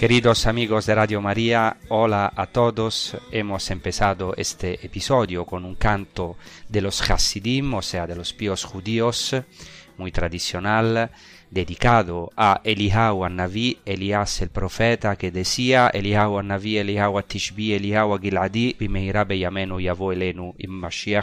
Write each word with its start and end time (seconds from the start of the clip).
Queridos 0.00 0.46
amigos 0.46 0.86
de 0.86 0.94
Radio 0.94 1.20
María, 1.20 1.76
hola 1.90 2.32
a 2.34 2.46
todos. 2.46 3.18
Hemos 3.32 3.70
empezado 3.70 4.32
este 4.34 4.86
episodio 4.86 5.44
con 5.44 5.66
un 5.66 5.74
canto 5.74 6.38
de 6.70 6.80
los 6.80 7.02
Hasidim, 7.02 7.74
o 7.74 7.82
sea, 7.82 8.06
de 8.06 8.16
los 8.16 8.32
píos 8.32 8.64
judíos, 8.64 9.36
muy 9.98 10.10
tradicional, 10.10 11.10
dedicado 11.50 12.30
a 12.36 12.60
Eliyahu 12.64 13.28
Naví, 13.28 13.78
Elías 13.84 14.40
el 14.40 14.50
profeta, 14.50 15.16
que 15.16 15.30
decía 15.30 15.88
Eliyahu 15.88 16.42
Naví, 16.42 16.78
Eliyahu 16.78 17.22
Tishbi, 17.22 17.74
Eliyahu 17.74 18.18
Giladi, 18.18 18.76
Bimeira 18.78 19.24
Beyamenu 19.24 19.80
Yavo 19.80 20.12
Elenu, 20.12 20.54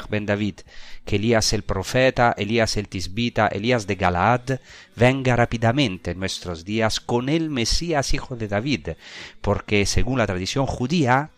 ben 0.09 0.25
David, 0.25 0.59
que 1.05 1.15
Elías 1.15 1.53
el 1.53 1.63
profeta, 1.63 2.35
Elías 2.37 2.77
el 2.77 2.87
Tisbita, 2.87 3.47
Elías 3.47 3.87
de 3.87 3.95
Galaad, 3.95 4.59
venga 4.95 5.35
rápidamente 5.35 6.11
en 6.11 6.19
nuestros 6.19 6.65
días 6.65 6.99
con 6.99 7.29
el 7.29 7.49
Mesías 7.49 8.13
hijo 8.13 8.35
de 8.35 8.47
David, 8.47 8.89
porque 9.41 9.85
según 9.85 10.17
la 10.19 10.27
tradición 10.27 10.65
judía, 10.65 11.31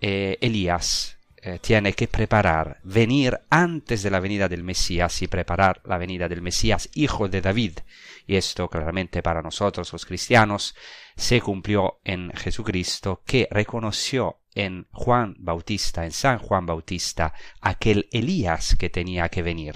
eh, 0.00 0.38
Elías 0.40 1.17
eh, 1.48 1.58
tiene 1.60 1.94
que 1.94 2.08
preparar, 2.08 2.78
venir 2.84 3.40
antes 3.48 4.02
de 4.02 4.10
la 4.10 4.20
venida 4.20 4.48
del 4.48 4.62
Mesías 4.62 5.22
y 5.22 5.28
preparar 5.28 5.80
la 5.86 5.96
venida 5.96 6.28
del 6.28 6.42
Mesías 6.42 6.90
hijo 6.92 7.26
de 7.26 7.40
David. 7.40 7.78
Y 8.26 8.36
esto 8.36 8.68
claramente 8.68 9.22
para 9.22 9.40
nosotros 9.40 9.90
los 9.90 10.04
cristianos 10.04 10.74
se 11.16 11.40
cumplió 11.40 12.00
en 12.04 12.32
Jesucristo 12.34 13.22
que 13.24 13.48
reconoció 13.50 14.40
en 14.54 14.88
Juan 14.92 15.36
Bautista, 15.38 16.04
en 16.04 16.12
San 16.12 16.38
Juan 16.38 16.66
Bautista, 16.66 17.32
aquel 17.62 18.10
Elías 18.12 18.76
que 18.76 18.90
tenía 18.90 19.30
que 19.30 19.42
venir. 19.42 19.74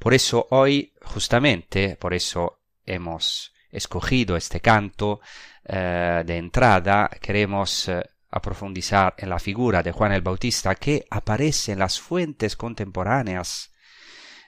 Por 0.00 0.14
eso 0.14 0.48
hoy, 0.50 0.94
justamente, 1.02 1.94
por 1.94 2.12
eso 2.12 2.58
hemos 2.84 3.52
escogido 3.70 4.36
este 4.36 4.60
canto 4.60 5.20
eh, 5.64 6.24
de 6.26 6.36
entrada, 6.38 7.08
queremos 7.20 7.88
eh, 7.88 8.02
aprofundizar 8.32 9.14
en 9.18 9.28
la 9.28 9.38
figura 9.38 9.82
de 9.82 9.92
Juan 9.92 10.12
el 10.12 10.22
Bautista 10.22 10.74
que 10.74 11.04
aparece 11.10 11.72
en 11.72 11.78
las 11.78 12.00
fuentes 12.00 12.56
contemporáneas, 12.56 13.72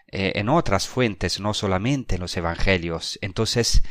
eh, 0.09 0.33
en 0.37 0.49
otras 0.49 0.89
fuentes, 0.89 1.39
no 1.39 1.55
solamente 1.55 2.17
en 2.17 2.23
los 2.23 2.37
evangelios. 2.37 3.19
Entonces, 3.21 3.83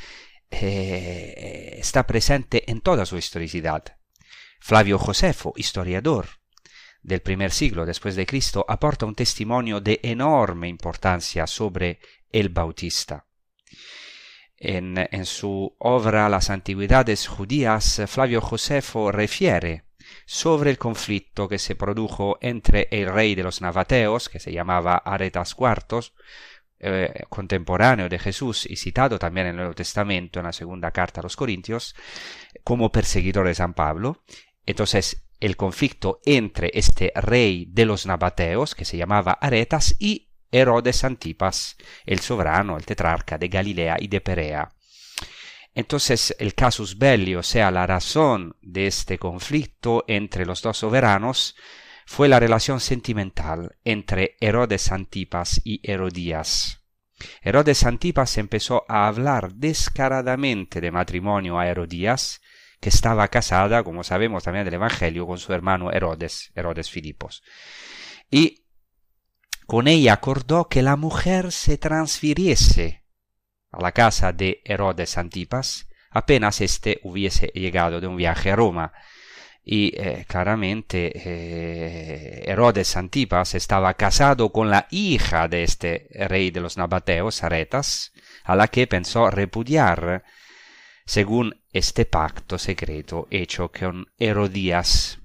eh, 0.49 1.75
está 1.77 2.05
presente 2.05 2.69
en 2.69 2.81
toda 2.81 3.05
su 3.05 3.17
historicidad. 3.17 3.83
Flavio 4.59 4.97
Josefo, 4.97 5.53
historiador 5.55 6.27
del 7.01 7.21
primer 7.21 7.51
siglo 7.51 7.85
después 7.85 8.15
de 8.15 8.25
Cristo, 8.25 8.65
aporta 8.67 9.05
un 9.05 9.15
testimonio 9.15 9.81
de 9.81 9.99
enorme 10.03 10.69
importancia 10.69 11.45
sobre 11.47 11.99
el 12.31 12.49
Bautista. 12.49 13.27
En, 14.57 15.25
su 15.25 15.75
obra 15.79 16.29
Las 16.29 16.49
Antigüedades 16.49 17.27
Judías, 17.27 18.01
Flavio 18.07 18.39
Josefo 18.39 19.11
refiere 19.11 19.83
sobre 20.25 20.69
el 20.69 20.77
conflicto 20.77 21.49
que 21.49 21.59
se 21.59 21.75
produjo 21.75 22.37
entre 22.41 22.87
el 22.91 23.09
rey 23.09 23.35
de 23.35 23.43
los 23.43 23.61
nabateos, 23.61 24.29
que 24.29 24.39
se 24.39 24.53
llamaba 24.53 24.95
Aretas 24.97 25.55
IV, 25.59 26.13
eh, 26.79 27.23
contemporáneo 27.29 28.09
de 28.09 28.19
Jesús 28.19 28.65
y 28.69 28.75
citado 28.75 29.17
también 29.17 29.47
en 29.47 29.51
el 29.51 29.57
Nuevo 29.57 29.73
Testamento, 29.73 30.39
en 30.39 30.45
la 30.45 30.53
segunda 30.53 30.91
carta 30.91 31.21
a 31.21 31.23
los 31.23 31.35
Corintios, 31.35 31.95
como 32.63 32.91
perseguidor 32.91 33.47
de 33.47 33.55
San 33.55 33.73
Pablo. 33.73 34.23
Entonces, 34.65 35.25
el 35.39 35.57
conflicto 35.57 36.19
entre 36.25 36.71
este 36.73 37.11
rey 37.15 37.67
de 37.69 37.85
los 37.85 38.05
nabateos, 38.05 38.75
que 38.75 38.85
se 38.85 38.97
llamaba 38.97 39.33
Aretas, 39.33 39.95
y 39.99 40.29
Herodes 40.53 41.03
Antipas, 41.03 41.75
el 42.05 42.19
soberano, 42.19 42.77
el 42.77 42.85
tetrarca 42.85 43.37
de 43.37 43.49
Galilea 43.49 43.97
y 43.99 44.07
de 44.07 44.21
Perea. 44.21 44.69
Entonces 45.75 46.35
el 46.37 46.53
casus 46.53 46.97
belli, 46.97 47.35
o 47.35 47.43
sea, 47.43 47.71
la 47.71 47.87
razón 47.87 48.55
de 48.61 48.87
este 48.87 49.17
conflicto 49.17 50.05
entre 50.07 50.45
los 50.45 50.61
dos 50.61 50.77
soberanos, 50.77 51.55
fue 52.05 52.27
la 52.27 52.39
relación 52.39 52.79
sentimental 52.79 53.75
entre 53.83 54.35
Herodes 54.39 54.91
Antipas 54.91 55.59
y 55.63 55.81
Herodías. 55.83 56.81
Herodes 57.41 57.85
Antipas 57.85 58.37
empezó 58.37 58.85
a 58.87 59.07
hablar 59.07 59.53
descaradamente 59.55 60.81
de 60.81 60.91
matrimonio 60.91 61.57
a 61.57 61.67
Herodías, 61.67 62.41
que 62.79 62.89
estaba 62.89 63.27
casada, 63.29 63.83
como 63.83 64.03
sabemos 64.03 64.43
también 64.43 64.65
del 64.65 64.73
Evangelio, 64.75 65.25
con 65.25 65.37
su 65.37 65.53
hermano 65.53 65.91
Herodes, 65.91 66.51
Herodes 66.53 66.89
Filipos. 66.89 67.41
Y 68.29 68.62
con 69.65 69.87
ella 69.87 70.13
acordó 70.13 70.67
que 70.67 70.81
la 70.81 70.95
mujer 70.95 71.51
se 71.51 71.77
transfiriese 71.77 73.03
a 73.71 73.81
la 73.81 73.91
casa 73.91 74.31
de 74.33 74.61
Herodes 74.65 75.17
Antipas 75.17 75.87
apenas 76.13 76.61
éste 76.61 76.99
hubiese 77.03 77.47
llegado 77.47 77.99
de 77.99 78.07
un 78.07 78.15
viaje 78.15 78.51
a 78.51 78.55
Roma. 78.55 78.93
Y 79.65 79.93
eh, 79.95 80.25
claramente 80.27 81.11
eh, 81.15 82.43
Herodes 82.45 82.97
Antipas 82.97 83.55
estaba 83.55 83.93
casado 83.93 84.51
con 84.51 84.69
la 84.69 84.87
hija 84.91 85.47
de 85.47 85.63
este 85.63 86.09
rey 86.27 86.51
de 86.51 86.59
los 86.59 86.77
nabateos, 86.77 87.43
Aretas, 87.43 88.11
a 88.43 88.55
la 88.55 88.67
que 88.67 88.87
pensó 88.87 89.29
repudiar 89.31 90.23
según 91.05 91.61
este 91.71 92.05
pacto 92.05 92.57
secreto 92.57 93.27
hecho 93.31 93.71
con 93.71 94.07
Herodías. 94.17 95.19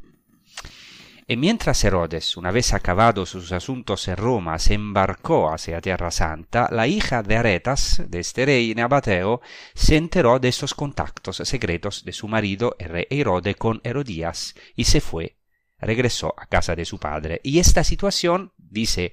Y 1.30 1.36
mientras 1.36 1.84
Herodes, 1.84 2.38
una 2.38 2.50
vez 2.50 2.72
acabados 2.72 3.28
sus 3.28 3.52
asuntos 3.52 4.08
en 4.08 4.16
Roma, 4.16 4.58
se 4.58 4.72
embarcó 4.72 5.52
hacia 5.52 5.82
Tierra 5.82 6.10
Santa, 6.10 6.70
la 6.72 6.86
hija 6.86 7.22
de 7.22 7.36
Aretas, 7.36 8.02
de 8.08 8.20
este 8.20 8.46
rey 8.46 8.74
nabateo, 8.74 9.42
se 9.74 9.96
enteró 9.96 10.38
de 10.38 10.48
estos 10.48 10.72
contactos 10.72 11.36
secretos 11.44 12.02
de 12.06 12.14
su 12.14 12.28
marido, 12.28 12.76
el 12.78 12.88
rey 12.88 13.06
Herode, 13.10 13.56
con 13.56 13.82
Herodías, 13.84 14.54
y 14.74 14.84
se 14.84 15.02
fue, 15.02 15.36
regresó 15.78 16.32
a 16.34 16.46
casa 16.46 16.74
de 16.74 16.86
su 16.86 16.98
padre. 16.98 17.42
Y 17.44 17.58
esta 17.58 17.84
situación, 17.84 18.54
dice 18.56 19.12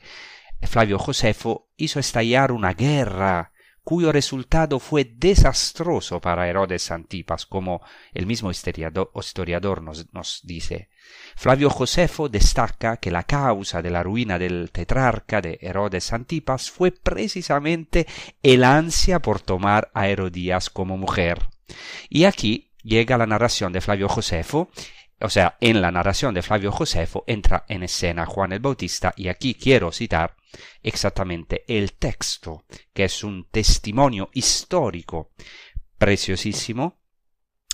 Flavio 0.62 0.98
Josefo, 0.98 1.68
hizo 1.76 2.00
estallar 2.00 2.54
una 2.54 2.72
guerra 2.72 3.52
cuyo 3.86 4.12
resultado 4.12 4.80
fue 4.80 5.06
desastroso 5.06 6.20
para 6.20 6.50
Herodes 6.50 6.90
Antipas, 6.90 7.46
como 7.46 7.82
el 8.14 8.26
mismo 8.26 8.50
historiador 8.50 9.82
nos, 9.84 10.12
nos, 10.12 10.42
dice. 10.44 10.90
Flavio 11.36 11.70
Josefo 11.70 12.28
destaca 12.28 12.98
que 12.98 13.12
la 13.12 13.24
causa 13.24 13.84
de 13.84 13.92
la 13.92 14.02
ruina 14.02 14.40
del 14.40 14.72
tetrarca 14.72 15.40
de 15.40 15.60
Herodes 15.62 16.12
Antipas 16.14 16.72
fue 16.72 16.90
precisamente 16.90 18.08
el 18.42 18.64
ansia 18.64 19.20
por 19.20 19.40
tomar 19.40 19.92
a 19.94 20.08
Herodías 20.08 20.72
como 20.72 20.98
mujer. 20.98 21.44
Y 22.10 22.24
aquí 22.24 22.72
llega 22.82 23.20
la 23.20 23.28
narración 23.28 23.72
de 23.72 23.82
Flavio 23.82 24.10
Josefo 24.10 24.70
o 25.22 25.30
sea, 25.30 25.58
en 25.62 25.82
la 25.82 25.92
narración 25.92 26.34
de 26.34 26.42
Flavio 26.42 26.72
Josefo 26.72 27.24
entra 27.28 27.66
en 27.68 27.84
escena 27.84 28.26
Juan 28.26 28.52
el 28.52 28.60
Bautista 28.60 29.14
y 29.16 29.30
aquí 29.30 29.56
quiero 29.56 29.92
citar 29.92 30.36
exactamente 30.84 31.64
el 31.68 31.94
texto, 31.94 32.66
que 32.94 33.06
es 33.06 33.24
un 33.24 33.50
testimonio 33.50 34.30
histórico 34.34 35.32
preciosísimo 35.98 37.00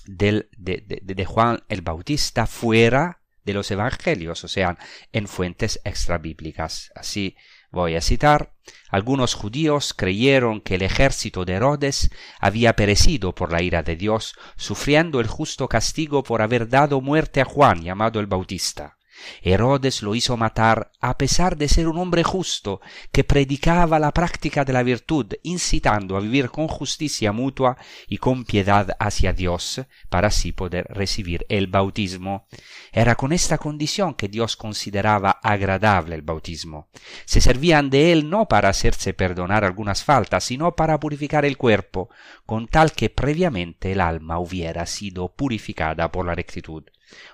del, 0.05 0.49
de, 0.57 0.83
de, 1.01 1.25
Juan 1.25 1.63
el 1.67 1.81
Bautista 1.81 2.47
fuera 2.47 3.21
de 3.43 3.53
los 3.53 3.69
evangelios, 3.71 4.43
o 4.43 4.47
sea, 4.47 4.77
en 5.11 5.27
fuentes 5.27 5.79
extrabíblicas. 5.83 6.91
Así 6.95 7.35
Voy 7.71 7.95
a 7.95 8.01
citar, 8.01 8.53
algunos 8.89 9.33
judíos 9.33 9.93
creyeron 9.93 10.59
que 10.59 10.75
el 10.75 10.81
ejército 10.81 11.45
de 11.45 11.53
Herodes 11.53 12.09
había 12.39 12.75
perecido 12.75 13.33
por 13.33 13.53
la 13.53 13.61
ira 13.61 13.81
de 13.81 13.95
Dios, 13.95 14.35
sufriendo 14.57 15.21
el 15.21 15.27
justo 15.27 15.69
castigo 15.69 16.21
por 16.21 16.41
haber 16.41 16.67
dado 16.67 16.99
muerte 16.99 17.39
a 17.39 17.45
Juan 17.45 17.81
llamado 17.81 18.19
el 18.19 18.27
Bautista. 18.27 18.97
Herodes 19.41 20.01
lo 20.01 20.15
hizo 20.15 20.37
matar 20.37 20.91
a 20.99 21.17
pesar 21.17 21.57
de 21.57 21.67
ser 21.67 21.87
un 21.87 21.97
hombre 21.97 22.23
justo 22.23 22.81
que 23.11 23.23
predicaba 23.23 23.99
la 23.99 24.11
práctica 24.11 24.63
de 24.65 24.73
la 24.73 24.83
virtud, 24.83 25.33
incitando 25.43 26.15
a 26.15 26.19
vivir 26.19 26.49
con 26.49 26.67
justicia 26.67 27.31
mutua 27.31 27.77
y 28.07 28.17
con 28.17 28.45
piedad 28.45 28.95
hacia 28.99 29.33
Dios, 29.33 29.81
para 30.09 30.27
así 30.27 30.51
poder 30.51 30.85
recibir 30.89 31.45
el 31.49 31.67
bautismo. 31.67 32.47
Era 32.91 33.15
con 33.15 33.31
esta 33.31 33.57
condición 33.57 34.13
que 34.13 34.27
Dios 34.27 34.55
consideraba 34.55 35.31
agradable 35.31 36.15
el 36.15 36.21
bautismo. 36.21 36.89
Se 37.25 37.41
servían 37.41 37.89
de 37.89 38.11
él 38.11 38.29
no 38.29 38.47
para 38.47 38.69
hacerse 38.69 39.13
perdonar 39.13 39.63
algunas 39.63 40.03
faltas, 40.03 40.43
sino 40.43 40.75
para 40.75 40.99
purificar 40.99 41.45
el 41.45 41.57
cuerpo, 41.57 42.09
con 42.45 42.67
tal 42.67 42.91
que 42.91 43.09
previamente 43.09 43.91
el 43.91 44.01
alma 44.01 44.39
hubiera 44.39 44.85
sido 44.85 45.29
purificada 45.29 46.11
por 46.11 46.25
la 46.25 46.35
rectitud. 46.35 46.83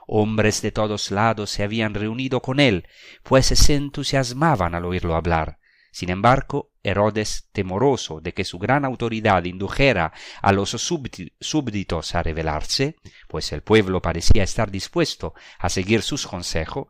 Hombres 0.08 0.62
de 0.62 0.72
todos 0.72 1.12
lados 1.12 1.50
se 1.50 1.64
habían 1.64 1.94
reunido 1.94 2.42
con 2.42 2.60
él, 2.60 2.88
pues 3.24 3.48
se 3.48 3.76
entusiasmaban 3.76 4.76
al 4.76 4.86
oírlo 4.86 5.16
hablar. 5.16 5.60
Sin 5.92 6.10
embargo, 6.10 6.72
Herodes, 6.84 7.50
temoroso 7.52 8.22
de 8.22 8.34
que 8.34 8.46
su 8.46 8.60
gran 8.60 8.86
autoridad 8.86 9.44
indujera 9.46 10.14
a 10.42 10.52
los 10.52 10.70
súbditos 10.70 12.16
a 12.16 12.24
rebelarse, 12.24 12.98
pues 13.28 13.52
el 13.52 13.64
pueblo 13.64 14.02
parecía 14.02 14.44
estar 14.44 14.70
dispuesto 14.70 15.34
a 15.58 15.70
seguir 15.70 16.04
sus 16.04 16.28
consejos, 16.28 16.88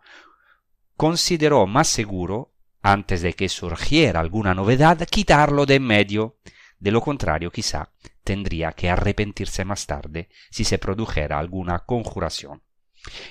consideró 0.97 1.67
más 1.67 1.87
seguro, 1.87 2.53
antes 2.81 3.21
de 3.21 3.33
que 3.33 3.49
surgiera 3.49 4.19
alguna 4.19 4.53
novedad, 4.53 4.99
quitarlo 5.09 5.65
de 5.65 5.75
en 5.75 5.83
medio. 5.83 6.37
De 6.79 6.91
lo 6.91 7.01
contrario, 7.01 7.51
quizá 7.51 7.93
tendría 8.23 8.73
que 8.73 8.89
arrepentirse 8.89 9.63
más 9.63 9.85
tarde 9.87 10.29
si 10.51 10.63
se 10.63 10.77
produjera 10.77 11.39
alguna 11.39 11.79
conjuración. 11.79 12.61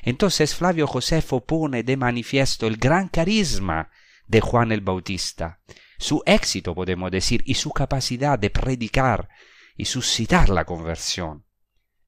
Entonces 0.03 0.55
Flavio 0.55 0.87
Josefo 0.87 1.45
pone 1.45 1.83
de 1.83 1.97
manifiesto 1.97 2.67
el 2.67 2.77
gran 2.77 3.09
carisma 3.09 3.91
de 4.27 4.41
Juan 4.41 4.73
el 4.73 4.81
Bautista, 4.81 5.61
su 5.99 6.23
éxito, 6.27 6.75
podemos 6.75 7.11
decir, 7.11 7.43
y 7.47 7.55
su 7.55 7.71
capacidad 7.71 8.39
de 8.39 8.51
predicar 8.51 9.29
y 9.77 9.87
suscitar 9.87 10.49
la 10.49 10.65
conversión 10.65 11.45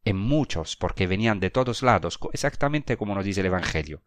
en 0.04 0.16
muchos, 0.16 0.76
porque 0.76 1.06
venían 1.06 1.40
de 1.40 1.50
todos 1.50 1.82
lados, 1.82 2.18
exactamente 2.32 2.96
como 2.96 3.14
nos 3.14 3.24
dice 3.24 3.40
el 3.40 3.46
Evangelio. 3.46 4.02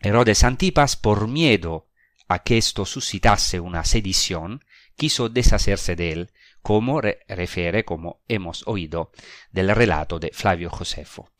Herodes 0.00 0.44
Antipas, 0.44 0.96
por 0.96 1.28
miedo 1.28 1.88
a 2.28 2.40
que 2.40 2.58
esto 2.58 2.84
suscitase 2.84 3.60
una 3.60 3.84
sedición, 3.84 4.64
quiso 4.96 5.28
deshacerse 5.28 5.96
de 5.96 6.12
él, 6.12 6.32
como 6.62 7.00
refiere, 7.00 7.84
como 7.84 8.22
hemos 8.28 8.66
oído, 8.66 9.10
del 9.50 9.74
relato 9.74 10.18
de 10.18 10.30
Flavio 10.32 10.70
Josefo. 10.70 11.30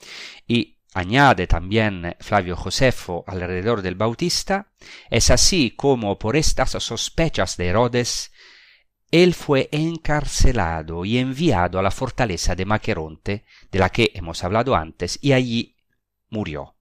Y 0.46 0.78
añade 0.94 1.46
también 1.46 2.16
Flavio 2.20 2.56
Josefo 2.56 3.24
alrededor 3.26 3.82
del 3.82 3.94
Bautista, 3.94 4.72
es 5.10 5.30
así 5.30 5.70
como 5.70 6.19
por 6.19 6.36
estas 6.36 6.70
sospechas 6.70 7.56
de 7.56 7.69
Herodes, 7.69 8.32
él 9.12 9.34
fue 9.34 9.69
encarcelado 9.72 11.04
y 11.04 11.19
enviado 11.19 11.78
a 11.78 11.82
la 11.82 11.90
fortaleza 11.90 12.54
de 12.54 12.64
Maqueronte, 12.64 13.44
de 13.70 13.78
la 13.78 13.90
que 13.90 14.10
hemos 14.14 14.42
hablado 14.42 14.74
antes, 14.74 15.19
y 15.20 15.32
allí 15.32 15.76
murió. 16.30 16.76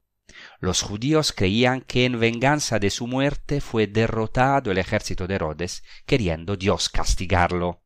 Los 0.60 0.82
judíos 0.82 1.34
creían 1.34 1.82
que 1.82 2.06
en 2.06 2.20
venganza 2.20 2.80
de 2.80 2.90
su 2.90 3.06
muerte 3.06 3.60
fue 3.60 3.88
derrotado 3.88 4.72
el 4.72 4.78
ejército 4.78 5.28
de 5.28 5.36
Herodes, 5.36 5.84
queriendo 6.06 6.56
Dios 6.56 6.88
castigarlo. 6.88 7.81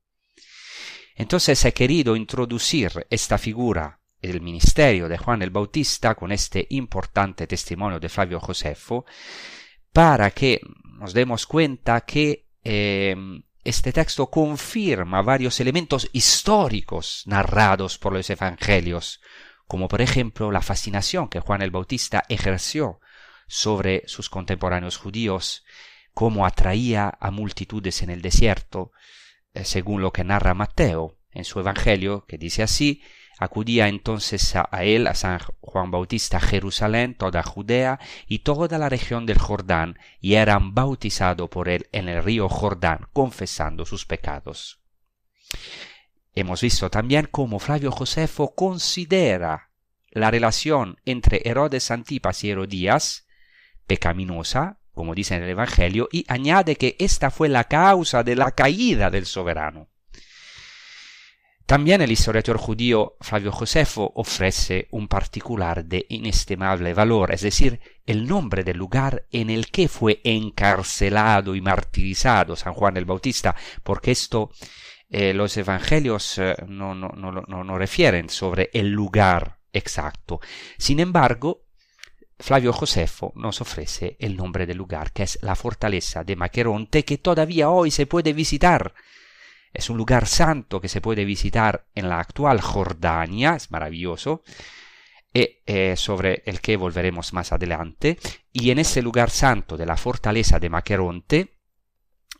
Entonces 1.15 1.63
he 1.63 1.73
querido 1.73 2.15
introducir 2.15 3.07
esta 3.09 3.37
figura 3.37 3.99
del 4.21 4.41
ministerio 4.41 5.07
de 5.07 5.17
Juan 5.17 5.41
el 5.41 5.49
Bautista 5.49 6.15
con 6.15 6.31
este 6.31 6.65
importante 6.69 7.47
testimonio 7.47 7.99
de 7.99 8.09
Flavio 8.09 8.39
Josefo 8.39 9.05
para 9.93 10.31
que 10.31 10.59
nos 10.99 11.13
demos 11.13 11.45
cuenta 11.45 12.01
que 12.01 12.47
eh, 12.63 13.15
este 13.63 13.93
texto 13.93 14.29
confirma 14.29 15.21
varios 15.21 15.59
elementos 15.59 16.09
históricos 16.11 17.23
narrados 17.25 17.97
por 17.97 18.13
los 18.13 18.29
evangelios, 18.29 19.21
como 19.67 19.87
por 19.87 20.01
ejemplo 20.01 20.51
la 20.51 20.61
fascinación 20.61 21.29
que 21.29 21.39
Juan 21.39 21.61
el 21.61 21.71
Bautista 21.71 22.23
ejerció 22.29 22.99
sobre 23.47 24.03
sus 24.07 24.29
contemporáneos 24.29 24.97
judíos, 24.97 25.63
cómo 26.13 26.45
atraía 26.45 27.17
a 27.19 27.31
multitudes 27.31 28.01
en 28.01 28.09
el 28.09 28.21
desierto, 28.21 28.91
según 29.63 30.01
lo 30.01 30.11
que 30.11 30.23
narra 30.23 30.53
Mateo 30.53 31.17
en 31.31 31.45
su 31.45 31.59
Evangelio, 31.59 32.25
que 32.27 32.37
dice 32.37 32.63
así, 32.63 33.01
acudía 33.37 33.87
entonces 33.87 34.55
a, 34.55 34.83
él, 34.83 35.07
a 35.07 35.13
San 35.13 35.39
Juan 35.59 35.91
Bautista, 35.91 36.39
Jerusalén, 36.39 37.15
toda 37.15 37.43
Judea 37.43 37.99
y 38.27 38.39
toda 38.39 38.77
la 38.77 38.89
región 38.89 39.25
del 39.25 39.37
Jordán, 39.37 39.99
y 40.21 40.35
eran 40.35 40.73
bautizados 40.73 41.49
por 41.49 41.69
él 41.69 41.87
en 41.91 42.09
el 42.09 42.23
río 42.23 42.49
Jordán, 42.49 43.07
confesando 43.13 43.85
sus 43.85 44.05
pecados. 44.05 44.81
Hemos 46.33 46.61
visto 46.61 46.89
también 46.89 47.27
cómo 47.31 47.59
Flavio 47.59 47.91
Josefo 47.91 48.55
considera 48.55 49.71
la 50.09 50.31
relación 50.31 50.97
entre 51.05 51.41
Herodes 51.45 51.91
Antipas 51.91 52.43
y 52.43 52.49
Herodías 52.49 53.27
pecaminosa, 53.85 54.79
como 54.95 55.13
dice 55.13 55.35
en 55.35 55.43
el 55.43 55.49
Evangelio, 55.49 56.09
y 56.11 56.25
añade 56.27 56.77
que 56.77 56.95
esta 56.97 57.29
fue 57.29 57.49
la 57.49 57.65
causa 57.65 58.23
de 58.23 58.35
la 58.35 58.51
caída 58.51 59.11
del 59.11 59.27
soberano. 59.27 59.89
También 61.65 62.01
el 62.01 62.11
historiador 62.11 62.57
judío 62.57 63.17
Flavio 63.21 63.51
Josefo 63.51 64.11
ofrece 64.15 64.87
un 64.91 65.07
particular 65.07 65.83
de 65.83 66.05
inestimable 66.09 66.93
valor, 66.93 67.33
es 67.33 67.41
decir, 67.41 67.79
el 68.05 68.27
nombre 68.27 68.63
del 68.63 68.77
lugar 68.77 69.25
en 69.31 69.49
el 69.49 69.71
que 69.71 69.87
fue 69.87 70.21
encarcelado 70.23 71.55
y 71.55 71.61
martirizado 71.61 72.55
San 72.55 72.73
Juan 72.73 72.97
el 72.97 73.05
Bautista, 73.05 73.55
porque 73.81 74.11
esto 74.11 74.51
eh, 75.09 75.33
los 75.33 75.57
evangelios 75.57 76.37
eh, 76.37 76.55
no, 76.67 76.93
no, 76.93 77.09
no, 77.09 77.77
refieren 77.77 78.29
sobre 78.29 78.69
el 78.73 78.89
lugar 78.91 79.59
exacto. 79.73 80.39
Sin 80.77 80.99
embargo, 80.99 81.64
Flavio 82.37 82.73
Josefo 82.73 83.31
nos 83.35 83.61
ofrece 83.61 84.17
el 84.19 84.35
nombre 84.35 84.65
del 84.65 84.77
lugar, 84.77 85.11
que 85.11 85.23
es 85.23 85.39
la 85.41 85.55
fortaleza 85.55 86.23
de 86.23 86.35
Maqueronte, 86.35 87.05
que 87.05 87.17
todavía 87.17 87.69
hoy 87.69 87.91
se 87.91 88.05
puede 88.05 88.33
visitar. 88.33 88.93
Es 89.73 89.89
un 89.89 89.97
lugar 89.97 90.27
santo 90.27 90.79
que 90.81 90.89
se 90.89 91.01
puede 91.01 91.25
visitar 91.25 91.85
en 91.95 92.09
la 92.09 92.19
actual 92.19 92.61
Jordania, 92.61 93.55
es 93.55 93.71
maravilloso, 93.71 94.43
y, 95.33 95.59
eh, 95.65 95.95
sobre 95.97 96.43
el 96.45 96.61
que 96.61 96.77
volveremos 96.77 97.33
más 97.33 97.51
adelante. 97.51 98.17
Y 98.51 98.71
en 98.71 98.79
ese 98.79 99.01
lugar 99.01 99.29
santo 99.29 99.77
de 99.77 99.85
la 99.85 99.97
fortaleza 99.97 100.59
de 100.59 100.69
Maqueronte, 100.69 101.55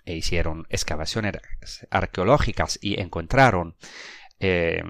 e 0.05 0.15
hicieron 0.15 0.67
excavaciones 0.69 1.33
arqueológicas 1.89 2.77
y 2.81 2.99
encontraron 3.01 3.75
eh, 4.39 4.83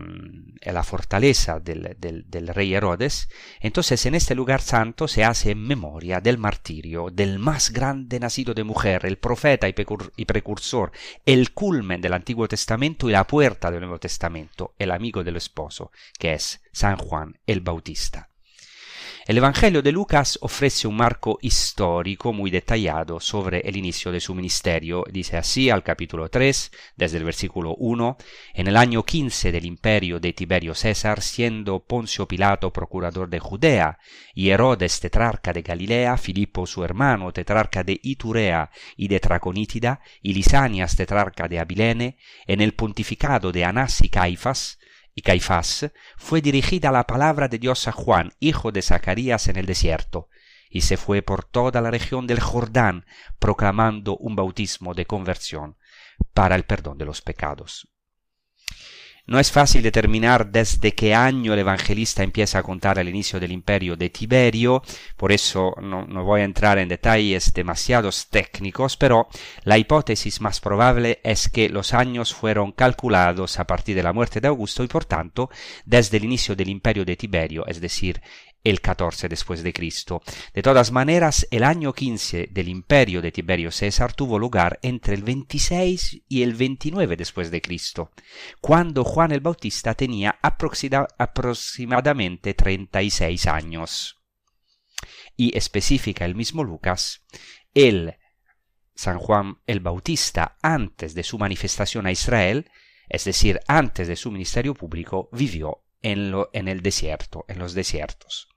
la 0.61 0.83
fortaleza 0.83 1.59
del, 1.59 1.95
del, 1.99 2.47
rey 2.47 2.73
Herodes, 2.73 3.29
entonces 3.59 4.05
en 4.05 4.15
este 4.15 4.33
lugar 4.33 4.61
santo 4.61 5.07
se 5.07 5.23
hace 5.23 5.53
memoria 5.53 6.19
del 6.19 6.37
martirio 6.37 7.09
del 7.11 7.37
más 7.37 7.71
grande 7.71 8.19
nacido 8.19 8.53
de 8.53 8.63
mujer, 8.63 9.05
el 9.05 9.17
profeta 9.17 9.67
y 9.67 10.25
precursor, 10.25 10.91
el 11.25 11.53
culmen 11.53 12.01
del 12.01 12.13
Antiguo 12.13 12.47
Testamento 12.47 13.07
y 13.07 13.13
la 13.13 13.27
puerta 13.27 13.69
del 13.69 13.81
Nuevo 13.81 13.99
Testamento, 13.99 14.73
el 14.79 14.91
amigo 14.91 15.23
del 15.23 15.35
esposo, 15.35 15.91
que 16.17 16.33
es 16.33 16.61
San 16.71 16.97
Juan 16.97 17.39
el 17.45 17.61
Bautista. 17.61 18.29
El 19.27 19.39
Evangelio 19.39 19.81
de 19.81 19.91
Lucas 19.91 20.37
ofrece 20.43 20.87
un 20.87 20.97
marco 20.97 21.39
histórico 21.41 22.31
muy 22.31 22.51
detallado 22.51 23.19
sobre 23.19 23.61
el 23.61 23.75
inicio 23.75 24.11
de 24.11 24.19
su 24.19 24.35
ministerio. 24.35 25.03
Dice 25.11 25.35
así 25.35 25.71
al 25.71 25.81
capítulo 25.81 26.29
3, 26.29 26.71
desde 26.95 27.17
el 27.17 27.23
versículo 27.23 27.73
1, 27.73 28.17
en 28.53 28.67
el 28.67 28.77
año 28.77 29.01
15 29.01 29.51
del 29.51 29.65
imperio 29.65 30.19
de 30.19 30.31
Tiberio 30.31 30.75
César, 30.75 31.23
siendo 31.23 31.79
Poncio 31.79 32.27
Pilato 32.27 32.71
procurador 32.71 33.27
de 33.27 33.39
Judea, 33.39 33.97
y 34.35 34.51
Herodes 34.51 34.99
tetrarca 34.99 35.53
de 35.53 35.63
Galilea, 35.63 36.17
Filipo 36.17 36.67
su 36.67 36.83
hermano 36.83 37.31
tetrarca 37.31 37.83
de 37.83 37.99
Iturea 38.03 38.69
y 38.95 39.07
de 39.07 39.19
Traconítida, 39.19 40.01
y 40.21 40.35
Lisanias 40.35 40.95
tetrarca 40.95 41.47
de 41.47 41.57
Abilene, 41.57 42.19
en 42.45 42.61
el 42.61 42.75
pontificado 42.75 43.51
de 43.51 43.65
Anás 43.65 44.03
y 44.03 44.09
Caifás, 44.09 44.77
y 45.15 45.21
Caifás, 45.21 45.91
fue 46.17 46.41
dirigida 46.41 46.91
la 46.91 47.07
palabra 47.07 47.47
de 47.47 47.57
Dios 47.57 47.87
a 47.87 47.93
Juan, 47.93 48.33
hijo 48.41 48.73
de 48.73 48.81
Zacarías, 48.81 49.47
en 49.47 49.55
el 49.55 49.65
desierto, 49.65 50.27
y 50.69 50.81
se 50.81 50.97
fue 50.97 51.21
por 51.21 51.45
toda 51.45 51.79
la 51.79 51.89
región 51.89 52.27
del 52.27 52.41
Jordán, 52.41 53.05
proclamando 53.39 54.17
un 54.17 54.35
bautismo 54.35 54.93
de 54.93 55.05
conversión 55.05 55.77
para 56.33 56.55
el 56.55 56.65
perdón 56.65 56.97
de 56.97 57.05
los 57.05 57.21
pecados. 57.21 57.94
No 59.27 59.39
es 59.39 59.51
fácil 59.51 59.81
determinar 59.81 60.51
desde 60.51 60.93
qué 60.93 61.15
año 61.15 61.53
el 61.53 61.59
evangelista 61.59 62.23
empieza 62.23 62.59
a 62.59 62.63
contar 62.63 62.99
el 62.99 63.09
inicio 63.09 63.39
del 63.39 63.51
imperio 63.51 63.95
de 63.95 64.09
Tiberio, 64.09 64.83
por 65.17 65.31
eso 65.31 65.73
no, 65.81 66.05
no, 66.05 66.23
voy 66.23 66.41
a 66.41 66.45
entrar 66.45 66.77
en 66.77 66.89
detalles 66.89 67.53
demasiados 67.53 68.27
técnicos, 68.29 68.97
pero 68.97 69.27
la 69.63 69.77
hipótesis 69.77 70.41
más 70.41 70.59
probable 70.59 71.19
es 71.23 71.49
que 71.49 71.69
los 71.69 71.93
años 71.93 72.33
fueron 72.33 72.71
calculados 72.71 73.59
a 73.59 73.65
partir 73.65 73.95
de 73.95 74.03
la 74.03 74.13
muerte 74.13 74.41
de 74.41 74.47
Augusto 74.47 74.83
y 74.83 74.87
por 74.87 75.05
tanto 75.05 75.49
desde 75.85 76.17
el 76.17 76.25
inicio 76.25 76.55
del 76.55 76.69
imperio 76.69 77.05
de 77.05 77.15
Tiberio, 77.15 77.65
es 77.67 77.81
decir, 77.81 78.21
el 78.65 78.81
14 78.81 79.29
después 79.29 79.63
de 79.63 79.71
Cristo. 79.71 80.21
De 80.53 80.61
todas 80.61 80.91
maneras, 80.91 81.47
el 81.51 81.63
año 81.63 81.93
15 81.93 82.49
del 82.51 82.67
imperio 82.67 83.21
de 83.21 83.31
Tiberio 83.31 83.71
César 83.71 84.11
tuvo 84.13 84.37
lugar 84.39 84.79
entre 84.81 85.13
el 85.13 85.23
26 85.23 86.23
y 86.27 86.43
el 86.43 86.55
29 86.55 87.15
después 87.15 87.49
de 87.51 87.61
Cristo, 87.61 88.11
cuando 88.59 89.05
Juan 89.05 89.31
el 89.31 89.39
Bautista 89.39 89.93
tenía 89.93 90.37
aproximadamente 90.41 92.55
36 92.55 93.47
años. 93.47 94.19
Y 95.37 95.55
especifica 95.55 96.25
el 96.25 96.33
mismo 96.33 96.63
Lucas, 96.63 97.23
el 97.73 98.15
San 98.95 99.19
Juan 99.19 99.59
el 99.67 99.79
Bautista, 99.79 100.57
antes 100.61 101.13
de 101.13 101.23
su 101.23 101.37
manifestación 101.37 102.07
a 102.07 102.11
Israel, 102.11 102.71
es 103.07 103.25
decir, 103.25 103.59
antes 103.67 104.07
de 104.07 104.15
su 104.15 104.31
ministerio 104.31 104.73
público, 104.73 105.29
vivió 105.31 105.84
en, 106.05 106.29
lo, 106.29 106.51
en 106.53 106.67
el 106.67 106.81
desierto, 106.81 107.45
en 107.47 107.57
los 107.57 107.73
desiertos. 107.73 108.47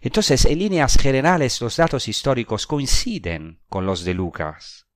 Entonces, 0.00 0.44
en 0.44 0.58
líneas 0.58 0.98
generales, 0.98 1.60
los 1.60 1.76
datos 1.76 2.08
históricos 2.08 2.66
coinciden 2.66 3.60
con 3.68 3.86
los 3.86 4.04
de 4.04 4.14
Lucas, 4.14 4.88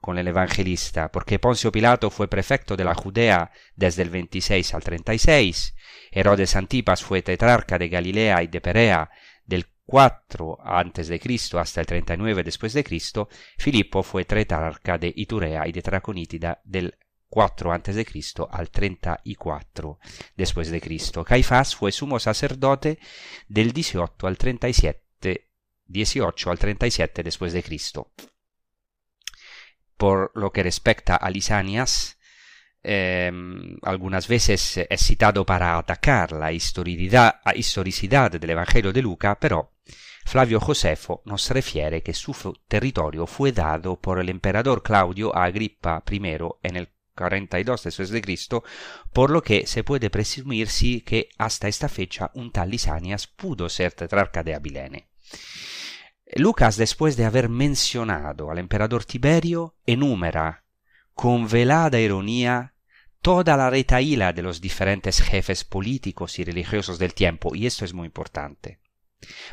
con 0.00 0.16
el 0.16 0.26
evangelista, 0.26 1.12
porque 1.12 1.38
Poncio 1.38 1.70
Pilato 1.70 2.08
fue 2.08 2.28
prefecto 2.28 2.76
de 2.76 2.84
la 2.84 2.94
Judea 2.94 3.52
desde 3.76 4.02
el 4.02 4.10
26 4.10 4.72
al 4.74 4.82
36, 4.82 5.74
Herodes 6.10 6.56
Antipas 6.56 7.02
fue 7.04 7.20
tetrarca 7.20 7.78
de 7.78 7.90
Galilea 7.90 8.42
y 8.42 8.46
de 8.46 8.60
Perea 8.62 9.10
del 9.44 9.66
4 9.84 10.58
antes 10.64 11.08
de 11.08 11.20
Cristo 11.20 11.58
hasta 11.58 11.82
el 11.82 11.86
39 11.86 12.42
después 12.42 12.72
de 12.72 12.82
Cristo, 12.82 13.28
Filippo 13.58 14.02
fue 14.02 14.24
tetrarca 14.24 14.96
de 14.96 15.12
Iturea 15.14 15.68
y 15.68 15.72
de 15.72 15.82
Traconítida 15.82 16.62
del 16.64 16.96
4 17.30 17.72
a.C. 17.72 18.06
al 18.50 18.70
34 18.70 19.98
después 20.36 20.70
de 20.70 20.80
Cristo. 20.80 21.24
Caifás 21.24 21.76
fue 21.76 21.92
sumo 21.92 22.18
sacerdote 22.18 22.98
del 23.48 23.72
18 23.72 24.26
al 24.26 24.36
37, 24.36 25.50
18 25.86 26.50
al 26.50 26.58
37 26.58 27.22
después 27.22 27.52
de 27.52 27.62
Cristo. 27.62 28.12
Por 29.96 30.32
lo 30.34 30.50
que 30.50 30.62
respecta 30.62 31.16
a 31.16 31.30
Lisanias, 31.30 32.18
eh, 32.82 33.30
algunas 33.82 34.26
veces 34.26 34.78
es 34.78 35.00
citado 35.00 35.46
para 35.46 35.78
atacar 35.78 36.32
la 36.32 36.50
historicidad, 36.52 37.40
del 38.32 38.50
Evangelio 38.50 38.92
de 38.92 39.02
Luca, 39.02 39.38
pero 39.38 39.74
Flavio 40.24 40.60
Josefo 40.60 41.22
nos 41.26 41.50
refiere 41.50 42.02
que 42.02 42.14
su 42.14 42.32
territorio 42.66 43.26
fue 43.26 43.52
dado 43.52 44.00
por 44.00 44.18
el 44.18 44.28
emperador 44.28 44.82
Claudio 44.82 45.36
a 45.36 45.44
Agrippa 45.44 46.02
I 46.10 46.16
en 46.62 46.76
el 46.76 46.88
42 47.14 47.84
después 47.84 48.10
de 48.10 48.22
Cristo, 48.22 48.64
por 49.12 49.30
lo 49.30 49.42
que 49.42 49.66
se 49.66 49.84
puede 49.84 50.10
presumir 50.10 50.68
sí 50.68 51.02
que 51.02 51.28
hasta 51.38 51.68
esta 51.68 51.88
fecha 51.88 52.30
un 52.34 52.52
tal 52.52 52.70
Lisanias 52.70 53.26
pudo 53.26 53.68
ser 53.68 53.92
tetrarca 53.92 54.42
de 54.42 54.54
Abilene. 54.54 55.08
Lucas, 56.36 56.76
después 56.76 57.16
de 57.16 57.24
haber 57.24 57.48
mencionado 57.48 58.50
al 58.50 58.58
emperador 58.58 59.04
Tiberio, 59.04 59.76
enumera 59.84 60.64
con 61.12 61.48
velada 61.48 61.98
ironía 61.98 62.74
toda 63.20 63.56
la 63.56 63.68
retaíla 63.68 64.32
de 64.32 64.42
los 64.42 64.60
diferentes 64.60 65.20
jefes 65.20 65.64
políticos 65.64 66.38
y 66.38 66.44
religiosos 66.44 66.98
del 66.98 67.14
tiempo, 67.14 67.54
y 67.54 67.66
esto 67.66 67.84
es 67.84 67.92
muy 67.92 68.06
importante, 68.06 68.80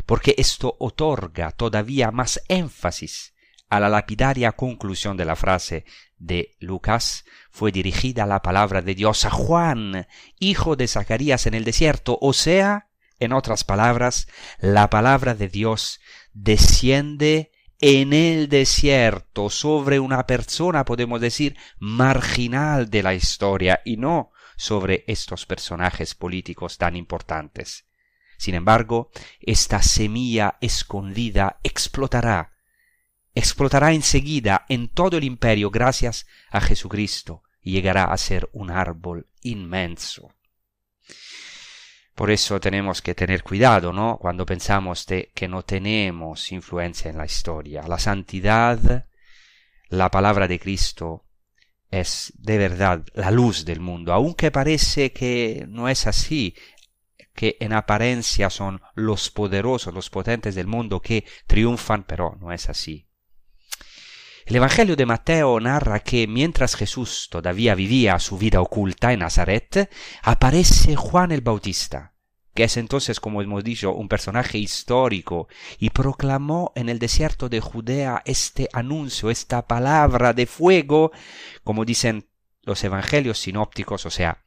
porque 0.06 0.36
esto 0.38 0.76
otorga 0.80 1.52
todavía 1.52 2.12
más 2.12 2.42
énfasis 2.48 3.34
a 3.70 3.80
la 3.80 3.90
lapidaria 3.90 4.54
conclusión 4.54 5.18
de 5.18 5.26
la 5.26 5.36
frase 5.36 5.84
de 6.18 6.56
Lucas 6.60 7.26
fue 7.52 7.72
dirigida 7.72 8.26
la 8.26 8.42
palabra 8.42 8.82
de 8.82 8.96
Dios 8.96 9.26
a 9.26 9.30
Juan, 9.30 10.08
hijo 10.40 10.76
de 10.76 10.88
Zacarías 10.88 11.46
en 11.48 11.54
el 11.54 11.64
desierto, 11.64 12.18
o 12.22 12.34
sea, 12.34 12.90
en 13.20 13.34
otras 13.34 13.64
palabras, 13.64 14.28
la 14.60 14.90
palabra 14.90 15.34
de 15.34 15.48
Dios 15.48 16.00
desciende 16.34 17.52
en 17.80 18.14
el 18.14 18.50
desierto 18.50 19.50
sobre 19.50 20.00
una 20.00 20.26
persona, 20.26 20.86
podemos 20.86 21.22
decir, 21.22 21.58
marginal 21.80 22.90
de 22.90 23.04
la 23.04 23.14
historia 23.14 23.82
y 23.86 23.98
no 23.98 24.32
sobre 24.56 25.04
estos 25.08 25.46
personajes 25.46 26.16
políticos 26.16 26.78
tan 26.78 26.96
importantes. 26.96 27.86
Sin 28.38 28.56
embargo, 28.56 29.12
esta 29.40 29.82
semilla 29.82 30.58
escondida 30.62 31.60
explotará 31.64 32.57
explotará 33.38 33.94
enseguida 33.94 34.66
en 34.70 34.88
todo 34.88 35.18
el 35.18 35.24
imperio 35.24 35.70
gracias 35.70 36.26
a 36.50 36.62
Jesucristo 36.62 37.44
y 37.62 37.72
llegará 37.72 38.06
a 38.06 38.18
ser 38.18 38.50
un 38.54 38.72
árbol 38.72 39.28
inmenso. 39.42 40.34
Por 42.16 42.32
eso 42.32 42.60
tenemos 42.60 43.02
que 43.02 43.14
tener 43.14 43.44
cuidado, 43.44 43.94
¿no? 43.94 44.18
Cuando 44.18 44.46
pensamos 44.46 45.06
que 45.06 45.48
no 45.48 45.62
tenemos 45.62 46.52
influencia 46.52 47.12
en 47.12 47.18
la 47.18 47.26
historia. 47.26 47.84
La 47.88 48.00
santidad, 48.00 49.06
la 49.90 50.10
palabra 50.10 50.48
de 50.48 50.60
Cristo, 50.60 51.26
es 51.92 52.34
de 52.38 52.58
verdad 52.58 53.06
la 53.14 53.30
luz 53.30 53.66
del 53.66 53.80
mundo, 53.80 54.14
aunque 54.14 54.50
parece 54.50 55.14
que 55.14 55.66
no 55.70 55.88
es 55.88 56.08
así, 56.08 56.56
que 57.36 57.56
en 57.60 57.72
apariencia 57.72 58.50
son 58.50 58.82
los 58.96 59.30
poderosos, 59.30 59.94
los 59.94 60.10
potentes 60.10 60.56
del 60.56 60.66
mundo 60.66 61.02
que 61.02 61.24
triunfan, 61.46 62.04
pero 62.04 62.36
no 62.42 62.52
es 62.52 62.68
así. 62.68 63.07
El 64.48 64.56
Evangelio 64.56 64.96
de 64.96 65.06
Mateo 65.06 65.60
narra 65.60 66.00
que 66.00 66.26
mientras 66.26 66.78
Jesús 66.78 67.28
todavía 67.30 67.76
vivía 67.76 68.18
su 68.18 68.38
vida 68.38 68.62
oculta 68.62 69.12
en 69.12 69.20
Nazaret, 69.20 69.92
aparece 70.24 70.96
Juan 70.96 71.34
el 71.34 71.42
Bautista, 71.42 72.14
que 72.54 72.64
es 72.64 72.78
entonces, 72.78 73.20
como 73.20 73.42
hemos 73.42 73.66
dicho, 73.66 73.92
un 73.92 74.08
personaje 74.08 74.58
histórico, 74.58 75.50
y 75.80 75.90
proclamó 75.90 76.72
en 76.76 76.88
el 76.88 76.98
desierto 76.98 77.50
de 77.50 77.60
Judea 77.60 78.22
este 78.24 78.70
anuncio, 78.72 79.32
esta 79.32 79.68
palabra 79.68 80.32
de 80.32 80.46
fuego, 80.46 81.12
como 81.66 81.84
dicen 81.84 82.30
los 82.62 82.82
evangelios 82.86 83.40
sinópticos, 83.40 84.06
o 84.06 84.10
sea, 84.10 84.46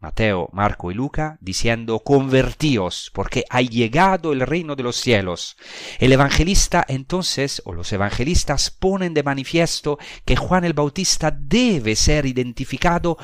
Mateo, 0.00 0.48
Marco 0.52 0.92
y 0.92 0.94
Luca, 0.94 1.38
diciendo, 1.40 1.98
convertíos, 2.00 3.10
porque 3.12 3.44
ha 3.50 3.62
llegado 3.62 4.32
el 4.32 4.40
reino 4.40 4.76
de 4.76 4.84
los 4.84 4.96
cielos. 4.96 5.56
El 5.98 6.12
evangelista 6.12 6.84
entonces, 6.86 7.60
o 7.64 7.72
los 7.72 7.92
evangelistas, 7.92 8.70
ponen 8.70 9.12
de 9.12 9.24
manifiesto 9.24 9.98
que 10.24 10.36
Juan 10.36 10.64
el 10.64 10.72
Bautista 10.72 11.32
debe 11.32 11.96
ser 11.96 12.26
identificado 12.26 13.18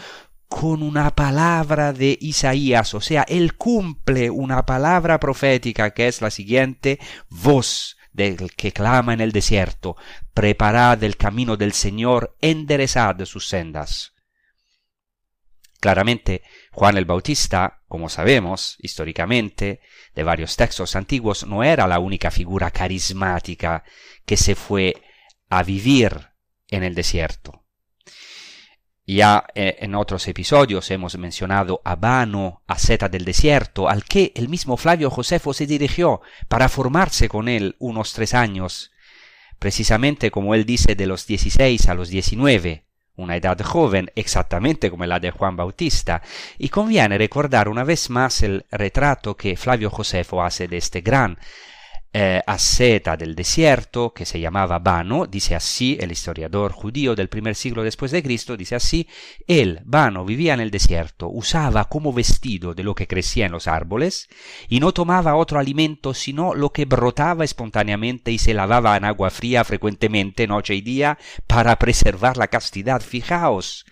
con 0.49 0.83
una 0.83 1.15
palabra 1.15 1.93
de 1.93 2.17
Isaías, 2.21 2.95
o 2.95 3.01
sea, 3.01 3.25
él 3.29 3.55
cumple 3.55 4.31
una 4.31 4.65
palabra 4.65 5.19
profética 5.19 5.91
que 5.91 6.07
es 6.07 6.23
la 6.23 6.31
siguiente, 6.31 7.01
voz 7.29 7.97
del 8.13 8.53
que 8.55 8.73
clama 8.73 9.13
en 9.15 9.21
el 9.21 9.33
desierto, 9.33 9.97
preparad 10.33 11.03
el 11.03 11.17
camino 11.17 11.57
del 11.57 11.73
Señor, 11.73 12.37
enderezad 12.41 13.25
sus 13.25 13.49
sendas. 13.49 14.15
Claramente, 15.81 16.43
Juan 16.75 16.99
el 16.99 17.05
Bautista, 17.05 17.83
como 17.87 18.09
sabemos 18.09 18.77
históricamente 18.81 19.81
de 20.15 20.23
varios 20.25 20.57
textos 20.57 20.97
antiguos, 20.97 21.47
no 21.47 21.63
era 21.63 21.87
la 21.87 22.01
única 22.01 22.33
figura 22.33 22.73
carismática 22.73 23.85
que 24.27 24.37
se 24.37 24.57
fue 24.57 24.97
a 25.49 25.63
vivir 25.63 26.31
en 26.69 26.83
el 26.83 26.97
desierto. 26.97 27.65
Ya 29.07 29.47
eh, 29.55 29.77
en 29.81 29.95
otros 29.95 30.27
episodios 30.27 30.91
hemos 30.91 31.17
mencionado 31.17 31.81
a 31.85 31.95
Bano, 31.95 32.63
asceta 32.67 33.09
del 33.09 33.25
desierto, 33.25 33.89
al 33.89 34.03
que 34.03 34.33
el 34.35 34.49
mismo 34.49 34.77
Flavio 34.77 35.11
Josefo 35.11 35.55
se 35.55 35.67
dirigió 35.67 36.23
para 36.49 36.69
formarse 36.69 37.29
con 37.29 37.49
él 37.49 37.77
unos 37.79 38.15
tres 38.15 38.35
años, 38.35 38.91
precisamente 39.61 40.33
como 40.33 40.57
él 40.57 40.65
dice 40.65 40.97
de 40.97 41.07
los 41.07 41.27
16 41.29 41.89
a 41.89 41.95
los 41.95 42.09
19, 42.09 42.85
una 43.17 43.37
edad 43.37 43.61
joven 43.61 44.11
exactamente 44.15 44.91
como 44.91 45.07
la 45.07 45.21
de 45.21 45.31
Juan 45.31 45.57
Bautista, 45.57 46.23
y 46.59 46.69
conviene 46.69 47.19
recordar 47.19 47.69
una 47.69 47.85
vez 47.85 48.11
más 48.11 48.43
el 48.43 48.65
retrato 48.71 49.37
que 49.37 49.57
Flavio 49.57 49.91
Josefo 49.91 50.43
hace 50.43 50.69
de 50.69 50.79
este 50.79 51.01
gran 51.01 51.39
eh, 52.17 52.41
asceta 52.47 53.17
del 53.17 53.35
desierto 53.35 54.15
que 54.15 54.25
se 54.25 54.39
llamaba 54.39 54.79
Bano, 54.79 55.27
dice 55.27 55.57
así 55.57 55.99
el 56.01 56.13
historiador 56.13 56.71
judío 56.71 57.17
del 57.17 57.29
primer 57.29 57.57
siglo 57.57 57.83
después 57.83 58.13
de 58.13 58.23
Cristo, 58.23 58.57
dice 58.57 58.77
así, 58.77 59.09
él, 59.49 59.81
Bano, 59.85 60.25
vivía 60.25 60.55
en 60.55 60.61
el 60.61 60.71
desierto, 60.71 61.29
usaba 61.29 61.87
como 61.87 62.13
vestido 62.13 62.73
de 62.73 62.85
lo 62.85 62.95
que 62.95 63.09
crecía 63.09 63.47
en 63.47 63.53
los 63.53 63.67
árboles 63.67 64.29
y 64.69 64.79
no 64.79 64.93
tomaba 64.93 65.35
otro 65.35 65.59
alimento 65.59 66.15
sino 66.15 66.55
lo 66.55 66.71
que 66.71 66.85
brotaba 66.85 67.43
espontáneamente 67.43 68.31
y 68.31 68.39
se 68.39 68.55
lavaba 68.55 68.97
en 68.97 69.07
agua 69.07 69.31
fría 69.31 69.65
frecuentemente 69.65 70.47
noche 70.47 70.77
y 70.77 70.83
día 70.83 71.19
para 71.49 71.77
preservar 71.81 72.37
la 72.37 72.47
castidad. 72.47 73.01
Fijaos, 73.01 73.87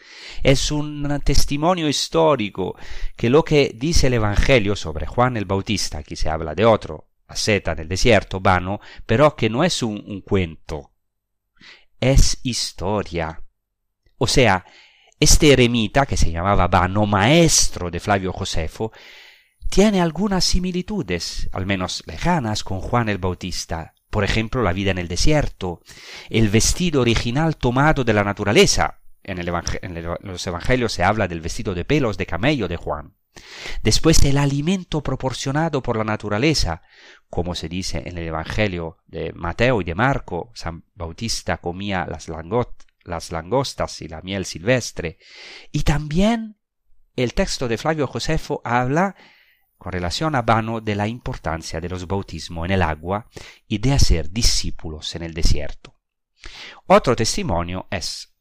es 0.44 0.70
un 0.70 1.20
testimonio 1.24 1.88
histórico 1.88 2.76
que 3.16 3.30
lo 3.30 3.44
que 3.44 3.72
dice 3.74 4.06
el 4.06 4.14
Evangelio 4.14 4.76
sobre 4.76 5.06
Juan 5.06 5.36
el 5.36 5.44
Bautista, 5.44 5.98
aquí 5.98 6.14
se 6.14 6.28
habla 6.28 6.54
de 6.54 6.64
otro, 6.64 7.08
seta 7.36 7.74
del 7.74 7.88
desierto, 7.88 8.40
vano, 8.40 8.80
pero 9.06 9.36
que 9.36 9.50
no 9.50 9.64
es 9.64 9.82
un, 9.82 10.20
cuento, 10.22 10.92
es 12.00 12.38
historia. 12.42 13.42
O 14.18 14.26
sea, 14.26 14.64
este 15.18 15.52
eremita, 15.52 16.06
que 16.06 16.16
se 16.16 16.30
llamaba 16.30 16.68
Vano, 16.68 17.06
maestro 17.06 17.90
de 17.90 18.00
Flavio 18.00 18.32
Josefo, 18.32 18.92
tiene 19.70 20.00
algunas 20.00 20.44
similitudes, 20.44 21.48
al 21.52 21.64
menos 21.64 22.02
lejanas, 22.06 22.64
con 22.64 22.80
Juan 22.80 23.08
el 23.08 23.18
Bautista. 23.18 23.94
Por 24.10 24.24
ejemplo, 24.24 24.62
la 24.62 24.74
vida 24.74 24.90
en 24.90 24.98
el 24.98 25.08
desierto, 25.08 25.80
el 26.28 26.50
vestido 26.50 27.00
original 27.00 27.56
tomado 27.56 28.04
de 28.04 28.12
la 28.12 28.24
naturaleza. 28.24 29.00
En 29.22 29.44
los 29.44 30.46
evangelios 30.46 30.92
se 30.92 31.04
habla 31.04 31.28
del 31.28 31.40
vestido 31.40 31.74
de 31.74 31.84
pelos 31.84 32.18
de 32.18 32.26
camello 32.26 32.68
de 32.68 32.76
Juan. 32.76 33.14
Después 33.82 34.22
el 34.24 34.36
alimento 34.36 35.02
proporcionado 35.02 35.82
por 35.82 35.96
la 35.96 36.04
naturaleza, 36.04 36.82
como 37.32 37.54
se 37.54 37.66
dice 37.66 38.02
en 38.04 38.18
el 38.18 38.26
Evangelio 38.26 38.98
de 39.06 39.32
Mateo 39.32 39.80
y 39.80 39.84
de 39.84 39.94
Marco, 39.94 40.52
San 40.54 40.84
Bautista 40.94 41.56
comía 41.56 42.06
las, 42.06 42.30
las 43.04 43.32
langostas 43.32 44.02
y 44.02 44.08
la 44.08 44.20
miel 44.20 44.44
silvestre. 44.44 45.16
Y 45.70 45.82
también 45.82 46.58
el 47.16 47.32
texto 47.32 47.68
de 47.68 47.78
Flavio 47.78 48.06
Josefo 48.06 48.60
habla 48.66 49.16
con 49.78 49.92
relación 49.92 50.34
a 50.34 50.42
Vano 50.42 50.82
de 50.82 50.94
la 50.94 51.08
importancia 51.08 51.80
de 51.80 51.88
los 51.88 52.06
bautismos 52.06 52.66
en 52.66 52.72
el 52.72 52.82
agua 52.82 53.30
y 53.66 53.78
de 53.78 53.94
hacer 53.94 54.30
discípulos 54.30 55.14
en 55.14 55.22
el 55.22 55.32
desierto. 55.32 55.96
Otro 56.84 57.16
testimonio 57.16 57.86
es 57.90 58.34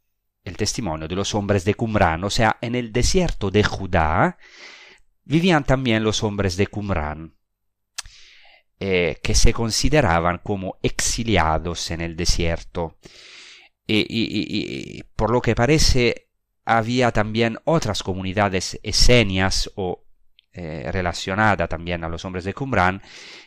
el 0.43 0.57
testimonio 0.57 1.07
de 1.07 1.15
los 1.15 1.33
hombres 1.33 1.63
de 1.63 1.75
Qumran, 1.75 2.25
o 2.25 2.29
sea, 2.29 2.57
en 2.59 2.75
el 2.75 2.91
desierto 2.91 3.51
de 3.51 3.63
Judá, 3.63 4.37
vivían 5.23 5.63
también 5.63 6.03
los 6.03 6.25
hombres 6.25 6.57
de 6.57 6.67
Qumran, 6.67 7.37
eh, 8.83 9.19
que 9.21 9.35
se 9.35 9.53
consideraban 9.53 10.39
como 10.39 10.79
exiliados 10.81 11.91
en 11.91 12.01
el 12.01 12.15
desierto. 12.15 12.97
Y, 13.85 15.03
por 15.15 15.29
lo 15.29 15.39
que 15.39 15.53
parece 15.53 16.31
había 16.65 17.11
también 17.11 17.59
otras 17.65 18.01
comunidades 18.01 18.79
esenias 18.81 19.69
o 19.75 20.03
eh, 20.51 20.89
relacionadas 20.91 21.69
también 21.69 22.03
a 22.03 22.09
los 22.09 22.25
hombres 22.25 22.43
de 22.43 22.55
Qumran 22.55 23.03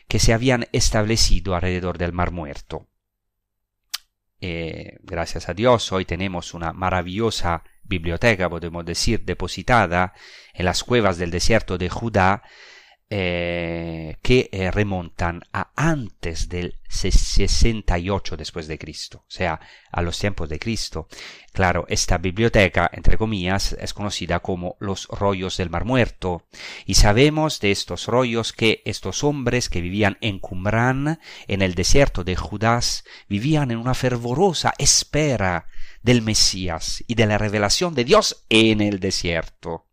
que 0.07 0.19
se 0.19 0.31
habían 0.31 0.67
establecido 0.71 1.53
alrededor 1.53 1.97
del 1.97 2.13
Mar 2.13 2.31
Muerto. 2.31 2.87
Eh, 4.39 4.99
gracias 5.01 5.49
a 5.49 5.53
Dios 5.53 5.91
hoy 5.91 6.05
tenemos 6.05 6.53
una 6.53 6.71
maravillosa 6.71 7.61
biblioteca, 7.83 8.49
podemos 8.49 8.85
decir, 8.85 9.25
depositada 9.25 10.13
en 10.53 10.63
las 10.63 10.85
cuevas 10.85 11.17
del 11.17 11.31
desierto 11.31 11.77
de 11.77 11.89
Judá, 11.89 12.41
eh, 13.07 14.17
que 14.23 14.49
eh, 14.51 14.71
remontan 14.71 15.43
a 15.53 15.71
antes 15.75 16.49
del 16.49 16.79
68 16.89 18.35
después 18.35 18.67
de 18.67 18.79
Cristo, 18.79 19.19
o 19.19 19.31
sea, 19.31 19.59
a 19.91 20.01
los 20.01 20.17
tiempos 20.17 20.49
de 20.49 20.57
Cristo. 20.57 21.07
Claro, 21.53 21.85
esta 21.87 22.17
biblioteca, 22.17 22.89
entre 22.91 23.17
comillas, 23.17 23.73
es 23.73 23.93
conocida 23.93 24.39
como 24.39 24.75
los 24.79 25.07
rollos 25.09 25.57
del 25.57 25.69
Mar 25.69 25.85
Muerto, 25.85 26.47
y 26.87 26.95
sabemos 26.95 27.59
de 27.59 27.69
estos 27.69 28.07
rollos 28.07 28.53
que 28.53 28.81
estos 28.85 29.23
hombres 29.23 29.69
que 29.69 29.81
vivían 29.81 30.17
en 30.21 30.39
Qumran, 30.39 31.19
en 31.47 31.61
el 31.61 31.75
desierto 31.75 32.23
de 32.23 32.35
Judas, 32.35 33.03
vivían 33.29 33.69
en 33.69 33.77
una 33.77 33.93
fervorosa 33.93 34.73
espera 34.79 35.67
del 36.01 36.23
Mesías 36.23 37.03
y 37.05 37.13
de 37.13 37.27
la 37.27 37.37
revelación 37.37 37.93
de 37.93 38.03
Dios 38.03 38.45
en 38.49 38.81
el 38.81 38.99
desierto. 38.99 39.85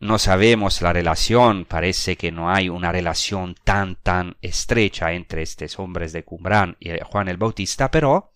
No 0.00 0.18
sabemos 0.18 0.80
la 0.80 0.94
relación, 0.94 1.66
parece 1.66 2.16
que 2.16 2.32
no 2.32 2.50
hay 2.50 2.70
una 2.70 2.90
relación 2.90 3.54
tan 3.64 3.96
tan 3.96 4.38
estrecha 4.40 5.12
entre 5.12 5.42
estos 5.42 5.78
hombres 5.78 6.14
de 6.14 6.24
Qumran 6.24 6.78
y 6.80 6.90
Juan 7.04 7.28
el 7.28 7.36
Bautista, 7.36 7.90
pero 7.90 8.32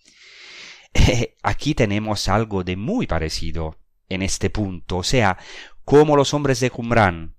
eh, 0.93 1.37
aquí 1.43 1.75
tenemos 1.75 2.29
algo 2.29 2.65
de 2.65 2.77
muy 2.77 3.07
parecido 3.07 3.79
en 4.11 4.21
este 4.21 4.51
punto, 4.51 4.99
o 4.99 5.03
sea, 5.03 5.39
como 5.87 6.17
los 6.17 6.35
hombres 6.35 6.61
de 6.61 6.71
Qumran 6.71 7.35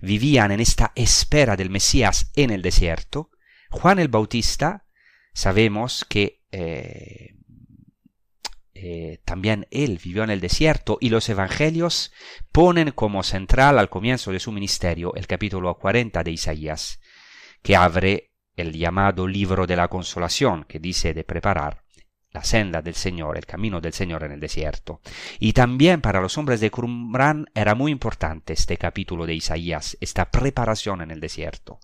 vivían 0.00 0.50
en 0.50 0.60
esta 0.60 0.92
espera 0.94 1.54
del 1.54 1.68
Mesías 1.68 2.30
en 2.36 2.48
el 2.48 2.62
desierto, 2.62 3.30
Juan 3.70 3.98
el 3.98 4.08
Bautista 4.08 4.86
sabemos 5.34 6.06
que 6.08 6.42
eh, 6.52 7.37
eh, 8.80 9.18
también 9.24 9.66
él 9.72 10.00
vivió 10.02 10.22
en 10.22 10.30
el 10.30 10.40
desierto 10.40 10.98
y 11.00 11.10
los 11.10 11.28
evangelios 11.28 12.12
ponen 12.52 12.92
como 12.92 13.24
central 13.24 13.76
al 13.76 13.88
comienzo 13.88 14.30
de 14.30 14.38
su 14.38 14.52
ministerio 14.52 15.16
el 15.16 15.26
capítulo 15.26 15.74
40 15.76 16.22
de 16.22 16.30
Isaías, 16.30 17.00
que 17.60 17.74
abre 17.74 18.34
el 18.54 18.72
llamado 18.72 19.26
libro 19.26 19.66
de 19.66 19.74
la 19.74 19.88
consolación, 19.88 20.62
que 20.62 20.78
dice 20.78 21.12
de 21.12 21.24
preparar 21.24 21.82
la 22.30 22.44
senda 22.44 22.80
del 22.80 22.94
Señor, 22.94 23.36
el 23.36 23.46
camino 23.46 23.80
del 23.80 23.92
Señor 23.92 24.22
en 24.22 24.30
el 24.30 24.38
desierto. 24.38 25.00
Y 25.40 25.54
también 25.54 26.00
para 26.00 26.20
los 26.20 26.38
hombres 26.38 26.60
de 26.60 26.70
Qumran 26.70 27.46
era 27.56 27.74
muy 27.74 27.90
importante 27.90 28.52
este 28.52 28.76
capítulo 28.76 29.26
de 29.26 29.34
Isaías, 29.34 29.96
esta 30.00 30.30
preparación 30.30 31.02
en 31.02 31.10
el 31.10 31.18
desierto. 31.18 31.80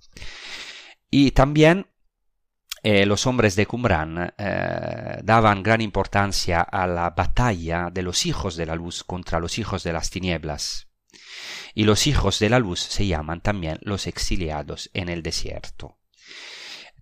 Y 1.11 1.33
también 1.33 1.89
eh, 2.87 3.07
los 3.07 3.27
hombres 3.27 3.57
de 3.57 3.65
Qumran 3.65 4.35
eh, 4.37 5.19
daban 5.23 5.63
gran 5.63 5.81
importancia 5.81 6.61
a 6.61 6.87
la 6.87 7.09
batalla 7.09 7.89
de 7.91 8.03
los 8.03 8.27
hijos 8.27 8.57
de 8.57 8.67
la 8.67 8.75
luz 8.75 9.05
contra 9.05 9.41
los 9.41 9.59
hijos 9.59 9.83
de 9.85 9.95
las 9.95 10.11
tinieblas. 10.11 10.89
Y 11.75 11.85
los 11.85 12.07
hijos 12.07 12.39
de 12.41 12.51
la 12.51 12.59
luz 12.59 12.81
se 12.81 13.07
llaman 13.07 13.41
también 13.41 13.79
los 13.81 14.07
exiliados 14.07 14.91
en 14.93 15.09
el 15.09 15.23
desierto. 15.23 15.97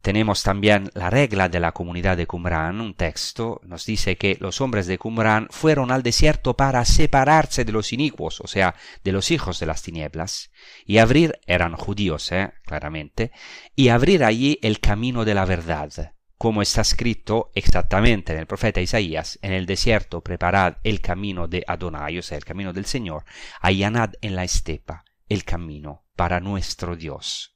Tenemos 0.02 0.42
también 0.42 0.90
la 0.94 1.10
regla 1.10 1.48
de 1.48 1.60
la 1.60 1.70
comunidad 1.70 2.16
de 2.16 2.26
Qumran, 2.26 2.80
un 2.80 2.94
texto 2.94 3.60
nos 3.64 3.86
dice 3.86 4.16
que 4.16 4.36
los 4.40 4.60
hombres 4.60 4.88
de 4.88 4.98
Qumran 4.98 5.46
fueron 5.50 5.92
al 5.92 6.02
desierto 6.02 6.56
para 6.56 6.84
separarse 6.84 7.64
de 7.64 7.70
los 7.70 7.92
inicuos, 7.92 8.40
o 8.40 8.48
sea, 8.48 8.74
de 9.04 9.12
los 9.12 9.30
hijos 9.30 9.60
de 9.60 9.66
las 9.66 9.82
tinieblas, 9.82 10.50
y 10.84 10.98
abrir, 10.98 11.38
eran 11.46 11.76
judíos, 11.76 12.32
¿eh? 12.32 12.52
claramente, 12.64 13.30
y 13.76 13.90
abrir 13.90 14.24
allí 14.24 14.58
el 14.62 14.80
camino 14.80 15.24
de 15.24 15.34
la 15.34 15.44
verdad, 15.44 16.14
como 16.36 16.62
está 16.62 16.80
escrito 16.80 17.52
exactamente 17.54 18.32
en 18.32 18.40
el 18.40 18.46
profeta 18.46 18.80
Isaías, 18.80 19.38
en 19.40 19.52
el 19.52 19.66
desierto 19.66 20.20
preparad 20.20 20.78
el 20.82 21.00
camino 21.00 21.46
de 21.46 21.62
Adonai, 21.64 22.18
o 22.18 22.22
sea, 22.22 22.36
el 22.36 22.44
camino 22.44 22.72
del 22.72 22.86
Señor, 22.86 23.24
allanad 23.60 24.14
en 24.20 24.34
la 24.34 24.42
estepa 24.42 25.04
el 25.28 25.44
camino 25.44 26.04
para 26.16 26.40
nuestro 26.40 26.96
Dios. 26.96 27.51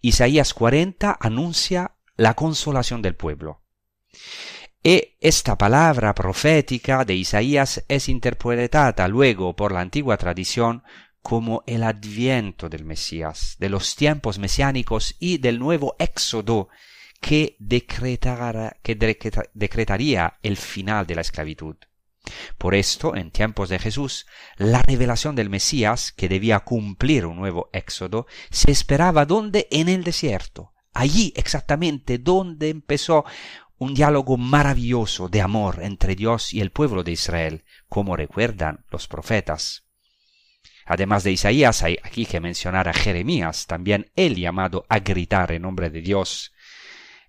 Isaías 0.00 0.54
40 0.54 1.16
anuncia 1.20 1.96
la 2.16 2.34
consolación 2.34 3.02
del 3.02 3.16
pueblo. 3.16 3.62
Y 4.82 5.16
esta 5.20 5.58
palabra 5.58 6.14
profética 6.14 7.04
de 7.04 7.14
Isaías 7.14 7.84
es 7.88 8.08
interpretada 8.08 9.08
luego 9.08 9.54
por 9.54 9.72
la 9.72 9.80
antigua 9.80 10.16
tradición 10.16 10.82
como 11.22 11.62
el 11.66 11.82
adviento 11.82 12.70
del 12.70 12.84
Mesías, 12.84 13.56
de 13.58 13.68
los 13.68 13.94
tiempos 13.94 14.38
mesiánicos 14.38 15.16
y 15.18 15.36
del 15.36 15.58
nuevo 15.58 15.96
éxodo 15.98 16.68
que, 17.20 17.58
que 18.82 18.94
decretaría 19.52 20.38
el 20.42 20.56
final 20.56 21.06
de 21.06 21.14
la 21.14 21.20
esclavitud. 21.20 21.76
Por 22.58 22.74
esto, 22.74 23.16
en 23.16 23.30
tiempos 23.30 23.68
de 23.68 23.78
Jesús, 23.78 24.26
la 24.56 24.82
revelación 24.82 25.34
del 25.36 25.50
Mesías, 25.50 26.12
que 26.12 26.28
debía 26.28 26.60
cumplir 26.60 27.26
un 27.26 27.36
nuevo 27.36 27.70
éxodo, 27.72 28.26
se 28.50 28.70
esperaba 28.70 29.24
donde? 29.24 29.68
En 29.70 29.88
el 29.88 30.04
desierto. 30.04 30.72
Allí 30.92 31.32
exactamente 31.36 32.18
donde 32.18 32.68
empezó 32.68 33.24
un 33.78 33.94
diálogo 33.94 34.36
maravilloso 34.36 35.28
de 35.28 35.40
amor 35.40 35.78
entre 35.82 36.14
Dios 36.14 36.52
y 36.52 36.60
el 36.60 36.70
pueblo 36.70 37.02
de 37.02 37.12
Israel, 37.12 37.64
como 37.88 38.14
recuerdan 38.14 38.84
los 38.90 39.08
profetas. 39.08 39.84
Además 40.84 41.24
de 41.24 41.32
Isaías, 41.32 41.82
hay 41.82 41.96
aquí 42.02 42.26
que 42.26 42.40
mencionar 42.40 42.88
a 42.88 42.92
Jeremías, 42.92 43.66
también 43.66 44.10
él 44.16 44.36
llamado 44.36 44.84
a 44.88 44.98
gritar 44.98 45.52
en 45.52 45.62
nombre 45.62 45.88
de 45.88 46.02
Dios. 46.02 46.52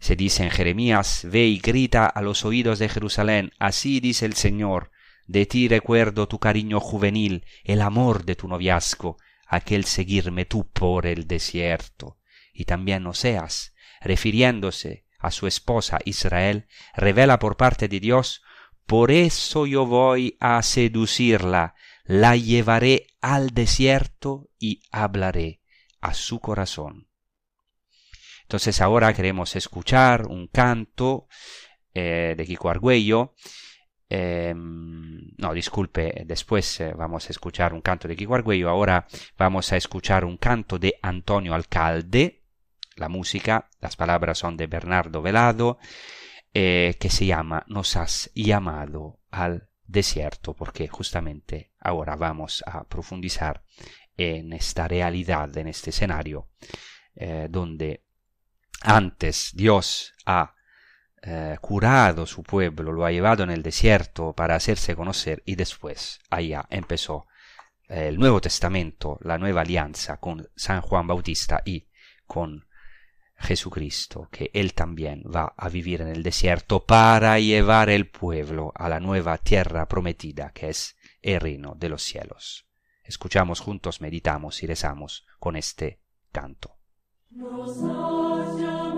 Se 0.01 0.15
dice 0.15 0.41
en 0.43 0.49
Jeremías, 0.49 1.27
Ve 1.29 1.45
y 1.45 1.59
grita 1.59 2.07
a 2.07 2.23
los 2.23 2.43
oídos 2.43 2.79
de 2.79 2.89
Jerusalén, 2.89 3.51
así 3.59 3.99
dice 3.99 4.25
el 4.25 4.33
Señor, 4.33 4.89
de 5.27 5.45
ti 5.45 5.67
recuerdo 5.67 6.27
tu 6.27 6.39
cariño 6.39 6.79
juvenil, 6.79 7.45
el 7.63 7.83
amor 7.83 8.25
de 8.25 8.35
tu 8.35 8.47
noviazgo, 8.47 9.17
aquel 9.45 9.85
seguirme 9.85 10.45
tú 10.45 10.67
por 10.67 11.05
el 11.05 11.27
desierto. 11.27 12.17
Y 12.51 12.65
también 12.65 13.05
Oseas, 13.05 13.75
refiriéndose 14.01 15.05
a 15.19 15.29
su 15.29 15.45
esposa 15.45 15.99
Israel, 16.03 16.65
revela 16.95 17.37
por 17.37 17.55
parte 17.55 17.87
de 17.87 17.99
Dios, 17.99 18.41
por 18.87 19.11
eso 19.11 19.67
yo 19.67 19.85
voy 19.85 20.35
a 20.39 20.63
seducirla, 20.63 21.75
la 22.05 22.35
llevaré 22.35 23.05
al 23.21 23.51
desierto 23.51 24.49
y 24.57 24.81
hablaré 24.91 25.61
a 26.01 26.15
su 26.15 26.39
corazón. 26.39 27.10
Entonces 28.51 28.81
ahora 28.81 29.13
queremos 29.13 29.55
escuchar 29.55 30.27
un 30.27 30.47
canto 30.47 31.29
eh, 31.93 32.35
de 32.35 32.45
Kiko 32.45 32.69
Argüello. 32.69 33.33
Em, 34.09 35.31
no, 35.37 35.53
disculpe, 35.53 36.23
después 36.25 36.81
eh, 36.81 36.91
vamos 36.93 37.29
a 37.29 37.31
escuchar 37.31 37.73
un 37.73 37.79
canto 37.79 38.09
de 38.09 38.17
Kiko 38.17 38.35
Argüello. 38.35 38.67
Ahora 38.67 39.07
vamos 39.37 39.71
a 39.71 39.77
escuchar 39.77 40.25
un 40.25 40.35
canto 40.35 40.77
de 40.77 40.95
Antonio 41.01 41.53
Alcalde. 41.53 42.43
La 42.97 43.07
música, 43.07 43.69
las 43.79 43.95
palabras 43.95 44.39
son 44.39 44.57
de 44.57 44.67
Bernardo 44.67 45.21
Velado, 45.21 45.77
eh, 46.53 46.97
que 46.99 47.09
se 47.09 47.25
llama 47.27 47.63
Nos 47.67 47.95
has 47.95 48.31
llamado 48.35 49.21
al 49.29 49.69
desierto, 49.85 50.53
porque 50.55 50.89
justamente 50.89 51.71
ahora 51.79 52.17
vamos 52.17 52.65
a 52.67 52.83
profundizar 52.83 53.63
en 54.17 54.51
esta 54.51 54.89
realidad, 54.89 55.57
en 55.57 55.69
este 55.69 55.91
escenario, 55.91 56.49
donde 57.49 58.03
antes 58.81 59.51
Dios 59.53 60.13
ha 60.25 60.55
eh, 61.21 61.57
curado 61.61 62.25
su 62.25 62.41
pueblo, 62.41 62.91
lo 62.91 63.05
ha 63.05 63.11
llevado 63.11 63.43
en 63.43 63.51
el 63.51 63.61
desierto 63.61 64.33
para 64.33 64.55
hacerse 64.55 64.95
conocer 64.95 65.43
y 65.45 65.55
después 65.55 66.19
allá 66.31 66.65
empezó 66.69 67.27
eh, 67.87 68.07
el 68.07 68.17
Nuevo 68.17 68.41
Testamento, 68.41 69.19
la 69.21 69.37
nueva 69.37 69.61
alianza 69.61 70.17
con 70.17 70.49
San 70.55 70.81
Juan 70.81 71.05
Bautista 71.05 71.61
y 71.63 71.87
con 72.25 72.65
Jesucristo, 73.37 74.29
que 74.31 74.49
él 74.53 74.73
también 74.73 75.23
va 75.23 75.53
a 75.57 75.69
vivir 75.69 76.01
en 76.01 76.07
el 76.07 76.23
desierto 76.23 76.85
para 76.85 77.37
llevar 77.39 77.89
el 77.89 78.09
pueblo 78.09 78.71
a 78.75 78.89
la 78.89 78.99
nueva 78.99 79.37
tierra 79.37 79.87
prometida 79.87 80.51
que 80.53 80.69
es 80.69 80.95
el 81.21 81.39
reino 81.39 81.75
de 81.75 81.89
los 81.89 82.01
cielos. 82.01 82.67
Escuchamos 83.03 83.59
juntos, 83.59 84.01
meditamos 84.01 84.63
y 84.63 84.67
rezamos 84.67 85.27
con 85.39 85.55
este 85.55 86.01
canto. 86.31 86.80
Nos 87.33 88.90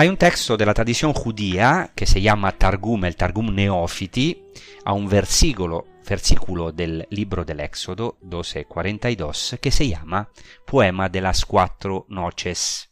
Hay 0.00 0.08
un 0.08 0.16
texto 0.16 0.56
de 0.56 0.64
la 0.64 0.72
tradición 0.72 1.12
judía 1.12 1.92
que 1.94 2.06
se 2.06 2.22
llama 2.22 2.52
Targum, 2.52 3.04
el 3.04 3.16
Targum 3.16 3.54
Neofiti, 3.54 4.44
a 4.86 4.94
un 4.94 5.06
versículo, 5.10 5.88
versículo 6.08 6.72
del 6.72 7.06
libro 7.10 7.44
del 7.44 7.60
Éxodo 7.60 8.16
12:42 8.22 9.58
que 9.60 9.70
se 9.70 9.88
llama 9.88 10.30
Poema 10.66 11.10
de 11.10 11.20
las 11.20 11.44
cuatro 11.44 12.06
noches. 12.08 12.88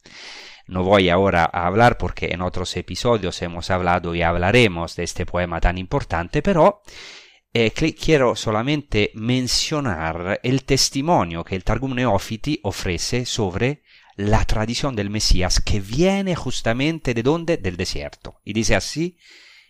No 0.67 0.83
voy 0.83 1.09
ahora 1.09 1.49
a 1.51 1.65
hablar 1.65 1.97
porque 1.97 2.27
en 2.27 2.43
otros 2.43 2.77
episodios 2.77 3.41
hemos 3.41 3.71
hablado 3.71 4.13
y 4.13 4.21
hablaremos 4.21 4.95
de 4.95 5.05
este 5.05 5.25
poema 5.25 5.59
tan 5.59 5.79
importante, 5.79 6.43
pero 6.43 6.83
eh, 7.51 7.71
quiero 7.71 8.35
solamente 8.35 9.09
mencionar 9.15 10.39
el 10.43 10.63
testimonio 10.63 11.43
que 11.43 11.55
el 11.55 11.63
Targum 11.63 11.95
Neofiti 11.95 12.59
ofrece 12.61 13.25
sobre 13.25 13.81
la 14.19 14.43
tradición 14.43 14.97
del 14.97 15.09
Mesías 15.09 15.61
que 15.61 15.79
viene 15.79 16.35
justamente 16.35 17.13
de 17.13 17.23
donde? 17.23 17.55
Del 17.55 17.77
desierto. 17.77 18.41
Y 18.43 18.51
dice 18.51 18.75
así, 18.75 19.17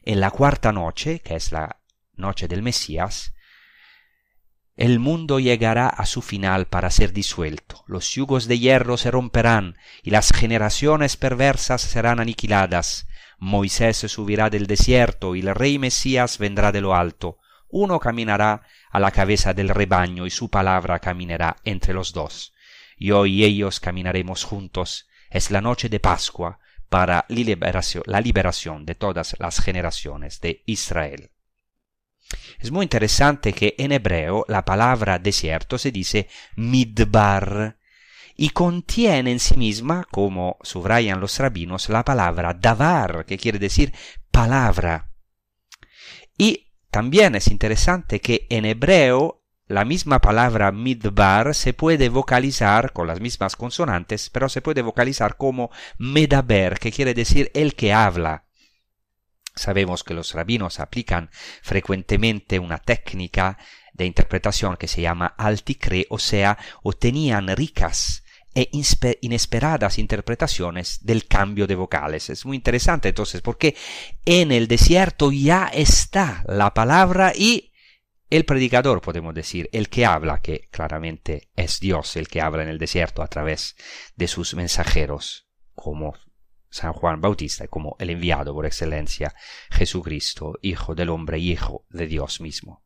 en 0.02 0.20
la 0.20 0.32
cuarta 0.32 0.72
noche, 0.72 1.20
que 1.20 1.36
es 1.36 1.52
la 1.52 1.82
noche 2.16 2.48
del 2.48 2.64
Mesías, 2.64 3.36
el 4.76 4.98
mundo 4.98 5.40
llegará 5.40 5.88
a 5.88 6.08
su 6.08 6.24
final 6.24 6.66
para 6.66 6.90
ser 6.90 7.14
disuelto, 7.14 7.84
los 7.86 8.10
yugos 8.16 8.48
de 8.48 8.58
hierro 8.58 8.98
se 8.98 9.12
romperán 9.12 9.78
y 10.02 10.10
las 10.10 10.32
generaciones 10.32 11.16
perversas 11.16 11.82
serán 11.82 12.20
aniquiladas. 12.20 13.08
Moisés 13.38 13.98
subirá 13.98 14.50
del 14.50 14.66
desierto 14.66 15.36
y 15.36 15.42
el 15.42 15.54
rey 15.54 15.78
Mesías 15.78 16.40
vendrá 16.40 16.72
de 16.72 16.82
lo 16.82 16.96
alto. 16.96 17.38
Uno 17.70 18.00
caminará 18.00 18.64
a 18.90 19.00
la 19.00 19.12
cabeza 19.12 19.54
del 19.54 19.70
rebaño 19.70 20.26
y 20.26 20.32
su 20.32 20.50
palabra 20.50 20.98
caminará 20.98 21.58
entre 21.66 21.94
los 21.94 22.14
dos 22.14 22.54
yo 23.00 23.26
y 23.26 23.44
ellos 23.44 23.80
caminaremos 23.80 24.44
juntos. 24.44 25.08
Es 25.30 25.52
la 25.52 25.62
noche 25.62 25.90
de 25.90 26.00
Pascua 26.00 26.60
para 26.90 27.26
la 27.30 28.22
liberación 28.22 28.86
de 28.86 28.96
todas 28.96 29.36
las 29.40 29.60
generaciones 29.62 30.42
de 30.42 30.64
Israel. 30.66 31.32
Es 32.60 32.72
muy 32.72 32.84
interesante 32.84 33.54
que 33.54 33.76
en 33.78 33.92
hebreo 33.92 34.46
la 34.48 34.66
palabra 34.66 35.18
desierto 35.20 35.78
se 35.78 35.92
dice 35.92 36.28
midbar 36.56 37.78
y 38.36 38.52
contiene 38.52 39.32
en 39.32 39.40
sí 39.40 39.58
misma, 39.58 40.08
como 40.10 40.58
subrayan 40.62 41.20
los 41.20 41.38
rabinos, 41.40 41.90
la 41.90 42.06
palabra 42.06 42.54
davar, 42.54 43.26
que 43.26 43.38
quiere 43.38 43.60
decir 43.60 43.94
palabra. 44.32 45.12
Y 46.38 46.72
también 46.90 47.36
es 47.36 47.48
interesante 47.48 48.22
que 48.22 48.48
en 48.50 48.66
hebreo 48.66 49.38
la 49.69 49.86
misma 49.86 50.19
palabra 50.19 50.71
midbar 50.71 51.53
se 51.53 51.73
puede 51.73 52.10
vocalizar 52.10 52.91
con 52.91 53.05
las 53.05 53.21
mismas 53.21 53.55
consonantes, 53.55 54.32
pero 54.32 54.49
se 54.49 54.63
puede 54.63 54.82
vocalizar 54.82 55.38
como 55.38 55.69
medaber, 55.99 56.79
que 56.79 56.91
quiere 56.91 57.13
decir 57.13 57.51
el 57.53 57.75
que 57.75 57.93
habla. 57.93 58.45
Sabemos 59.55 60.03
que 60.03 60.15
los 60.15 60.34
rabinos 60.34 60.79
aplican 60.79 61.29
frecuentemente 61.62 62.58
una 62.58 62.79
técnica 62.79 63.60
de 63.93 64.05
interpretación 64.05 64.75
que 64.75 64.88
se 64.88 65.01
llama 65.01 65.27
alticre, 65.38 66.08
o 66.10 66.17
sea, 66.17 66.58
obtenían 66.82 67.55
ricas 67.55 68.23
e 68.55 68.71
inesperadas 69.21 69.99
interpretaciones 69.99 71.05
del 71.05 71.27
cambio 71.27 71.67
de 71.67 71.75
vocales. 71.75 72.32
Es 72.32 72.43
muy 72.43 72.58
interesante 72.58 73.10
entonces 73.10 73.41
porque 73.41 73.75
en 74.25 74.51
el 74.51 74.67
desierto 74.67 75.32
ya 75.32 75.69
está 75.71 76.43
la 76.47 76.73
palabra 76.73 77.34
y 77.36 77.68
el 78.30 78.46
predicador, 78.46 79.02
podemos 79.02 79.34
decir, 79.34 79.70
el 79.72 79.89
que 79.89 80.06
habla, 80.06 80.42
que 80.42 80.68
claramente 80.72 81.50
es 81.56 81.80
Dios 81.80 82.15
el 82.15 82.28
que 82.28 82.42
habla 82.42 82.63
en 82.63 82.70
el 82.70 82.78
desierto 82.78 83.24
a 83.24 83.28
través 83.28 83.76
de 84.15 84.28
sus 84.28 84.54
mensajeros, 84.54 85.48
como 85.74 86.13
San 86.70 86.94
Juan 86.94 87.20
Bautista 87.20 87.68
como 87.68 87.96
el 88.00 88.12
enviado 88.12 88.54
por 88.54 88.65
excelencia, 88.65 89.34
Jesucristo, 89.72 90.58
Hijo 90.62 90.96
del 90.96 91.10
hombre 91.10 91.39
y 91.39 91.52
Hijo 91.52 91.86
de 91.89 92.08
Dios 92.08 92.42
mismo. 92.42 92.84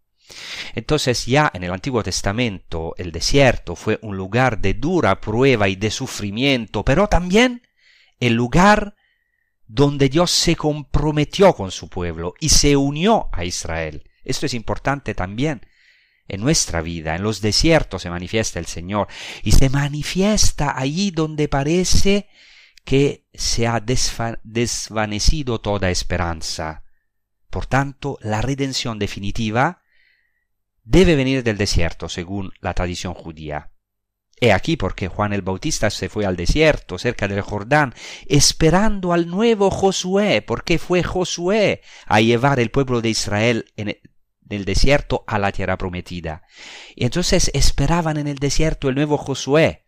Entonces 0.73 1.25
ya 1.25 1.51
en 1.53 1.63
el 1.63 1.71
Antiguo 1.71 2.01
Testamento 2.01 2.93
el 2.97 3.11
desierto 3.11 3.75
fue 3.75 3.99
un 4.01 4.15
lugar 4.15 4.59
de 4.59 4.73
dura 4.73 5.19
prueba 5.19 5.67
y 5.67 5.75
de 5.75 5.91
sufrimiento, 5.91 6.85
pero 6.85 7.07
también 7.07 7.61
el 8.19 8.33
lugar 8.33 8.95
donde 9.67 10.07
Dios 10.07 10.31
se 10.31 10.55
comprometió 10.55 11.53
con 11.53 11.71
su 11.71 11.89
pueblo 11.89 12.35
y 12.39 12.49
se 12.49 12.77
unió 12.77 13.29
a 13.33 13.43
Israel. 13.43 14.09
Esto 14.23 14.45
es 14.45 14.53
importante 14.53 15.13
también. 15.13 15.65
En 16.27 16.39
nuestra 16.39 16.81
vida, 16.81 17.15
en 17.15 17.23
los 17.23 17.41
desiertos 17.41 18.01
se 18.01 18.09
manifiesta 18.09 18.57
el 18.57 18.65
Señor 18.65 19.07
y 19.43 19.51
se 19.51 19.69
manifiesta 19.69 20.77
allí 20.77 21.11
donde 21.11 21.49
parece 21.49 22.29
que 22.85 23.27
se 23.33 23.67
ha 23.67 23.81
desvanecido 24.43 25.59
toda 25.59 25.89
esperanza. 25.89 26.83
Por 27.49 27.65
tanto, 27.65 28.17
la 28.21 28.41
redención 28.41 28.99
definitiva 28.99 29.81
debe 30.83 31.15
venir 31.15 31.43
del 31.43 31.57
desierto, 31.57 32.09
según 32.09 32.51
la 32.59 32.73
tradición 32.73 33.13
judía. 33.13 33.71
He 34.39 34.51
aquí 34.51 34.75
porque 34.75 35.07
Juan 35.07 35.31
el 35.31 35.41
Bautista 35.41 35.89
se 35.89 36.09
fue 36.09 36.25
al 36.25 36.35
desierto, 36.35 36.97
cerca 36.97 37.27
del 37.27 37.41
Jordán, 37.41 37.93
esperando 38.27 39.13
al 39.13 39.27
nuevo 39.27 39.69
Josué, 39.71 40.41
porque 40.41 40.79
fue 40.79 41.03
Josué 41.03 41.81
a 42.07 42.19
llevar 42.19 42.59
el 42.59 42.71
pueblo 42.71 43.01
de 43.01 43.09
Israel 43.09 43.71
en 43.77 43.97
el 44.49 44.65
desierto 44.65 45.23
a 45.27 45.39
la 45.39 45.51
tierra 45.51 45.77
prometida. 45.77 46.43
Y 46.95 47.05
entonces 47.05 47.51
esperaban 47.53 48.17
en 48.17 48.27
el 48.27 48.37
desierto 48.37 48.89
el 48.89 48.95
nuevo 48.95 49.17
Josué. 49.17 49.83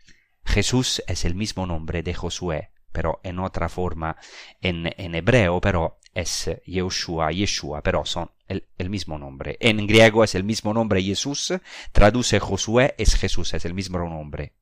Jesús 0.45 1.03
es 1.07 1.25
el 1.25 1.35
mismo 1.35 1.65
nombre 1.65 2.03
de 2.03 2.13
Josué, 2.13 2.71
pero 2.91 3.19
en 3.23 3.39
otra 3.39 3.69
forma 3.69 4.17
en, 4.61 4.93
en 4.97 5.15
hebreo, 5.15 5.59
pero 5.59 5.99
es 6.13 6.49
Yeshua, 6.65 7.31
Yeshua, 7.31 7.81
pero 7.81 8.05
son 8.05 8.31
el, 8.47 8.67
el, 8.77 8.89
mismo 8.89 9.17
nombre. 9.17 9.57
En 9.59 9.85
griego 9.85 10.23
es 10.23 10.35
el 10.35 10.43
mismo 10.43 10.73
nombre 10.73 11.01
Jesús, 11.01 11.53
traduce 11.91 12.39
Josué, 12.39 12.95
es 12.97 13.15
Jesús, 13.15 13.53
es 13.53 13.65
el 13.65 13.73
mismo 13.73 13.97
nombre. 13.97 14.53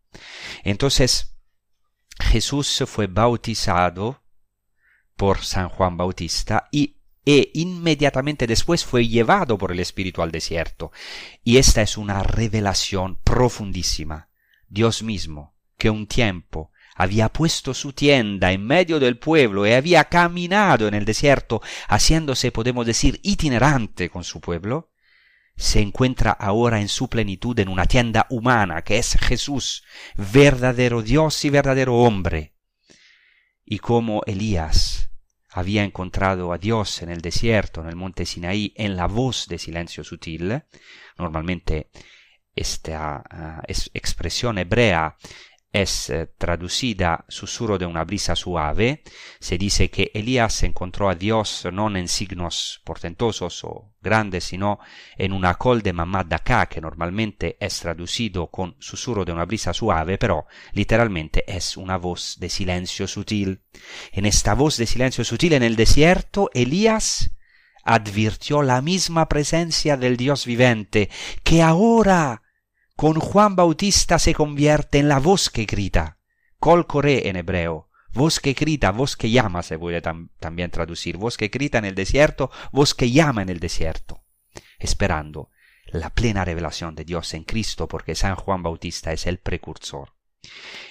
Entonces, 0.63 1.36
Jesús 2.19 2.84
fue 2.88 3.08
bautizado 3.08 4.21
por 5.15 5.39
San 5.43 5.69
Juan 5.69 5.97
Bautista 5.97 6.69
y 6.71 6.97
e 7.25 7.51
inmediatamente 7.53 8.47
después 8.47 8.83
fue 8.83 9.07
llevado 9.07 9.57
por 9.57 9.71
el 9.71 9.79
Espíritu 9.79 10.21
al 10.21 10.31
desierto. 10.31 10.91
Y 11.43 11.57
esta 11.57 11.81
es 11.81 11.97
una 11.97 12.23
revelación 12.23 13.19
profundísima. 13.23 14.29
Dios 14.67 15.03
mismo, 15.03 15.55
que 15.77 15.89
un 15.89 16.07
tiempo 16.07 16.71
había 16.95 17.29
puesto 17.29 17.73
su 17.73 17.93
tienda 17.93 18.51
en 18.51 18.65
medio 18.65 18.99
del 18.99 19.17
pueblo 19.17 19.65
y 19.65 19.71
había 19.71 20.05
caminado 20.05 20.88
en 20.88 20.93
el 20.93 21.05
desierto, 21.05 21.62
haciéndose, 21.88 22.51
podemos 22.51 22.86
decir, 22.86 23.19
itinerante 23.23 24.09
con 24.09 24.23
su 24.23 24.41
pueblo, 24.41 24.91
se 25.55 25.81
encuentra 25.81 26.31
ahora 26.31 26.81
en 26.81 26.88
su 26.88 27.09
plenitud 27.09 27.57
en 27.59 27.69
una 27.69 27.86
tienda 27.86 28.25
humana, 28.29 28.83
que 28.83 28.97
es 28.97 29.15
Jesús, 29.19 29.83
verdadero 30.17 31.01
Dios 31.01 31.45
y 31.45 31.49
verdadero 31.49 31.95
hombre. 31.95 32.55
Y 33.65 33.79
como 33.79 34.23
Elías 34.25 35.12
había 35.53 35.83
encontrado 35.83 36.51
a 36.51 36.57
Dios 36.57 37.01
en 37.01 37.09
el 37.09 37.21
desierto, 37.21 37.81
en 37.81 37.87
el 37.87 37.95
monte 37.95 38.25
Sinaí, 38.25 38.73
en 38.75 38.95
la 38.95 39.07
voz 39.07 39.47
de 39.47 39.59
silencio 39.59 40.03
sutil, 40.03 40.63
normalmente 41.17 41.89
esta 42.55 43.23
uh, 43.31 43.71
expresión 43.93 44.57
hebrea 44.57 45.15
es 45.73 46.12
eh, 46.12 46.27
traducida 46.38 47.25
susurro 47.27 47.79
de 47.79 47.88
una 47.88 48.03
brisa 48.03 48.36
suave, 48.36 49.01
se 49.39 49.57
dice 49.57 49.89
que 49.89 50.12
Elías 50.13 50.62
encontró 50.62 51.09
a 51.09 51.15
Dios 51.15 51.67
no 51.73 51.93
en 51.97 52.07
signos 52.07 52.79
portentosos 52.86 53.63
o 53.63 53.91
grandes, 53.99 54.43
sino 54.43 54.79
en 55.17 55.33
una 55.33 55.55
col 55.55 55.81
de 55.81 55.91
mamá 55.91 56.23
d'acá, 56.23 56.67
que 56.67 56.79
normalmente 56.79 57.57
es 57.59 57.79
traducido 57.79 58.51
con 58.51 58.75
susurro 58.79 59.25
de 59.25 59.31
una 59.31 59.45
brisa 59.45 59.73
suave, 59.73 60.19
pero 60.19 60.45
literalmente 60.73 61.43
es 61.47 61.75
una 61.75 61.97
voz 61.97 62.38
de 62.39 62.49
silencio 62.49 63.07
sutil. 63.07 63.63
En 64.12 64.27
esta 64.27 64.53
voz 64.53 64.77
de 64.77 64.86
silencio 64.86 65.23
sutil 65.23 65.53
en 65.53 65.63
el 65.63 65.75
desierto, 65.75 66.51
Elías 66.53 67.31
advirtió 67.83 68.62
la 68.62 68.81
misma 68.83 69.27
presencia 69.27 69.97
del 69.97 70.17
Dios 70.17 70.45
vivente, 70.45 71.09
que 71.43 71.63
ahora 71.63 72.42
con 72.95 73.19
Juan 73.19 73.56
Bautista 73.56 74.19
se 74.19 74.34
convierte 74.34 74.99
en 74.99 75.10
la 75.10 75.19
voz 75.19 75.49
que 75.49 75.65
grita, 75.65 76.19
col 76.60 76.88
coré 76.88 77.27
en 77.27 77.36
hebreo, 77.36 77.89
voz 78.13 78.39
que 78.39 78.53
grita, 78.53 78.91
voz 78.91 79.17
que 79.17 79.32
llama 79.32 79.63
se 79.63 79.77
puede 79.77 80.01
tam 80.01 80.29
también 80.39 80.71
traducir, 80.71 81.17
voz 81.17 81.38
que 81.38 81.47
grita 81.47 81.79
en 81.79 81.86
el 81.86 81.95
desierto, 81.95 82.51
voz 82.71 82.93
que 82.93 83.12
llama 83.12 83.41
en 83.41 83.49
el 83.49 83.60
desierto, 83.60 84.23
esperando 84.79 85.49
la 85.88 86.12
plena 86.12 86.45
revelación 86.45 86.95
de 86.95 87.06
Dios 87.06 87.34
en 87.34 87.43
Cristo, 87.43 87.88
porque 87.88 88.15
San 88.15 88.36
Juan 88.36 88.63
Bautista 88.63 89.12
es 89.12 89.27
el 89.27 89.39
precursor. 89.39 90.13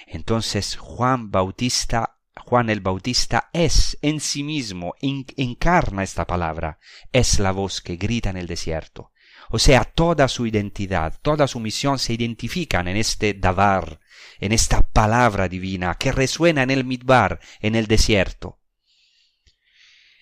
Entonces 0.07 0.75
Juan 0.77 1.31
Bautista, 1.31 2.19
Juan 2.35 2.69
el 2.69 2.81
Bautista 2.81 3.49
es 3.53 3.97
en 4.01 4.19
sí 4.19 4.43
mismo, 4.43 4.95
encarna 5.01 6.03
esta 6.03 6.25
palabra, 6.25 6.79
es 7.11 7.39
la 7.39 7.51
voz 7.51 7.81
que 7.81 7.95
grita 7.95 8.29
en 8.29 8.37
el 8.37 8.47
desierto, 8.47 9.11
o 9.55 9.59
sea, 9.59 9.83
toda 9.83 10.27
su 10.29 10.47
identidad, 10.47 11.19
toda 11.21 11.47
su 11.47 11.59
misión 11.59 11.99
se 11.99 12.13
identifican 12.13 12.87
en 12.87 12.97
este 12.97 13.35
Davar, 13.35 13.99
en 14.39 14.51
esta 14.51 14.81
palabra 14.81 15.47
divina 15.47 15.93
que 15.93 16.11
resuena 16.11 16.63
en 16.63 16.71
el 16.71 16.83
Midbar, 16.83 17.39
en 17.59 17.75
el 17.75 17.85
desierto. 17.85 18.59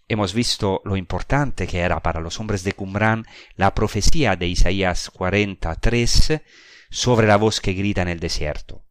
Hemos 0.09 0.33
visto 0.33 0.81
lo 0.83 0.97
importante 0.97 1.65
que 1.65 1.79
era 1.79 2.01
para 2.01 2.19
los 2.19 2.41
hombres 2.41 2.65
de 2.65 2.73
Qumran 2.73 3.25
la 3.55 3.73
profecía 3.73 4.35
de 4.35 4.47
Isaías 4.47 5.09
43 5.09 6.41
sobre 6.89 7.25
la 7.25 7.37
voz 7.37 7.61
que 7.61 7.71
grita 7.71 8.01
en 8.01 8.09
el 8.09 8.19
desierto. 8.19 8.83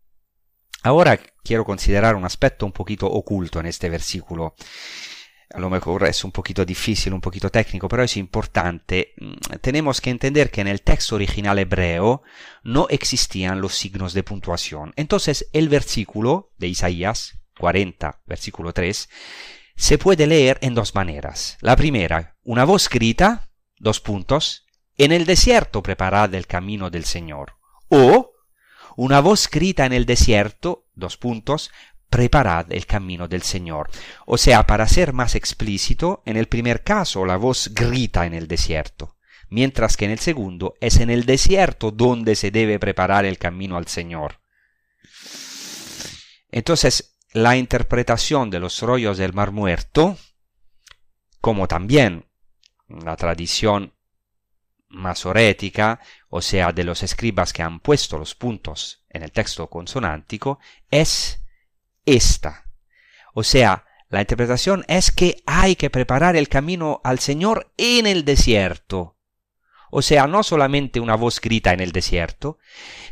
Ahora 0.83 1.21
quiero 1.45 1.67
considerar 1.67 2.17
un 2.17 2.25
aspecto 2.25 2.65
un 2.65 2.73
poquito 2.73 3.07
oculto 3.09 3.61
en 3.61 3.67
este 3.67 3.91
versículo 3.91 4.55
a 5.53 5.59
lo 5.59 5.71
mejor 5.71 6.05
es 6.07 6.25
un 6.25 6.31
poquito 6.31 6.65
difícil, 6.65 7.13
un 7.13 7.21
poquito 7.21 7.51
técnico, 7.51 7.89
pero 7.89 8.03
es 8.03 8.17
importante. 8.17 9.15
Mm, 9.19 9.57
tenemos 9.61 10.01
que 10.01 10.11
entender 10.11 10.51
que 10.51 10.61
en 10.61 10.69
el 10.69 10.83
texto 10.83 11.17
original 11.17 11.59
hebreo 11.59 12.23
no 12.63 12.87
existían 12.89 13.61
los 13.61 13.75
signos 13.75 14.13
de 14.15 14.23
puntuación. 14.23 14.93
Entonces 14.97 15.49
el 15.53 15.69
versículo 15.69 16.53
de 16.59 16.69
Isaías 16.69 17.41
40, 17.59 18.23
versículo 18.27 18.73
3, 18.73 19.09
se 19.77 19.99
puede 19.99 20.27
leer 20.27 20.59
en 20.63 20.75
dos 20.75 20.95
maneras. 20.95 21.59
La 21.61 21.77
primera, 21.77 22.37
una 22.43 22.65
voz 22.65 22.89
grita, 22.89 23.51
dos 23.79 24.01
puntos, 24.01 24.67
en 24.97 25.13
el 25.13 25.25
desierto 25.25 25.83
preparad 25.83 26.35
el 26.35 26.47
camino 26.47 26.91
del 26.91 27.05
Señor. 27.05 27.55
O 27.89 28.33
una 28.97 29.21
voz 29.21 29.49
grita 29.49 29.87
en 29.87 29.93
el 29.93 30.05
desierto, 30.05 30.87
dos 30.95 31.17
puntos, 31.17 31.71
preparad 32.11 32.71
el 32.73 32.87
camino 32.87 33.29
del 33.29 33.43
Señor. 33.43 33.89
O 34.27 34.37
sea, 34.37 34.67
para 34.67 34.87
ser 34.89 35.13
más 35.13 35.35
explícito, 35.37 36.23
en 36.27 36.37
el 36.37 36.49
primer 36.49 36.83
caso 36.83 37.25
la 37.25 37.37
voz 37.37 37.71
grita 37.73 38.27
en 38.27 38.35
el 38.35 38.49
desierto, 38.49 39.17
mientras 39.49 39.97
que 39.97 40.05
en 40.05 40.11
el 40.11 40.19
segundo 40.19 40.75
es 40.81 40.99
en 40.99 41.09
el 41.09 41.25
desierto 41.25 41.93
donde 41.93 42.35
se 42.35 42.51
debe 42.51 42.79
preparar 42.79 43.25
el 43.25 43.39
camino 43.39 43.77
al 43.77 43.87
Señor. 43.87 44.41
Entonces, 46.51 47.17
la 47.33 47.57
interpretación 47.57 48.51
de 48.51 48.59
los 48.59 48.83
rollos 48.83 49.17
del 49.17 49.33
Mar 49.33 49.53
Muerto, 49.53 50.19
como 51.41 51.69
también 51.69 52.27
la 52.89 53.17
tradición 53.17 53.95
masorética, 54.89 56.01
o 56.29 56.43
sea, 56.43 56.73
de 56.73 56.83
los 56.83 57.05
escribas 57.05 57.53
que 57.53 57.63
han 57.63 57.79
puesto 57.79 58.19
los 58.19 58.35
puntos 58.35 59.05
en 59.09 59.23
el 59.23 59.31
texto 59.31 59.69
consonántico, 59.69 60.59
es 60.91 61.40
esta. 62.05 62.67
O 63.35 63.43
sea, 63.43 63.85
la 64.09 64.21
interpretación 64.21 64.85
es 64.89 65.13
que 65.13 65.43
hay 65.47 65.77
que 65.77 65.91
preparar 65.91 66.37
el 66.37 66.49
camino 66.49 67.01
al 67.05 67.21
Señor 67.21 67.73
en 67.77 68.07
el 68.07 68.25
desierto. 68.25 69.17
O 69.91 70.03
sea, 70.03 70.27
no 70.27 70.43
solamente 70.43 71.01
una 71.01 71.15
voz 71.17 71.41
grita 71.41 71.73
en 71.73 71.81
el 71.81 71.93
desierto, 71.93 72.59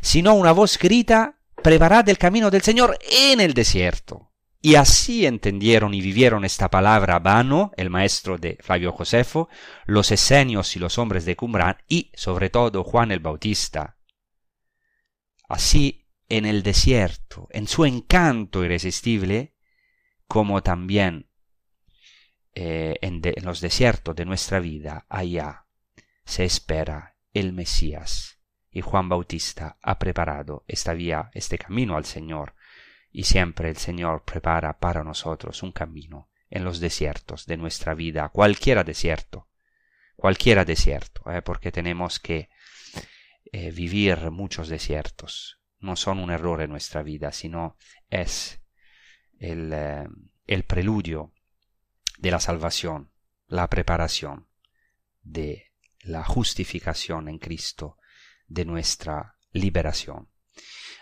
sino 0.01 0.33
una 0.33 0.51
voz 0.51 0.77
grita, 0.77 1.39
preparad 1.61 2.07
el 2.09 2.17
camino 2.17 2.49
del 2.49 2.61
Señor 2.61 2.97
en 3.11 3.41
el 3.41 3.53
desierto. 3.53 4.29
Y 4.61 4.75
así 4.75 5.25
entendieron 5.25 5.93
y 5.93 6.01
vivieron 6.01 6.43
esta 6.43 6.69
palabra 6.69 7.19
Vano, 7.19 7.71
el 7.77 7.89
maestro 7.89 8.37
de 8.37 8.57
Flavio 8.61 8.91
Josefo, 8.91 9.47
los 9.85 10.11
esenios 10.11 10.75
y 10.75 10.79
los 10.79 10.97
hombres 10.97 11.23
de 11.23 11.37
Qumran 11.37 11.77
y, 11.87 12.11
sobre 12.13 12.49
todo, 12.49 12.83
Juan 12.83 13.11
el 13.13 13.19
Bautista. 13.19 13.97
Así 15.47 16.08
en 16.29 16.45
el 16.45 16.61
desierto, 16.61 17.47
en 17.51 17.67
su 17.67 17.85
encanto 17.85 18.63
irresistible, 18.63 19.55
como 20.27 20.61
también 20.61 21.29
eh, 22.53 22.97
en, 23.01 23.21
los 23.43 23.61
desiertos 23.61 24.15
de 24.15 24.25
nuestra 24.25 24.59
vida, 24.59 25.05
allá 25.09 25.65
se 26.23 26.45
espera 26.45 27.17
el 27.33 27.51
Mesías. 27.51 28.39
Y 28.71 28.81
Juan 28.81 29.09
Bautista 29.09 29.79
ha 29.81 29.97
preparado 29.97 30.63
esta 30.67 30.93
vía, 30.93 31.31
este 31.33 31.57
camino 31.57 31.97
al 31.97 32.05
Señor, 32.05 32.53
y 33.11 33.23
siempre 33.23 33.69
el 33.69 33.77
Señor 33.77 34.23
prepara 34.23 34.77
para 34.77 35.03
nosotros 35.03 35.63
un 35.63 35.71
camino 35.71 36.29
en 36.51 36.63
los 36.63 36.79
desiertos 36.79 37.47
de 37.47 37.57
nuestra 37.57 37.95
vida, 37.95 38.29
cualquiera 38.29 38.83
desierto, 38.83 39.47
cualquiera 40.15 40.63
desierto, 40.63 41.31
¿eh? 41.31 41.41
porque 41.41 41.71
tenemos 41.71 42.19
que 42.19 42.49
eh, 43.51 43.71
vivir 43.71 44.29
muchos 44.29 44.69
desiertos. 44.69 45.58
No 45.79 45.95
son 45.95 46.19
un 46.19 46.31
error 46.31 46.61
en 46.61 46.71
nuestra 46.71 47.03
vida, 47.03 47.31
sino 47.31 47.77
es 48.09 48.61
el, 49.39 49.71
eh, 49.73 50.07
el 50.45 50.63
preludio 50.63 51.33
de 52.17 52.31
la 52.31 52.39
salvación, 52.39 53.11
la 53.47 53.69
preparación 53.69 54.47
de 55.21 55.71
la 56.01 56.23
justificación 56.23 57.29
en 57.29 57.39
Cristo, 57.39 57.97
de 58.47 58.65
nuestra 58.65 59.35
liberación. 59.51 60.29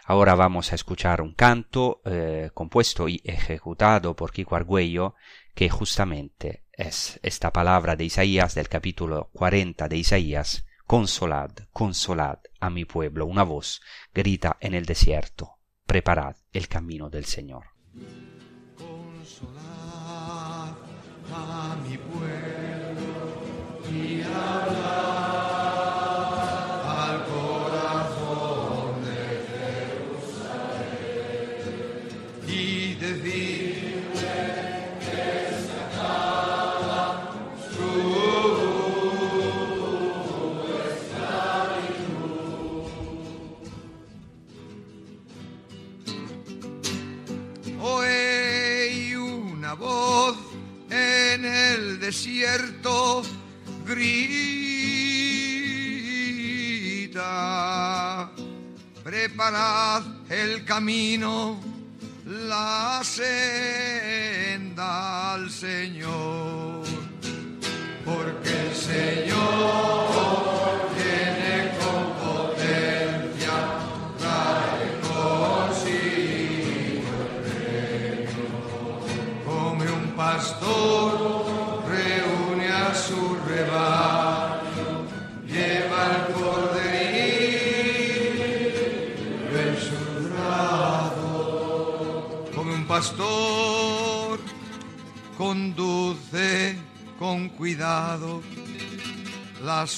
Ahora 0.06 0.36
vamos 0.36 0.72
a 0.72 0.76
escuchar 0.76 1.22
un 1.22 1.34
canto 1.34 2.02
eh, 2.06 2.52
compuesto 2.54 3.10
y 3.10 3.22
ejecutado 3.26 4.16
por 4.16 4.32
Kiko 4.32 4.56
Argüello, 4.56 5.16
que 5.54 5.70
justamente 5.70 6.66
es 6.72 7.20
esta 7.24 7.52
palabra 7.52 7.96
de 7.96 8.06
Isaías 8.06 8.56
del 8.56 8.70
capítulo 8.70 9.30
40 9.34 9.88
de 9.88 9.98
Isaías, 9.98 10.67
Consolad, 10.88 11.52
consolad 11.74 12.40
a 12.62 12.70
mi 12.70 12.86
pueblo. 12.86 13.26
Una 13.26 13.44
voz 13.44 13.82
grita 14.14 14.56
en 14.62 14.74
el 14.74 14.86
desierto, 14.86 15.60
preparad 15.86 16.38
el 16.54 16.70
camino 16.70 17.10
del 17.10 17.26
Señor. 17.26 17.66
Consolad 18.78 19.68
a 21.34 21.76
mi 21.86 21.98
pueblo 21.98 22.17
camino, 60.78 61.37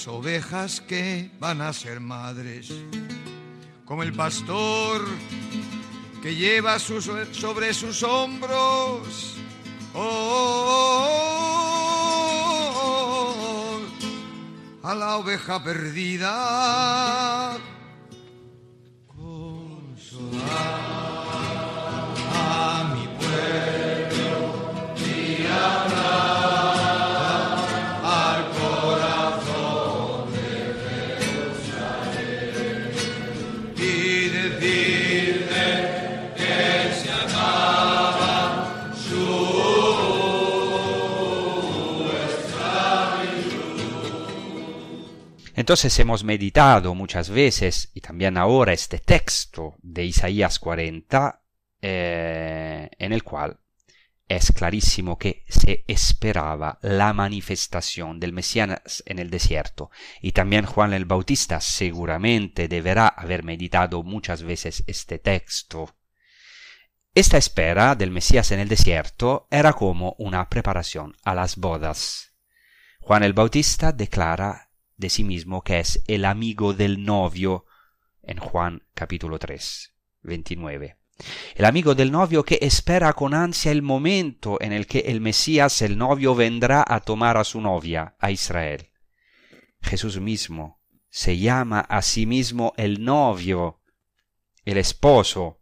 ovejas 0.08 0.80
que 0.80 1.30
van 1.40 1.60
a 1.60 1.72
ser 1.72 2.00
madres, 2.00 2.72
como 3.84 4.02
el 4.02 4.12
pastor 4.12 5.04
que 6.22 6.34
lleva 6.34 6.78
sus- 6.78 7.10
sobre 7.32 7.72
sus 7.74 8.02
hombros 8.02 9.34
oh, 12.80 13.80
a 14.82 14.94
la 14.94 15.16
oveja 15.18 15.62
perdida. 15.62 17.58
Entonces 45.70 46.00
hemos 46.00 46.24
meditado 46.24 46.96
muchas 46.96 47.30
veces, 47.30 47.92
y 47.94 48.00
también 48.00 48.36
ahora, 48.36 48.72
este 48.72 48.98
texto 48.98 49.76
de 49.80 50.04
Isaías 50.04 50.58
40, 50.58 51.44
eh, 51.80 52.90
en 52.98 53.12
el 53.12 53.22
cual 53.22 53.60
es 54.26 54.50
clarísimo 54.50 55.16
que 55.16 55.44
se 55.48 55.84
esperaba 55.86 56.80
la 56.82 57.12
manifestación 57.12 58.18
del 58.18 58.32
Mesías 58.32 59.04
en 59.06 59.20
el 59.20 59.30
desierto. 59.30 59.92
Y 60.20 60.32
también 60.32 60.66
Juan 60.66 60.92
el 60.92 61.04
Bautista 61.04 61.60
seguramente 61.60 62.66
deberá 62.66 63.06
haber 63.06 63.44
meditado 63.44 64.02
muchas 64.02 64.42
veces 64.42 64.82
este 64.88 65.20
texto. 65.20 65.94
Esta 67.14 67.36
espera 67.36 67.94
del 67.94 68.10
Mesías 68.10 68.50
en 68.50 68.58
el 68.58 68.68
desierto 68.68 69.46
era 69.52 69.72
como 69.74 70.16
una 70.18 70.48
preparación 70.48 71.16
a 71.22 71.36
las 71.36 71.54
bodas. 71.54 72.34
Juan 72.98 73.22
el 73.22 73.34
Bautista 73.34 73.92
declara 73.92 74.69
de 75.00 75.08
sí 75.08 75.24
mismo 75.24 75.62
que 75.62 75.80
es 75.80 76.02
el 76.06 76.26
amigo 76.26 76.74
del 76.74 77.02
novio 77.02 77.64
en 78.22 78.38
Juan 78.38 78.82
capítulo 78.94 79.38
3, 79.38 79.94
29. 80.22 80.98
El 81.54 81.64
amigo 81.64 81.94
del 81.94 82.12
novio 82.12 82.44
que 82.44 82.58
espera 82.60 83.12
con 83.14 83.34
ansia 83.34 83.72
el 83.72 83.82
momento 83.82 84.58
en 84.60 84.72
el 84.72 84.86
que 84.86 85.00
el 85.00 85.20
Mesías, 85.20 85.80
el 85.82 85.96
novio, 85.96 86.34
vendrá 86.34 86.84
a 86.86 87.00
tomar 87.00 87.38
a 87.38 87.44
su 87.44 87.60
novia, 87.60 88.14
a 88.18 88.30
Israel. 88.30 88.90
Jesús 89.80 90.20
mismo 90.20 90.80
se 91.08 91.38
llama 91.38 91.80
a 91.80 92.02
sí 92.02 92.26
mismo 92.26 92.74
el 92.76 93.02
novio, 93.02 93.80
el 94.64 94.76
esposo. 94.76 95.60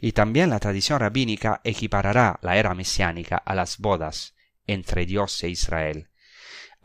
Y 0.00 0.12
también 0.12 0.50
la 0.50 0.60
tradición 0.60 1.00
rabínica 1.00 1.60
equiparará 1.64 2.38
la 2.40 2.56
era 2.56 2.74
mesiánica 2.74 3.36
a 3.36 3.54
las 3.54 3.78
bodas 3.78 4.34
entre 4.66 5.06
Dios 5.06 5.42
e 5.42 5.48
Israel 5.50 6.08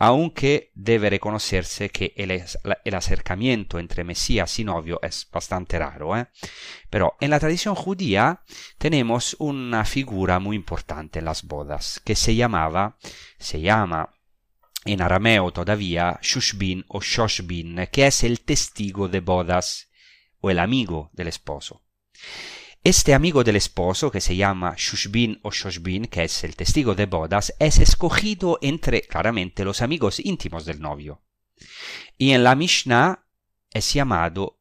aunque 0.02 0.72
debe 0.74 1.10
reconocerse 1.10 1.90
que 1.90 2.14
el, 2.16 2.94
acercamiento 2.94 3.78
entre 3.78 4.02
Mesías 4.02 4.58
y 4.58 4.64
novio 4.64 4.98
es 5.02 5.28
bastante 5.30 5.78
raro. 5.78 6.16
¿eh? 6.16 6.28
Pero 6.88 7.18
en 7.20 7.28
la 7.28 7.38
tradición 7.38 7.74
judía 7.74 8.42
tenemos 8.78 9.36
una 9.38 9.84
figura 9.84 10.38
muy 10.38 10.56
importante 10.56 11.18
en 11.18 11.26
las 11.26 11.42
bodas, 11.42 12.00
que 12.02 12.16
se 12.16 12.34
llamaba, 12.34 12.96
se 13.38 13.60
llama 13.60 14.14
en 14.86 15.02
arameo 15.02 15.52
todavía 15.52 16.18
Shushbin 16.22 16.86
o 16.88 17.02
Shoshbin, 17.02 17.86
que 17.92 18.06
es 18.06 18.24
el 18.24 18.40
testigo 18.40 19.06
de 19.06 19.20
bodas 19.20 19.90
o 20.40 20.50
el 20.50 20.60
amigo 20.60 21.10
del 21.12 21.28
esposo. 21.28 21.82
Este 22.82 23.12
amigo 23.12 23.44
del 23.44 23.56
esposo, 23.56 24.10
que 24.10 24.22
se 24.22 24.36
llama 24.36 24.74
Shushbin 24.74 25.40
o 25.42 25.50
Shoshbin, 25.50 26.06
que 26.06 26.24
es 26.24 26.44
el 26.44 26.56
testigo 26.56 26.94
de 26.94 27.04
bodas, 27.04 27.54
es 27.58 27.78
escogido 27.78 28.58
entre 28.62 29.02
claramente 29.02 29.66
los 29.66 29.82
amigos 29.82 30.18
íntimos 30.18 30.64
del 30.64 30.80
novio. 30.80 31.20
Y 32.16 32.30
en 32.30 32.42
la 32.42 32.54
Mishnah 32.54 33.26
es 33.70 33.92
llamado 33.92 34.60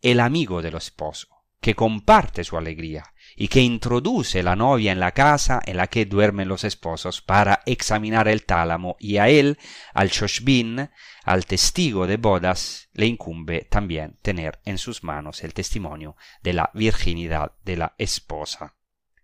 el 0.00 0.20
amigo 0.20 0.62
del 0.62 0.76
esposo, 0.76 1.28
que 1.60 1.74
comparte 1.74 2.44
su 2.44 2.56
alegría 2.56 3.12
y 3.36 3.48
que 3.48 3.60
introduce 3.60 4.42
la 4.42 4.56
novia 4.56 4.92
en 4.92 5.00
la 5.00 5.12
casa 5.12 5.60
en 5.64 5.76
la 5.76 5.86
que 5.86 6.06
duermen 6.06 6.48
los 6.48 6.64
esposos 6.64 7.20
para 7.22 7.62
examinar 7.66 8.28
el 8.28 8.44
tálamo 8.44 8.96
y 8.98 9.16
a 9.16 9.28
él, 9.28 9.58
al 9.94 10.08
Shoshbin, 10.08 10.90
al 11.24 11.46
testigo 11.46 12.06
de 12.06 12.16
bodas, 12.16 12.88
le 12.92 13.06
incumbe 13.06 13.66
también 13.70 14.18
tener 14.22 14.60
en 14.64 14.78
sus 14.78 15.02
manos 15.02 15.44
el 15.44 15.54
testimonio 15.54 16.16
de 16.42 16.52
la 16.52 16.70
virginidad 16.74 17.52
de 17.64 17.76
la 17.76 17.94
esposa, 17.98 18.74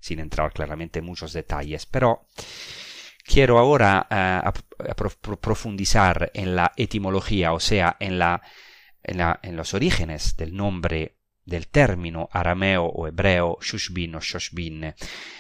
sin 0.00 0.20
entrar 0.20 0.52
claramente 0.52 1.00
en 1.00 1.04
muchos 1.04 1.32
detalles, 1.32 1.86
pero 1.86 2.26
quiero 3.24 3.58
ahora 3.58 4.06
uh, 4.10 5.36
profundizar 5.36 6.30
en 6.34 6.56
la 6.56 6.72
etimología, 6.76 7.52
o 7.52 7.60
sea, 7.60 7.96
en, 8.00 8.18
la, 8.18 8.42
en, 9.02 9.18
la, 9.18 9.38
en 9.42 9.56
los 9.56 9.74
orígenes 9.74 10.36
del 10.36 10.56
nombre 10.56 11.17
del 11.48 11.68
término 11.68 12.28
arameo 12.32 12.84
o 12.84 13.08
hebreo 13.08 13.58
shushbin 13.60 14.14
o 14.16 14.20
shoshbin. 14.20 14.94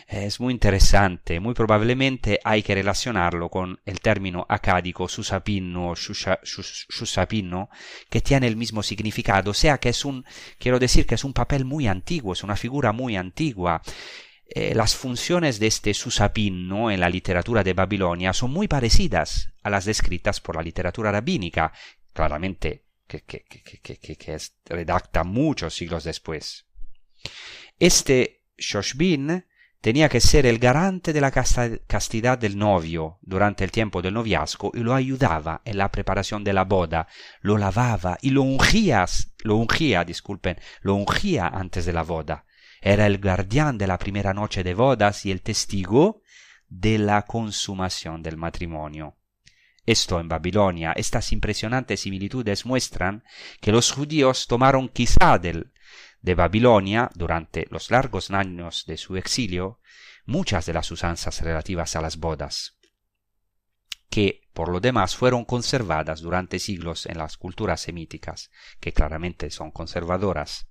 Es 0.06 0.40
muy 0.40 0.54
interesante, 0.54 1.38
muy 1.38 1.54
probablemente 1.54 2.40
hay 2.42 2.62
que 2.62 2.74
relacionarlo 2.74 3.50
con 3.50 3.78
el 3.84 4.00
término 4.00 4.46
acádico 4.48 5.06
susapino 5.06 5.90
o 5.90 5.94
shusapino, 5.94 7.68
que 8.08 8.22
tiene 8.22 8.46
el 8.46 8.56
mismo 8.56 8.82
significado, 8.82 9.52
sea 9.52 9.78
que 9.78 9.90
es 9.90 10.04
un, 10.04 10.24
quiero 10.58 10.78
decir 10.78 11.06
que 11.06 11.14
es 11.14 11.24
un 11.24 11.34
papel 11.34 11.64
muy 11.64 11.86
antiguo, 11.86 12.32
es 12.32 12.42
una 12.42 12.56
figura 12.56 12.92
muy 12.92 13.16
antigua. 13.16 13.82
Eh, 14.50 14.74
las 14.74 14.96
funciones 14.96 15.60
de 15.60 15.66
este 15.66 15.92
susapino 15.92 16.90
en 16.90 17.00
la 17.00 17.10
literatura 17.10 17.62
de 17.62 17.74
Babilonia 17.74 18.32
son 18.32 18.50
muy 18.50 18.66
parecidas 18.66 19.52
a 19.62 19.68
las 19.68 19.84
descritas 19.84 20.40
por 20.40 20.56
la 20.56 20.62
literatura 20.62 21.12
rabínica, 21.12 21.70
claramente 22.14 22.87
que, 23.08 23.22
que, 23.22 23.42
que, 23.42 24.16
que 24.16 24.34
es, 24.34 24.54
redacta 24.66 25.24
muchos 25.24 25.74
siglos 25.74 26.04
después. 26.04 26.66
Este 27.78 28.44
Shoshbin 28.58 29.44
tenía 29.80 30.08
que 30.08 30.20
ser 30.20 30.46
el 30.46 30.58
garante 30.58 31.12
de 31.12 31.20
la 31.20 31.30
castidad 31.30 32.38
del 32.38 32.58
novio 32.58 33.18
durante 33.22 33.64
el 33.64 33.70
tiempo 33.70 34.02
del 34.02 34.14
noviazgo 34.14 34.72
y 34.74 34.80
lo 34.80 34.94
ayudaba 34.94 35.62
en 35.64 35.78
la 35.78 35.90
preparación 35.90 36.44
de 36.44 36.52
la 36.52 36.64
boda, 36.64 37.08
lo 37.40 37.56
lavaba 37.58 38.18
y 38.20 38.30
lo 38.30 38.42
ungía, 38.42 39.06
lo 39.44 39.56
ungía, 39.56 40.04
disculpen, 40.04 40.58
lo 40.80 40.94
ungía 40.94 41.46
antes 41.46 41.86
de 41.86 41.92
la 41.92 42.02
boda. 42.02 42.44
Era 42.80 43.06
el 43.06 43.18
guardián 43.18 43.78
de 43.78 43.86
la 43.86 43.98
primera 43.98 44.34
noche 44.34 44.62
de 44.62 44.74
bodas 44.74 45.24
y 45.26 45.30
el 45.30 45.42
testigo 45.42 46.22
de 46.68 46.98
la 46.98 47.22
consumación 47.22 48.22
del 48.22 48.36
matrimonio. 48.36 49.17
Esto 49.88 50.20
en 50.20 50.28
Babilonia, 50.28 50.92
estas 50.92 51.32
impresionantes 51.32 52.00
similitudes 52.00 52.66
muestran 52.66 53.24
que 53.62 53.72
los 53.72 53.90
judíos 53.90 54.46
tomaron 54.46 54.90
quizá 54.90 55.38
del, 55.38 55.72
de 56.20 56.34
Babilonia, 56.34 57.08
durante 57.14 57.66
los 57.70 57.90
largos 57.90 58.30
años 58.30 58.84
de 58.86 58.98
su 58.98 59.16
exilio, 59.16 59.80
muchas 60.26 60.66
de 60.66 60.74
las 60.74 60.90
usanzas 60.90 61.40
relativas 61.40 61.96
a 61.96 62.02
las 62.02 62.18
bodas, 62.18 62.76
que 64.10 64.42
por 64.52 64.68
lo 64.68 64.80
demás 64.80 65.16
fueron 65.16 65.46
conservadas 65.46 66.20
durante 66.20 66.58
siglos 66.58 67.06
en 67.06 67.16
las 67.16 67.38
culturas 67.38 67.80
semíticas, 67.80 68.50
que 68.80 68.92
claramente 68.92 69.50
son 69.50 69.70
conservadoras. 69.70 70.68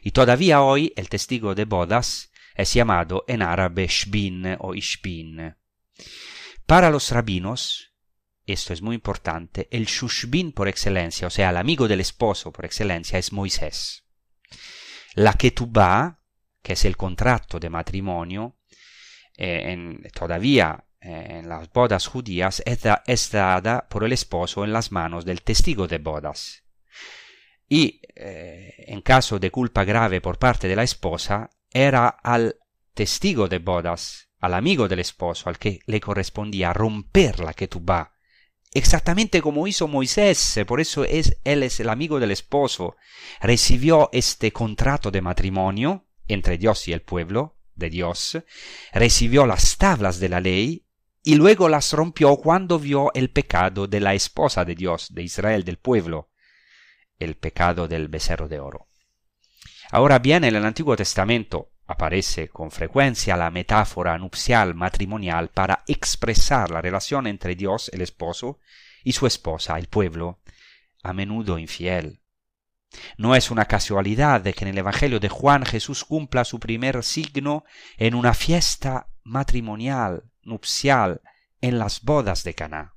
Y 0.00 0.12
todavía 0.12 0.62
hoy 0.62 0.92
el 0.94 1.08
testigo 1.08 1.56
de 1.56 1.64
bodas 1.64 2.30
es 2.54 2.72
llamado 2.72 3.24
en 3.26 3.42
árabe 3.42 3.88
shbin 3.88 4.58
o 4.60 4.76
ishbin. 4.76 5.56
Para 6.66 6.90
los 6.90 7.10
rabinos, 7.10 7.89
esto 8.52 8.72
es 8.72 8.82
muy 8.82 8.94
importante, 8.94 9.68
el 9.70 9.86
shushbin 9.86 10.52
por 10.52 10.68
excelencia, 10.68 11.26
o 11.26 11.30
sea, 11.30 11.50
el 11.50 11.56
amigo 11.56 11.88
del 11.88 12.00
esposo 12.00 12.52
por 12.52 12.64
excelencia, 12.64 13.18
es 13.18 13.32
Moisés. 13.32 14.04
La 15.14 15.34
ketubá, 15.34 16.20
que 16.62 16.74
es 16.74 16.84
el 16.84 16.96
contrato 16.96 17.58
de 17.58 17.70
matrimonio, 17.70 18.58
eh, 19.36 19.72
en, 19.72 20.02
todavía 20.12 20.84
eh, 21.00 21.38
en 21.40 21.48
las 21.48 21.72
bodas 21.72 22.06
judías 22.06 22.62
es, 22.66 22.82
da, 22.82 23.02
es, 23.06 23.30
dada 23.30 23.88
por 23.88 24.04
el 24.04 24.12
esposo 24.12 24.64
en 24.64 24.72
las 24.72 24.92
manos 24.92 25.24
del 25.24 25.42
testigo 25.42 25.86
de 25.86 25.98
bodas. 25.98 26.62
Y 27.68 28.02
eh, 28.16 28.74
en 28.86 29.00
caso 29.00 29.38
de 29.38 29.50
culpa 29.50 29.84
grave 29.84 30.20
por 30.20 30.38
parte 30.38 30.68
de 30.68 30.76
la 30.76 30.82
esposa, 30.82 31.48
era 31.70 32.08
al 32.08 32.56
testigo 32.94 33.48
de 33.48 33.58
bodas, 33.60 34.28
al 34.40 34.54
amigo 34.54 34.88
del 34.88 34.98
esposo, 34.98 35.48
al 35.48 35.58
que 35.58 35.80
le 35.86 36.00
correspondía 36.00 36.72
romper 36.72 37.40
la 37.40 37.54
ketubá, 37.54 38.12
exactamente 38.72 39.42
como 39.42 39.66
hizo 39.66 39.88
Moisés, 39.88 40.60
por 40.66 40.80
eso 40.80 41.04
es, 41.04 41.38
él 41.44 41.62
es 41.62 41.80
el 41.80 41.88
amigo 41.88 42.20
del 42.20 42.30
esposo, 42.30 42.96
recibió 43.40 44.08
este 44.12 44.52
contrato 44.52 45.10
de 45.10 45.20
matrimonio 45.20 46.06
entre 46.28 46.58
Dios 46.58 46.86
y 46.88 46.92
el 46.92 47.02
pueblo 47.02 47.56
de 47.74 47.90
Dios, 47.90 48.38
recibió 48.92 49.46
las 49.46 49.76
tablas 49.76 50.20
de 50.20 50.28
la 50.28 50.40
ley 50.40 50.86
y 51.22 51.34
luego 51.34 51.68
las 51.68 51.92
rompió 51.92 52.36
cuando 52.36 52.78
vio 52.78 53.12
el 53.14 53.30
pecado 53.30 53.86
de 53.86 54.00
la 54.00 54.14
esposa 54.14 54.64
de 54.64 54.74
Dios, 54.74 55.08
de 55.12 55.22
Israel, 55.22 55.64
del 55.64 55.76
pueblo, 55.76 56.30
el 57.18 57.36
pecado 57.36 57.88
del 57.88 58.08
becerro 58.08 58.48
de 58.48 58.60
oro. 58.60 58.88
Ahora 59.90 60.18
bien, 60.20 60.44
en 60.44 60.54
el 60.54 60.64
Antiguo 60.64 60.96
Testamento 60.96 61.72
aparece 61.90 62.48
con 62.48 62.70
frecuencia 62.70 63.36
la 63.36 63.50
metáfora 63.50 64.16
nupcial 64.16 64.74
matrimonial 64.74 65.48
para 65.48 65.82
expresar 65.88 66.70
la 66.70 66.80
relación 66.80 67.26
entre 67.26 67.56
Dios, 67.56 67.90
el 67.92 68.00
esposo, 68.00 68.60
y 69.02 69.12
su 69.12 69.26
esposa, 69.26 69.76
el 69.76 69.88
pueblo, 69.88 70.38
a 71.02 71.12
menudo 71.12 71.58
infiel. 71.58 72.20
No 73.16 73.34
es 73.34 73.50
una 73.50 73.64
casualidad 73.64 74.40
de 74.40 74.54
que 74.54 74.64
en 74.64 74.70
el 74.70 74.78
Evangelio 74.78 75.18
de 75.18 75.28
Juan 75.28 75.64
Jesús 75.64 76.04
cumpla 76.04 76.44
su 76.44 76.60
primer 76.60 77.02
signo 77.02 77.64
en 77.96 78.14
una 78.14 78.34
fiesta 78.34 79.08
matrimonial, 79.24 80.24
nupcial, 80.42 81.22
en 81.60 81.78
las 81.78 82.02
bodas 82.02 82.44
de 82.44 82.54
Caná. 82.54 82.94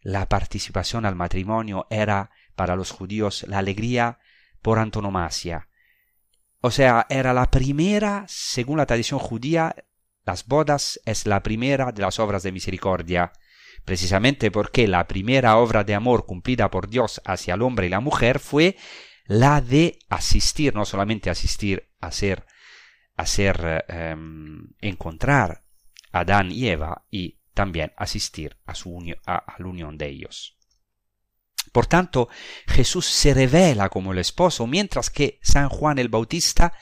La 0.00 0.28
participación 0.28 1.04
al 1.04 1.14
matrimonio 1.14 1.86
era 1.90 2.30
para 2.54 2.74
los 2.74 2.90
judíos 2.90 3.44
la 3.48 3.58
alegría 3.58 4.18
por 4.62 4.78
antonomasia, 4.78 5.67
o 6.60 6.70
sea, 6.70 7.06
era 7.08 7.32
la 7.32 7.50
primera, 7.50 8.24
según 8.28 8.78
la 8.78 8.86
tradición 8.86 9.20
judía, 9.20 9.74
las 10.24 10.46
bodas 10.46 11.00
es 11.06 11.26
la 11.26 11.42
primera 11.42 11.92
de 11.92 12.02
las 12.02 12.18
obras 12.18 12.42
de 12.42 12.52
misericordia, 12.52 13.32
precisamente 13.84 14.50
porque 14.50 14.88
la 14.88 15.06
primera 15.06 15.56
obra 15.56 15.84
de 15.84 15.94
amor 15.94 16.26
cumplida 16.26 16.70
por 16.70 16.88
Dios 16.88 17.22
hacia 17.24 17.54
el 17.54 17.62
hombre 17.62 17.86
y 17.86 17.90
la 17.90 18.00
mujer 18.00 18.38
fue 18.38 18.76
la 19.24 19.60
de 19.60 19.98
asistir, 20.08 20.74
no 20.74 20.84
solamente 20.84 21.30
asistir, 21.30 21.88
hacer, 22.00 22.44
hacer 23.16 23.84
eh, 23.88 24.16
encontrar 24.80 25.64
a 26.12 26.20
Adán 26.20 26.50
y 26.50 26.68
Eva 26.68 27.06
y 27.10 27.40
también 27.54 27.92
asistir 27.96 28.58
a, 28.66 28.74
su 28.74 28.98
a, 29.26 29.36
a 29.36 29.56
la 29.58 29.66
unión 29.66 29.96
de 29.96 30.08
ellos. 30.08 30.57
Por 31.72 31.86
tanto, 31.86 32.28
Jesús 32.66 33.06
se 33.06 33.34
revela 33.34 33.88
como 33.88 34.12
el 34.12 34.18
esposo, 34.18 34.66
mientras 34.66 35.10
que 35.10 35.38
San 35.42 35.68
Juan 35.68 35.98
el 35.98 36.08
Bautista 36.08 36.72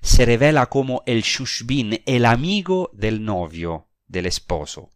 se 0.00 0.24
revela 0.24 0.66
como 0.66 1.02
el 1.06 1.22
Shushbin, 1.22 2.02
el 2.06 2.26
amigo 2.26 2.90
del 2.92 3.24
novio, 3.24 3.88
del 4.06 4.26
esposo. 4.26 4.90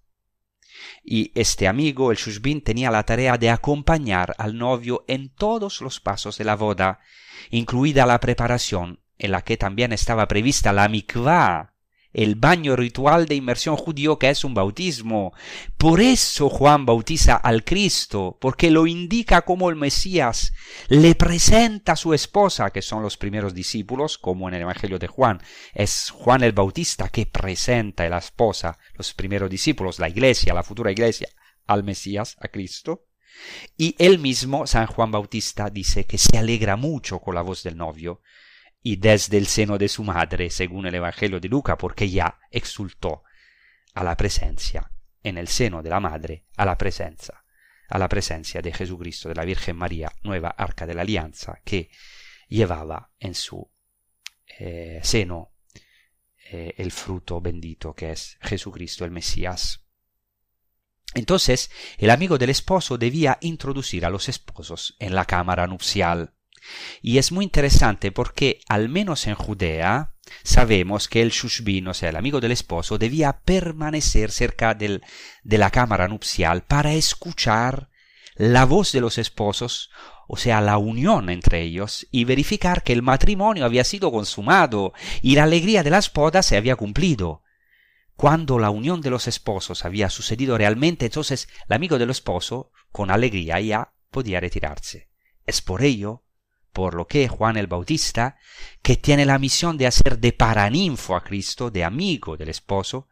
Y 1.03 1.31
este 1.35 1.69
amigo, 1.69 2.11
el 2.11 2.17
Shushbin, 2.17 2.63
tenía 2.63 2.91
la 2.91 3.05
tarea 3.05 3.39
de 3.39 3.51
acompañar 3.51 4.35
al 4.39 4.59
novio 4.59 5.05
en 5.07 5.33
todos 5.33 5.81
los 5.81 6.01
pasos 6.01 6.39
de 6.39 6.45
la 6.45 6.57
boda, 6.57 7.01
incluida 7.51 8.07
la 8.07 8.19
preparación, 8.21 9.01
en 9.19 9.31
la 9.31 9.43
que 9.43 9.57
también 9.57 9.93
estaba 9.93 10.27
prevista 10.29 10.73
la 10.73 10.89
mikvah, 10.89 11.76
el 12.17 12.35
baño 12.35 12.77
ritual 12.77 13.27
de 13.27 13.35
inmersión 13.35 13.77
judío 13.77 14.19
que 14.19 14.31
es 14.31 14.43
un 14.43 14.55
bautismo. 14.55 15.35
Por 15.77 16.01
eso 16.01 16.49
Juan 16.49 16.87
bautiza 16.87 17.37
al 17.37 17.63
Cristo, 17.63 18.39
porque 18.41 18.71
lo 18.71 18.87
indica 18.87 19.43
como 19.43 19.69
el 19.69 19.77
Mesías, 19.77 20.55
le 20.89 21.15
presenta 21.15 21.93
a 21.93 21.97
su 21.97 22.15
esposa, 22.15 22.71
que 22.71 22.81
son 22.81 23.03
los 23.03 23.19
primeros 23.19 23.53
discípulos, 23.53 24.17
como 24.17 24.49
en 24.49 24.55
el 24.55 24.63
Evangelio 24.63 24.99
de 24.99 25.09
Juan. 25.09 25.43
Es 25.75 26.09
Juan 26.09 26.43
el 26.43 26.53
Bautista 26.53 27.11
que 27.11 27.27
presenta 27.27 28.05
a 28.05 28.09
la 28.09 28.19
esposa, 28.19 28.79
los 28.95 29.13
primeros 29.13 29.51
discípulos, 29.51 29.99
la 29.99 30.09
iglesia, 30.09 30.55
la 30.55 30.63
futura 30.63 30.91
iglesia, 30.91 31.29
al 31.67 31.85
Mesías, 31.85 32.39
a 32.41 32.49
Cristo. 32.49 33.05
Y 33.77 33.95
él 33.99 34.21
mismo, 34.21 34.67
San 34.67 34.87
Juan 34.87 35.11
Bautista, 35.11 35.69
dice 35.69 36.07
que 36.07 36.17
se 36.17 36.39
alegra 36.39 36.77
mucho 36.77 37.19
con 37.19 37.35
la 37.35 37.43
voz 37.43 37.63
del 37.63 37.77
novio, 37.77 38.23
y 38.87 38.95
desde 38.95 39.37
el 39.37 39.49
seno 39.49 39.79
de 39.79 39.89
su 39.89 40.05
madre, 40.05 40.49
según 40.49 40.87
el 40.87 40.95
Evangelio 40.95 41.41
de 41.41 41.49
Luca, 41.49 41.77
porque 41.77 42.09
ya 42.09 42.39
exultó 42.53 43.25
a 43.95 44.05
la 44.05 44.17
presencia, 44.17 44.89
en 45.25 45.39
el 45.39 45.49
seno 45.49 45.83
de 45.83 45.91
la 45.91 45.99
madre, 45.99 46.45
a 46.57 46.65
la 46.65 46.79
presencia, 46.79 47.43
a 47.89 47.99
la 47.99 48.09
presencia 48.09 48.63
de 48.63 48.73
Jesucristo, 48.73 49.29
de 49.29 49.35
la 49.35 49.45
Virgen 49.45 49.75
María, 49.75 50.13
nueva 50.23 50.51
arca 50.51 50.87
de 50.87 50.95
la 50.95 51.03
alianza, 51.03 51.61
que 51.65 51.91
llevaba 52.47 53.11
en 53.19 53.35
su 53.35 53.69
eh, 54.57 55.01
seno 55.03 55.55
eh, 56.53 56.75
el 56.77 56.93
fruto 56.93 57.41
bendito 57.41 57.93
que 57.93 58.13
es 58.13 58.39
Jesucristo 58.41 59.05
el 59.05 59.11
Mesías. 59.11 59.85
Entonces, 61.13 61.73
el 61.99 62.11
amigo 62.11 62.39
del 62.39 62.51
esposo 62.51 62.99
debía 62.99 63.39
introducir 63.41 64.07
a 64.07 64.11
los 64.11 64.29
esposos 64.29 64.95
en 65.01 65.17
la 65.17 65.25
cámara 65.25 65.67
nupcial. 65.67 66.36
Y 67.03 67.19
es 67.19 67.33
muy 67.33 67.45
interesante 67.45 68.13
porque, 68.13 68.61
al 68.69 68.89
menos 68.89 69.27
en 69.27 69.35
Judea, 69.35 70.13
sabemos 70.43 71.09
que 71.09 71.23
el 71.23 71.31
Shushbin, 71.31 71.89
o 71.89 71.95
sea, 71.95 72.11
el 72.11 72.17
amigo 72.17 72.41
del 72.41 72.53
esposo, 72.53 72.99
debía 72.99 73.41
permanecer 73.45 74.31
cerca 74.31 74.75
del, 74.75 75.03
de 75.43 75.59
la 75.59 75.71
cámara 75.71 76.09
nupcial 76.09 76.63
para 76.63 76.95
escuchar 76.95 77.91
la 78.35 78.65
voz 78.67 78.93
de 78.93 79.01
los 79.01 79.19
esposos, 79.19 79.91
o 80.29 80.37
sea, 80.37 80.61
la 80.61 80.79
unión 80.79 81.31
entre 81.31 81.63
ellos, 81.63 82.07
y 82.11 82.25
verificar 82.25 82.83
que 82.83 82.93
el 82.93 83.03
matrimonio 83.03 83.65
había 83.65 83.85
sido 83.85 84.13
consumado 84.13 84.93
y 85.23 85.37
la 85.37 85.45
alegría 85.45 85.83
de 85.83 85.91
las 85.91 86.13
bodas 86.13 86.45
se 86.45 86.57
había 86.57 86.77
cumplido. 86.77 87.43
Cuando 88.15 88.59
la 88.59 88.71
unión 88.71 89.01
de 89.01 89.11
los 89.11 89.29
esposos 89.29 89.85
había 89.85 90.11
sucedido 90.11 90.57
realmente, 90.57 91.07
entonces 91.07 91.49
el 91.69 91.75
amigo 91.75 91.99
del 91.99 92.11
esposo, 92.11 92.73
con 92.91 93.11
alegría, 93.11 93.61
ya 93.61 93.93
podía 94.11 94.41
retirarse. 94.41 95.11
Es 95.45 95.63
por 95.63 95.83
ello 95.83 96.26
por 96.77 96.93
lo 96.93 97.07
que 97.07 97.27
Juan 97.27 97.57
el 97.57 97.69
Bautista, 97.69 98.37
que 98.83 98.99
tiene 98.99 99.25
la 99.25 99.39
misión 99.39 99.79
de 99.79 99.87
hacer 99.87 100.19
de 100.19 100.35
paraninfo 100.35 101.17
a 101.17 101.25
Cristo, 101.25 101.71
de 101.71 101.83
amigo 101.83 102.37
del 102.37 102.51
esposo, 102.51 103.09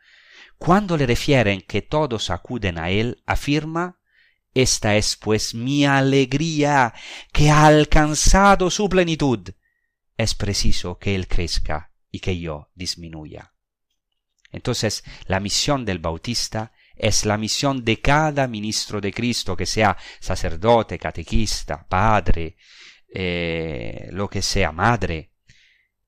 cuando 0.58 0.98
le 0.98 1.06
refieren 1.06 1.62
que 1.62 1.80
todos 1.80 2.28
acuden 2.28 2.78
a 2.78 2.90
él, 2.90 3.22
afirma 3.24 4.00
esta 4.52 4.96
es 4.96 5.16
pues 5.16 5.54
mi 5.54 5.86
alegría, 5.86 6.92
que 7.32 7.48
ha 7.48 7.64
alcanzado 7.64 8.68
su 8.68 8.86
plenitud. 8.86 9.48
Es 10.18 10.34
preciso 10.34 10.98
que 10.98 11.14
Él 11.14 11.26
crezca 11.26 11.90
y 12.10 12.20
que 12.20 12.38
yo 12.38 12.68
disminuya. 12.74 13.54
Entonces, 14.52 15.04
la 15.26 15.40
misión 15.40 15.86
del 15.86 16.00
Bautista 16.00 16.72
es 16.94 17.24
la 17.24 17.38
misión 17.38 17.82
de 17.82 18.02
cada 18.02 18.46
ministro 18.46 19.00
de 19.00 19.10
Cristo, 19.10 19.56
que 19.56 19.64
sea 19.64 19.96
sacerdote, 20.20 20.98
catequista, 20.98 21.86
padre, 21.88 22.58
eh, 23.16 24.08
lo 24.10 24.28
que 24.28 24.42
sea, 24.42 24.72
madre. 24.72 25.30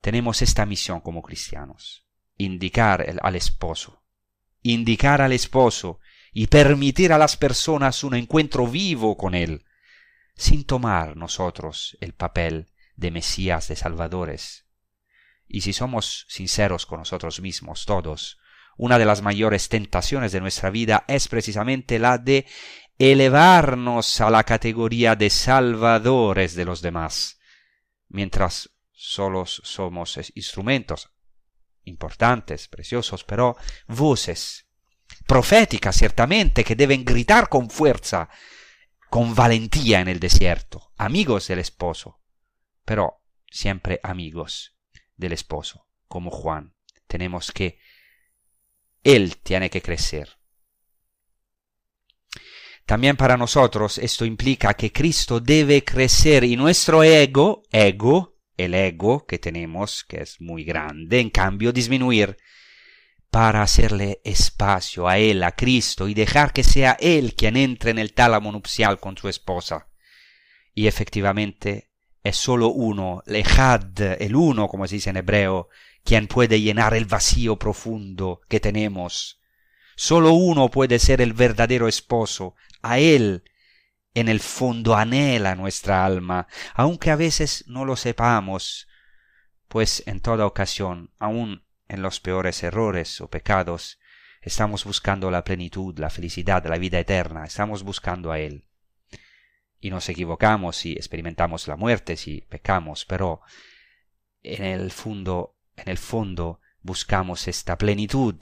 Tenemos 0.00 0.42
esta 0.42 0.66
misión 0.66 1.00
como 1.00 1.22
cristianos, 1.22 2.04
indicar 2.36 3.06
al 3.22 3.36
esposo, 3.36 4.02
indicar 4.62 5.22
al 5.22 5.32
esposo 5.32 6.00
y 6.32 6.48
permitir 6.48 7.12
a 7.12 7.18
las 7.18 7.36
personas 7.36 8.02
un 8.02 8.14
encuentro 8.14 8.66
vivo 8.66 9.16
con 9.16 9.36
Él, 9.36 9.64
sin 10.34 10.64
tomar 10.64 11.16
nosotros 11.16 11.96
el 12.00 12.12
papel 12.12 12.72
de 12.96 13.12
Mesías, 13.12 13.68
de 13.68 13.76
Salvadores. 13.76 14.66
Y 15.46 15.60
si 15.60 15.72
somos 15.72 16.26
sinceros 16.28 16.86
con 16.86 16.98
nosotros 16.98 17.40
mismos 17.40 17.86
todos, 17.86 18.38
una 18.76 18.98
de 18.98 19.04
las 19.04 19.22
mayores 19.22 19.68
tentaciones 19.68 20.32
de 20.32 20.40
nuestra 20.40 20.70
vida 20.70 21.04
es 21.06 21.28
precisamente 21.28 22.00
la 22.00 22.18
de 22.18 22.46
elevarnos 22.98 24.20
a 24.20 24.30
la 24.30 24.44
categoría 24.44 25.16
de 25.16 25.30
salvadores 25.30 26.54
de 26.54 26.64
los 26.64 26.82
demás, 26.82 27.38
mientras 28.08 28.70
solos 28.92 29.60
somos 29.64 30.18
instrumentos 30.34 31.10
importantes, 31.84 32.68
preciosos, 32.68 33.24
pero 33.24 33.56
voces 33.86 34.66
proféticas 35.26 35.96
ciertamente 35.96 36.64
que 36.64 36.76
deben 36.76 37.04
gritar 37.04 37.48
con 37.48 37.70
fuerza, 37.70 38.28
con 39.10 39.34
valentía 39.34 40.00
en 40.00 40.08
el 40.08 40.20
desierto, 40.20 40.92
amigos 40.96 41.48
del 41.48 41.58
esposo, 41.58 42.20
pero 42.84 43.22
siempre 43.50 44.00
amigos 44.02 44.76
del 45.16 45.32
esposo, 45.32 45.88
como 46.08 46.30
Juan. 46.30 46.74
Tenemos 47.06 47.52
que, 47.52 47.78
él 49.02 49.36
tiene 49.38 49.70
que 49.70 49.82
crecer. 49.82 50.38
También 52.86 53.16
para 53.16 53.36
nosotros 53.36 53.98
esto 53.98 54.24
implica 54.24 54.74
que 54.74 54.92
Cristo 54.92 55.40
debe 55.40 55.82
crecer 55.82 56.44
y 56.44 56.56
nuestro 56.56 57.02
ego, 57.02 57.64
ego, 57.72 58.36
el 58.56 58.74
ego 58.74 59.26
que 59.26 59.38
tenemos, 59.38 60.04
que 60.04 60.22
es 60.22 60.40
muy 60.40 60.62
grande, 60.62 61.18
en 61.18 61.30
cambio 61.30 61.72
disminuir 61.72 62.36
para 63.28 63.62
hacerle 63.62 64.20
espacio 64.24 65.08
a 65.08 65.18
Él, 65.18 65.42
a 65.42 65.52
Cristo, 65.52 66.06
y 66.06 66.14
dejar 66.14 66.52
que 66.52 66.62
sea 66.62 66.96
Él 67.00 67.34
quien 67.34 67.56
entre 67.56 67.90
en 67.90 67.98
el 67.98 68.14
tálamo 68.14 68.52
nupcial 68.52 69.00
con 69.00 69.18
su 69.18 69.28
esposa. 69.28 69.88
Y 70.72 70.86
efectivamente 70.86 71.90
es 72.22 72.36
solo 72.36 72.68
uno, 72.68 73.22
lejad, 73.26 74.00
el 74.00 74.36
uno, 74.36 74.68
como 74.68 74.86
se 74.86 74.94
dice 74.94 75.10
en 75.10 75.16
hebreo, 75.16 75.68
quien 76.04 76.28
puede 76.28 76.60
llenar 76.60 76.94
el 76.94 77.04
vacío 77.04 77.58
profundo 77.58 78.40
que 78.48 78.60
tenemos. 78.60 79.40
Solo 79.96 80.32
uno 80.32 80.70
puede 80.70 80.98
ser 80.98 81.20
el 81.20 81.32
verdadero 81.32 81.88
esposo, 81.88 82.54
a 82.90 82.98
Él 82.98 83.44
en 84.14 84.28
el 84.28 84.40
fondo 84.40 84.96
anhela 84.96 85.54
nuestra 85.54 86.06
alma, 86.06 86.48
aunque 86.74 87.10
a 87.10 87.16
veces 87.16 87.64
no 87.66 87.84
lo 87.84 87.96
sepamos, 87.96 88.88
pues 89.68 90.02
en 90.06 90.20
toda 90.20 90.46
ocasión, 90.46 91.10
aun 91.18 91.66
en 91.88 92.00
los 92.00 92.20
peores 92.20 92.62
errores 92.62 93.20
o 93.20 93.28
pecados, 93.28 93.98
estamos 94.40 94.84
buscando 94.84 95.30
la 95.30 95.44
plenitud, 95.44 95.98
la 95.98 96.08
felicidad, 96.08 96.64
la 96.64 96.78
vida 96.78 96.98
eterna, 96.98 97.44
estamos 97.44 97.82
buscando 97.82 98.32
a 98.32 98.38
Él. 98.38 98.66
Y 99.80 99.90
nos 99.90 100.08
equivocamos 100.08 100.86
y 100.86 100.92
experimentamos 100.92 101.68
la 101.68 101.76
muerte 101.76 102.16
si 102.16 102.40
pecamos, 102.40 103.04
pero 103.04 103.42
en 104.42 104.64
el 104.64 104.92
fondo, 104.92 105.58
en 105.76 105.90
el 105.90 105.98
fondo 105.98 106.60
buscamos 106.80 107.48
esta 107.48 107.76
plenitud 107.76 108.36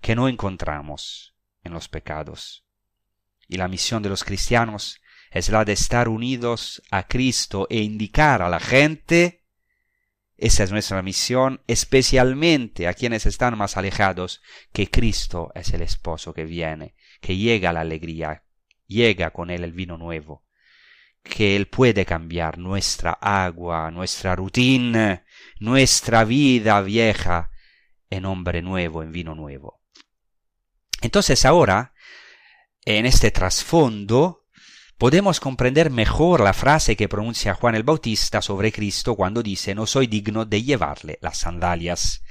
que 0.00 0.14
no 0.14 0.28
encontramos 0.28 1.34
en 1.62 1.72
los 1.72 1.88
pecados. 1.88 2.63
Y 3.48 3.56
la 3.56 3.68
misión 3.68 4.02
de 4.02 4.08
los 4.08 4.24
cristianos 4.24 5.00
es 5.30 5.48
la 5.48 5.64
de 5.64 5.72
estar 5.72 6.08
unidos 6.08 6.82
a 6.90 7.06
Cristo 7.06 7.66
e 7.70 7.80
indicar 7.80 8.42
a 8.42 8.48
la 8.48 8.60
gente 8.60 9.44
esa 10.36 10.64
es 10.64 10.72
nuestra 10.72 11.00
misión, 11.02 11.62
especialmente 11.68 12.88
a 12.88 12.94
quienes 12.94 13.24
están 13.24 13.56
más 13.56 13.76
alejados, 13.76 14.42
que 14.72 14.90
Cristo 14.90 15.52
es 15.54 15.72
el 15.72 15.82
esposo 15.82 16.34
que 16.34 16.44
viene, 16.44 16.96
que 17.20 17.36
llega 17.36 17.72
la 17.72 17.80
alegría, 17.80 18.44
llega 18.86 19.30
con 19.30 19.50
él 19.50 19.62
el 19.62 19.72
vino 19.72 19.96
nuevo, 19.96 20.44
que 21.22 21.54
él 21.54 21.68
puede 21.68 22.04
cambiar 22.04 22.58
nuestra 22.58 23.12
agua, 23.12 23.90
nuestra 23.92 24.34
rutina, 24.34 25.24
nuestra 25.60 26.24
vida 26.24 26.80
vieja 26.82 27.50
en 28.10 28.24
hombre 28.24 28.60
nuevo, 28.60 29.02
en 29.02 29.12
vino 29.12 29.36
nuevo. 29.36 29.82
Entonces 31.00 31.44
ahora, 31.44 31.94
en 32.84 33.06
este 33.06 33.30
trasfondo, 33.30 34.44
podemos 34.98 35.40
comprender 35.40 35.90
mejor 35.90 36.40
la 36.40 36.52
frase 36.52 36.96
que 36.96 37.08
pronuncia 37.08 37.54
Juan 37.54 37.74
el 37.74 37.82
Bautista 37.82 38.42
sobre 38.42 38.72
Cristo 38.72 39.14
cuando 39.16 39.42
dice 39.42 39.74
no 39.74 39.86
soy 39.86 40.06
digno 40.06 40.44
de 40.44 40.62
llevarle 40.62 41.18
las 41.22 41.38
sandalias. 41.38 42.22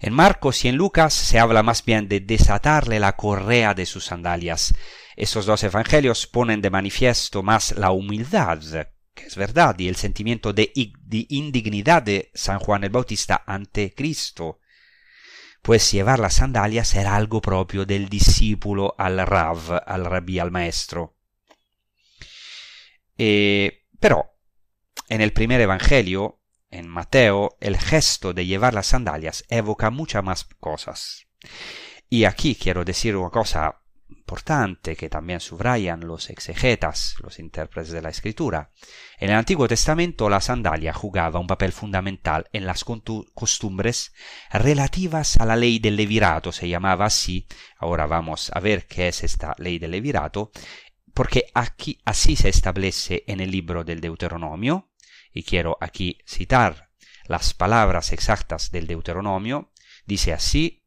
En 0.00 0.12
Marcos 0.12 0.64
y 0.64 0.68
en 0.68 0.76
Lucas 0.76 1.12
se 1.12 1.38
habla 1.38 1.62
más 1.62 1.84
bien 1.84 2.08
de 2.08 2.20
desatarle 2.20 3.00
la 3.00 3.16
correa 3.16 3.74
de 3.74 3.84
sus 3.84 4.04
sandalias. 4.04 4.74
Estos 5.16 5.46
dos 5.46 5.64
evangelios 5.64 6.28
ponen 6.28 6.60
de 6.60 6.70
manifiesto 6.70 7.42
más 7.42 7.72
la 7.72 7.90
humildad, 7.90 8.60
que 9.12 9.26
es 9.26 9.34
verdad, 9.34 9.76
y 9.78 9.88
el 9.88 9.96
sentimiento 9.96 10.52
de, 10.52 10.70
indignidad 11.28 12.02
de 12.02 12.30
San 12.34 12.60
Juan 12.60 12.84
el 12.84 12.90
Bautista 12.90 13.42
ante 13.44 13.92
Cristo, 13.92 14.60
pues 15.62 15.90
llevar 15.92 16.18
las 16.18 16.34
sandalias 16.34 16.94
era 16.94 17.16
algo 17.16 17.40
propio 17.40 17.84
del 17.84 18.08
discípulo 18.08 18.94
al 18.98 19.18
Rav, 19.26 19.82
al 19.86 20.04
rabí, 20.04 20.38
al 20.38 20.50
maestro. 20.50 21.14
Eh, 23.16 23.84
pero 23.98 24.36
en 25.08 25.20
el 25.20 25.32
primer 25.32 25.60
Evangelio, 25.60 26.40
en 26.70 26.88
Mateo, 26.88 27.56
el 27.60 27.76
gesto 27.78 28.32
de 28.32 28.46
llevar 28.46 28.74
las 28.74 28.88
sandalias 28.88 29.44
evoca 29.48 29.90
muchas 29.90 30.22
más 30.22 30.44
cosas. 30.60 31.26
Y 32.08 32.24
aquí 32.24 32.54
quiero 32.54 32.84
decir 32.84 33.16
una 33.16 33.30
cosa 33.30 33.82
importante 34.28 34.94
que 34.94 35.08
también 35.08 35.40
subrayan 35.40 36.06
los 36.06 36.28
exegetas, 36.28 37.14
los 37.22 37.38
intérpretes 37.38 37.92
de 37.92 38.02
la 38.02 38.10
escritura. 38.10 38.72
En 39.18 39.30
el 39.30 39.36
Antiguo 39.36 39.66
Testamento 39.66 40.28
la 40.28 40.42
sandalia 40.42 40.92
jugaba 40.92 41.40
un 41.40 41.46
papel 41.46 41.72
fundamental 41.72 42.46
en 42.52 42.66
las 42.66 42.84
costumbres 42.84 44.12
relativas 44.52 45.38
a 45.40 45.46
la 45.46 45.56
ley 45.56 45.78
del 45.78 45.96
levirato, 45.96 46.52
se 46.52 46.68
llamaba 46.68 47.06
así. 47.06 47.46
Ahora 47.78 48.04
vamos 48.04 48.50
a 48.52 48.60
ver 48.60 48.86
qué 48.86 49.08
es 49.08 49.24
esta 49.24 49.54
ley 49.56 49.78
del 49.78 49.92
levirato 49.92 50.50
porque 51.14 51.46
así 52.04 52.36
se 52.36 52.50
establece 52.50 53.24
en 53.26 53.40
el 53.40 53.50
libro 53.50 53.82
del 53.82 54.02
Deuteronomio, 54.02 54.90
y 55.32 55.42
quiero 55.42 55.78
aquí 55.80 56.18
citar 56.26 56.90
las 57.24 57.54
palabras 57.54 58.12
exactas 58.12 58.70
del 58.70 58.86
Deuteronomio, 58.86 59.72
dice 60.06 60.34
así, 60.34 60.77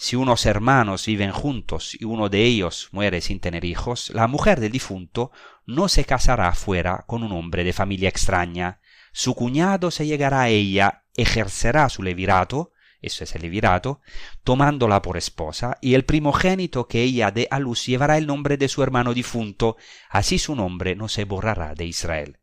si 0.00 0.16
unos 0.16 0.46
hermanos 0.46 1.04
viven 1.04 1.30
juntos 1.30 1.94
y 1.94 2.06
uno 2.06 2.30
de 2.30 2.42
ellos 2.42 2.88
muere 2.90 3.20
sin 3.20 3.38
tener 3.38 3.66
hijos, 3.66 4.08
la 4.14 4.28
mujer 4.28 4.58
del 4.58 4.72
difunto 4.72 5.30
no 5.66 5.88
se 5.88 6.06
casará 6.06 6.54
fuera 6.54 7.04
con 7.06 7.22
un 7.22 7.32
hombre 7.32 7.64
de 7.64 7.74
familia 7.74 8.08
extraña. 8.08 8.80
Su 9.12 9.34
cuñado 9.34 9.90
se 9.90 10.06
llegará 10.06 10.40
a 10.40 10.48
ella, 10.48 11.04
ejercerá 11.14 11.90
su 11.90 12.02
levirato, 12.02 12.72
eso 13.02 13.24
es 13.24 13.34
el 13.34 13.42
levirato, 13.42 14.00
tomándola 14.42 15.02
por 15.02 15.18
esposa, 15.18 15.76
y 15.82 15.92
el 15.92 16.06
primogénito 16.06 16.88
que 16.88 17.02
ella 17.02 17.30
dé 17.30 17.46
a 17.50 17.58
luz 17.58 17.84
llevará 17.84 18.16
el 18.16 18.26
nombre 18.26 18.56
de 18.56 18.68
su 18.68 18.82
hermano 18.82 19.12
difunto, 19.12 19.76
así 20.08 20.38
su 20.38 20.56
nombre 20.56 20.96
no 20.96 21.08
se 21.08 21.24
borrará 21.24 21.74
de 21.74 21.84
Israel. 21.84 22.38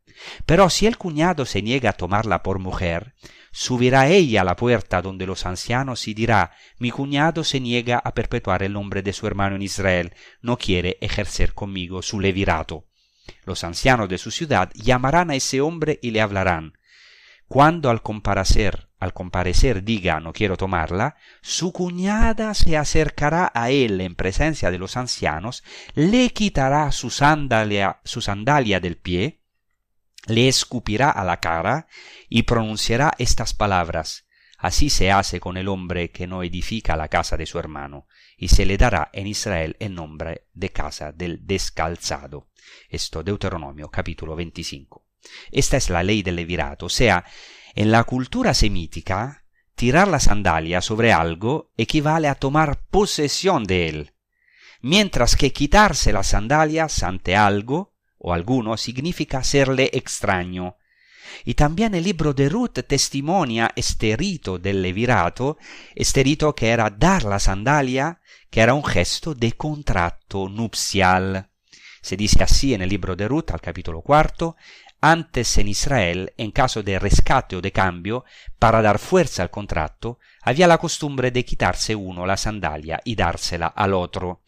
Pero 0.46 0.70
si 0.70 0.86
el 0.86 0.96
cuñado 0.96 1.44
se 1.44 1.60
niega 1.62 1.90
a 1.90 1.94
tomarla 1.94 2.44
por 2.44 2.60
mujer, 2.60 3.14
subirá 3.58 4.06
ella 4.06 4.42
a 4.42 4.44
la 4.44 4.54
puerta 4.54 5.02
donde 5.02 5.26
los 5.26 5.44
ancianos 5.44 6.06
y 6.06 6.14
dirá 6.14 6.52
mi 6.78 6.92
cuñado 6.92 7.42
se 7.42 7.58
niega 7.58 7.98
a 7.98 8.14
perpetuar 8.14 8.62
el 8.62 8.72
nombre 8.72 9.02
de 9.02 9.12
su 9.12 9.26
hermano 9.26 9.56
en 9.56 9.62
Israel, 9.62 10.12
no 10.40 10.56
quiere 10.56 10.96
ejercer 11.00 11.54
conmigo 11.54 12.00
su 12.02 12.20
levirato. 12.20 12.86
Los 13.44 13.64
ancianos 13.64 14.08
de 14.08 14.18
su 14.18 14.30
ciudad 14.30 14.70
llamarán 14.74 15.30
a 15.30 15.34
ese 15.34 15.60
hombre 15.60 15.98
y 16.02 16.12
le 16.12 16.20
hablarán. 16.20 16.74
Cuando 17.48 17.90
al 17.90 18.00
comparecer 18.00 18.90
al 19.00 19.12
comparecer 19.12 19.82
diga 19.82 20.20
no 20.20 20.32
quiero 20.32 20.56
tomarla, 20.56 21.16
su 21.40 21.72
cuñada 21.72 22.54
se 22.54 22.76
acercará 22.76 23.50
a 23.52 23.70
él 23.70 24.00
en 24.00 24.14
presencia 24.14 24.70
de 24.70 24.78
los 24.78 24.96
ancianos, 24.96 25.64
le 25.94 26.30
quitará 26.30 26.92
su 26.92 27.10
sandalia, 27.10 28.00
su 28.04 28.20
sandalia 28.20 28.78
del 28.78 28.98
pie, 28.98 29.37
le 30.26 30.48
escupirá 30.48 31.10
a 31.10 31.24
la 31.24 31.40
cara 31.40 31.86
y 32.28 32.42
pronunciará 32.42 33.12
estas 33.18 33.54
palabras. 33.54 34.26
Así 34.58 34.90
se 34.90 35.12
hace 35.12 35.38
con 35.38 35.56
el 35.56 35.68
hombre 35.68 36.10
que 36.10 36.26
no 36.26 36.42
edifica 36.42 36.96
la 36.96 37.08
casa 37.08 37.36
de 37.36 37.46
su 37.46 37.58
hermano, 37.58 38.08
y 38.36 38.48
se 38.48 38.66
le 38.66 38.76
dará 38.76 39.08
en 39.12 39.28
Israel 39.28 39.76
el 39.78 39.94
nombre 39.94 40.48
de 40.52 40.70
casa 40.70 41.12
del 41.12 41.46
descalzado. 41.46 42.48
Esto 42.88 43.22
Deuteronomio 43.22 43.88
capítulo 43.88 44.34
25. 44.34 45.06
Esta 45.52 45.76
es 45.76 45.90
la 45.90 46.02
ley 46.02 46.22
del 46.22 46.36
levirato, 46.36 46.86
o 46.86 46.88
sea, 46.88 47.24
en 47.74 47.92
la 47.92 48.02
cultura 48.04 48.52
semítica, 48.52 49.44
tirar 49.76 50.08
la 50.08 50.18
sandalia 50.18 50.80
sobre 50.80 51.12
algo 51.12 51.70
equivale 51.76 52.26
a 52.26 52.34
tomar 52.34 52.84
posesión 52.90 53.62
de 53.62 53.88
él, 53.88 54.12
mientras 54.80 55.36
que 55.36 55.52
quitarse 55.52 56.12
las 56.12 56.28
sandalias 56.28 57.04
ante 57.04 57.36
algo 57.36 57.94
o 58.18 58.32
alguno 58.32 58.76
significa 58.76 59.42
serle 59.42 59.90
extraño. 59.92 60.76
Y 61.44 61.54
también 61.54 61.94
el 61.94 62.04
libro 62.04 62.32
de 62.32 62.48
Ruth 62.48 62.80
testimonia 62.86 63.70
este 63.76 64.16
rito 64.16 64.58
del 64.58 64.82
levirato, 64.82 65.58
este 65.94 66.22
rito 66.22 66.54
que 66.54 66.68
era 66.68 66.90
dar 66.90 67.24
la 67.24 67.38
sandalia, 67.38 68.20
que 68.50 68.60
era 68.60 68.74
un 68.74 68.84
gesto 68.84 69.34
de 69.34 69.52
contrato 69.52 70.48
nupcial. 70.48 71.48
Se 72.00 72.16
dice 72.16 72.42
así 72.42 72.74
en 72.74 72.82
el 72.82 72.88
libro 72.88 73.14
de 73.14 73.28
Ruth 73.28 73.50
al 73.52 73.60
capítulo 73.60 74.00
cuarto, 74.00 74.56
antes 75.00 75.56
en 75.58 75.68
Israel, 75.68 76.32
en 76.36 76.50
caso 76.50 76.82
de 76.82 76.98
rescate 76.98 77.54
o 77.54 77.60
de 77.60 77.70
cambio, 77.70 78.24
para 78.58 78.82
dar 78.82 78.98
fuerza 78.98 79.42
al 79.42 79.50
contrato, 79.50 80.18
había 80.42 80.66
la 80.66 80.78
costumbre 80.78 81.30
de 81.30 81.44
quitarse 81.44 81.94
uno 81.94 82.26
la 82.26 82.36
sandalia 82.36 83.00
y 83.04 83.14
dársela 83.14 83.68
al 83.68 83.94
otro. 83.94 84.42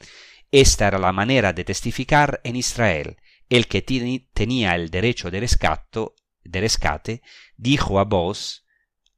Esta 0.51 0.89
era 0.89 0.99
la 0.99 1.13
manera 1.13 1.53
de 1.53 1.63
testificar 1.63 2.41
en 2.43 2.57
Israel. 2.57 3.17
El 3.51 3.67
que 3.67 3.83
tenía 3.83 4.75
el 4.77 4.91
derecho 4.91 5.31
de, 5.31 5.41
de 5.41 6.61
rescate 6.61 7.23
dijo 7.57 8.01
a 8.01 8.05
vos, 8.05 8.65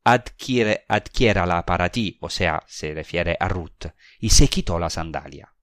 adquiere, 0.04 0.84
adquiérala 0.88 1.64
para 1.64 1.90
ti, 1.90 2.18
o 2.20 2.28
sea, 2.28 2.64
se 2.66 2.94
refiere 2.94 3.36
a 3.38 3.48
Ruth, 3.48 3.86
y 4.18 4.30
se 4.30 4.48
quitó 4.48 4.78
la 4.78 4.90
sandalia. 4.90 5.54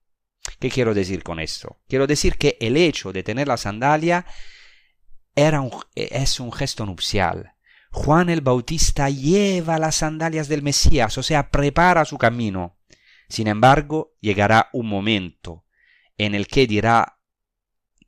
¿Qué 0.60 0.70
quiero 0.70 0.94
decir 0.94 1.24
con 1.24 1.40
esto? 1.40 1.82
Quiero 1.88 2.08
decir 2.08 2.38
que 2.38 2.58
el 2.62 2.78
hecho 2.78 3.12
de 3.12 3.24
tener 3.24 3.48
la 3.48 3.58
sandalia 3.58 4.26
era 5.36 5.62
es 5.96 6.40
un 6.40 6.52
gesto 6.52 6.86
nupcial. 6.86 7.56
Juan 7.92 8.30
el 8.30 8.42
Bautista 8.42 9.10
lleva 9.10 9.80
las 9.80 9.96
sandalias 9.96 10.48
del 10.48 10.62
Mesías, 10.62 11.18
o 11.18 11.24
sea, 11.24 11.50
prepara 11.50 12.06
su 12.06 12.18
camino. 12.18 12.78
Sin 13.28 13.48
embargo, 13.48 14.16
llegará 14.22 14.70
un 14.74 14.88
momento 14.88 15.66
en 16.18 16.36
el 16.36 16.48
que 16.48 16.68
dirá 16.68 17.19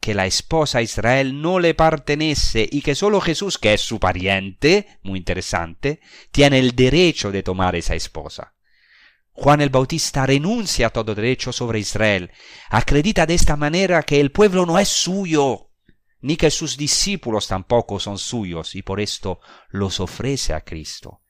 que 0.01 0.15
la 0.15 0.25
esposa 0.25 0.81
Israel 0.81 1.41
no 1.41 1.59
le 1.59 1.75
pertenece 1.75 2.67
y 2.69 2.81
que 2.81 2.95
solo 2.95 3.21
Jesús, 3.21 3.59
que 3.59 3.75
es 3.75 3.81
su 3.81 3.99
pariente, 3.99 4.99
muy 5.03 5.19
interesante, 5.19 6.01
tiene 6.31 6.57
el 6.57 6.75
derecho 6.75 7.31
de 7.31 7.43
tomar 7.43 7.75
esa 7.75 7.93
esposa. 7.93 8.55
Juan 9.31 9.61
el 9.61 9.69
Bautista 9.69 10.25
renuncia 10.25 10.87
a 10.87 10.89
todo 10.89 11.13
derecho 11.13 11.53
sobre 11.53 11.79
Israel, 11.79 12.31
acredita 12.69 13.27
de 13.27 13.35
esta 13.35 13.55
manera 13.55 14.01
que 14.01 14.19
el 14.19 14.31
pueblo 14.31 14.65
no 14.65 14.79
es 14.79 14.89
suyo, 14.89 15.69
ni 16.19 16.35
que 16.35 16.49
sus 16.49 16.77
discípulos 16.77 17.47
tampoco 17.47 17.99
son 17.99 18.17
suyos, 18.17 18.73
y 18.73 18.81
por 18.81 18.99
esto 18.99 19.39
los 19.69 19.99
ofrece 19.99 20.55
a 20.55 20.61
Cristo. 20.61 21.21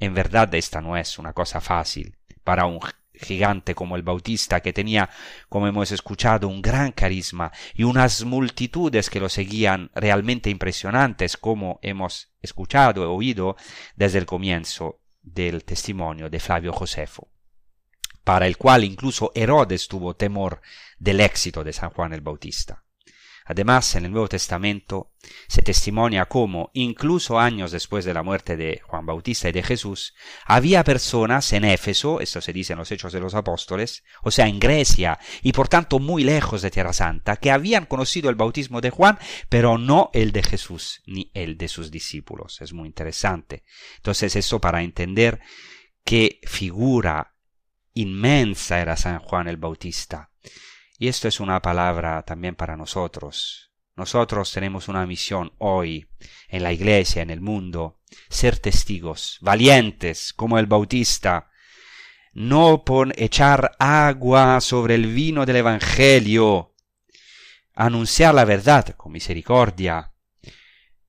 En 0.00 0.14
verdad 0.14 0.52
esta 0.54 0.80
no 0.80 0.96
es 0.96 1.18
una 1.18 1.34
cosa 1.34 1.60
fácil 1.60 2.16
para 2.42 2.64
un 2.64 2.80
gigante 3.20 3.74
como 3.74 3.96
el 3.96 4.02
Bautista, 4.02 4.60
que 4.60 4.72
tenía, 4.72 5.10
como 5.48 5.66
hemos 5.66 5.92
escuchado, 5.92 6.48
un 6.48 6.62
gran 6.62 6.92
carisma 6.92 7.52
y 7.74 7.84
unas 7.84 8.24
multitudes 8.24 9.10
que 9.10 9.20
lo 9.20 9.28
seguían 9.28 9.90
realmente 9.94 10.50
impresionantes, 10.50 11.36
como 11.36 11.78
hemos 11.82 12.32
escuchado 12.40 13.02
e 13.02 13.06
oído 13.06 13.56
desde 13.96 14.18
el 14.18 14.26
comienzo 14.26 15.00
del 15.22 15.64
testimonio 15.64 16.30
de 16.30 16.40
Flavio 16.40 16.72
Josefo, 16.72 17.28
para 18.24 18.46
el 18.46 18.56
cual 18.56 18.84
incluso 18.84 19.32
Herodes 19.34 19.88
tuvo 19.88 20.16
temor 20.16 20.60
del 20.98 21.20
éxito 21.20 21.64
de 21.64 21.72
San 21.72 21.90
Juan 21.90 22.12
el 22.12 22.20
Bautista. 22.20 22.84
Además, 23.50 23.94
en 23.94 24.04
el 24.04 24.12
Nuevo 24.12 24.28
Testamento 24.28 25.14
se 25.48 25.62
testimonia 25.62 26.26
cómo, 26.26 26.70
incluso 26.74 27.40
años 27.40 27.72
después 27.72 28.04
de 28.04 28.12
la 28.12 28.22
muerte 28.22 28.58
de 28.58 28.82
Juan 28.84 29.06
Bautista 29.06 29.48
y 29.48 29.52
de 29.52 29.62
Jesús, 29.62 30.14
había 30.44 30.84
personas 30.84 31.50
en 31.54 31.64
Éfeso, 31.64 32.20
esto 32.20 32.42
se 32.42 32.52
dice 32.52 32.74
en 32.74 32.80
los 32.80 32.92
Hechos 32.92 33.10
de 33.10 33.20
los 33.20 33.34
Apóstoles, 33.34 34.04
o 34.22 34.30
sea, 34.30 34.48
en 34.48 34.60
Grecia, 34.60 35.18
y 35.40 35.52
por 35.52 35.66
tanto 35.66 35.98
muy 35.98 36.24
lejos 36.24 36.60
de 36.60 36.70
Tierra 36.70 36.92
Santa, 36.92 37.36
que 37.36 37.50
habían 37.50 37.86
conocido 37.86 38.28
el 38.28 38.36
bautismo 38.36 38.82
de 38.82 38.90
Juan, 38.90 39.18
pero 39.48 39.78
no 39.78 40.10
el 40.12 40.30
de 40.32 40.42
Jesús, 40.42 41.00
ni 41.06 41.30
el 41.32 41.56
de 41.56 41.68
sus 41.68 41.90
discípulos. 41.90 42.60
Es 42.60 42.74
muy 42.74 42.86
interesante. 42.86 43.64
Entonces, 43.96 44.36
eso 44.36 44.60
para 44.60 44.82
entender 44.82 45.40
qué 46.04 46.38
figura 46.44 47.34
inmensa 47.94 48.78
era 48.78 48.94
San 48.94 49.20
Juan 49.20 49.48
el 49.48 49.56
Bautista 49.56 50.28
y 50.98 51.08
esto 51.08 51.28
es 51.28 51.40
una 51.40 51.62
palabra 51.62 52.22
también 52.24 52.56
para 52.56 52.76
nosotros. 52.76 53.72
Nosotros 53.94 54.52
tenemos 54.52 54.88
una 54.88 55.06
misión 55.06 55.52
hoy 55.58 56.08
en 56.48 56.62
la 56.62 56.72
iglesia, 56.72 57.22
en 57.22 57.30
el 57.30 57.40
mundo, 57.40 58.00
ser 58.28 58.58
testigos, 58.58 59.38
valientes 59.40 60.32
como 60.32 60.58
el 60.58 60.66
Bautista, 60.66 61.50
no 62.32 62.84
por 62.84 63.12
echar 63.20 63.72
agua 63.78 64.60
sobre 64.60 64.94
el 64.94 65.06
vino 65.06 65.46
del 65.46 65.56
Evangelio, 65.56 66.74
anunciar 67.74 68.34
la 68.34 68.44
verdad 68.44 68.88
con 68.96 69.12
misericordia, 69.12 70.12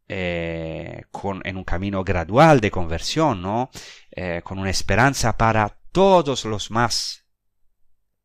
eh, 0.08 1.04
en 1.44 1.58
un 1.58 1.64
camino 1.64 2.04
gradual 2.04 2.60
de 2.60 2.72
conversión, 2.72 3.42
¿no? 3.42 3.70
Eh, 4.12 4.42
con 4.44 4.58
una 4.58 4.72
esperanza 4.72 5.38
para 5.38 5.78
todos 5.92 6.46
los 6.46 6.72
más 6.72 7.28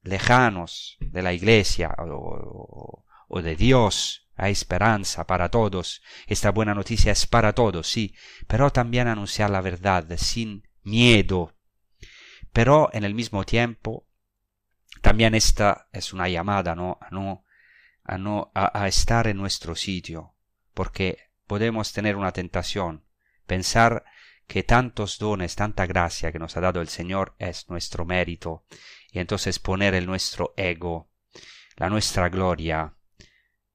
lejanos 0.04 0.96
de 1.00 1.22
la 1.22 1.32
iglesia 1.32 1.94
o, 1.98 3.04
de 3.42 3.56
Dios. 3.56 4.28
Hay 4.36 4.52
esperanza 4.52 5.26
para 5.26 5.48
todos. 5.48 6.02
Esta 6.26 6.50
buena 6.50 6.74
noticia 6.74 7.12
es 7.12 7.26
para 7.26 7.52
todos, 7.52 7.88
sí, 7.88 8.14
pero 8.46 8.70
también 8.70 9.08
anunciar 9.08 9.50
la 9.50 9.60
verdad 9.60 10.06
sin 10.16 10.68
miedo. 10.82 11.54
Pero 12.52 12.90
en 12.92 13.04
el 13.04 13.14
mismo 13.14 13.44
tiempo, 13.44 14.06
también 15.00 15.34
esta 15.34 15.88
es 15.92 16.12
una 16.12 16.28
llamada, 16.28 16.74
¿no? 16.74 16.98
A 17.00 17.10
no, 17.10 17.44
a 18.04 18.18
no, 18.18 18.52
a 18.54 18.86
estar 18.86 19.26
en 19.26 19.36
nuestro 19.36 19.74
sitio, 19.74 20.34
porque 20.72 21.30
podemos 21.46 21.92
tener 21.92 22.16
una 22.16 22.32
tentación, 22.32 23.04
pensar 23.46 24.04
que 24.46 24.62
tantos 24.62 25.18
dones, 25.18 25.56
tanta 25.56 25.86
gracia 25.86 26.32
que 26.32 26.38
nos 26.38 26.56
ha 26.56 26.60
dado 26.60 26.80
el 26.80 26.88
Señor 26.88 27.34
es 27.38 27.68
nuestro 27.68 28.04
mérito 28.04 28.64
y 29.10 29.18
entonces 29.18 29.58
poner 29.58 29.94
el 29.94 30.06
nuestro 30.06 30.54
ego, 30.56 31.10
la 31.76 31.88
nuestra 31.88 32.28
gloria 32.28 32.94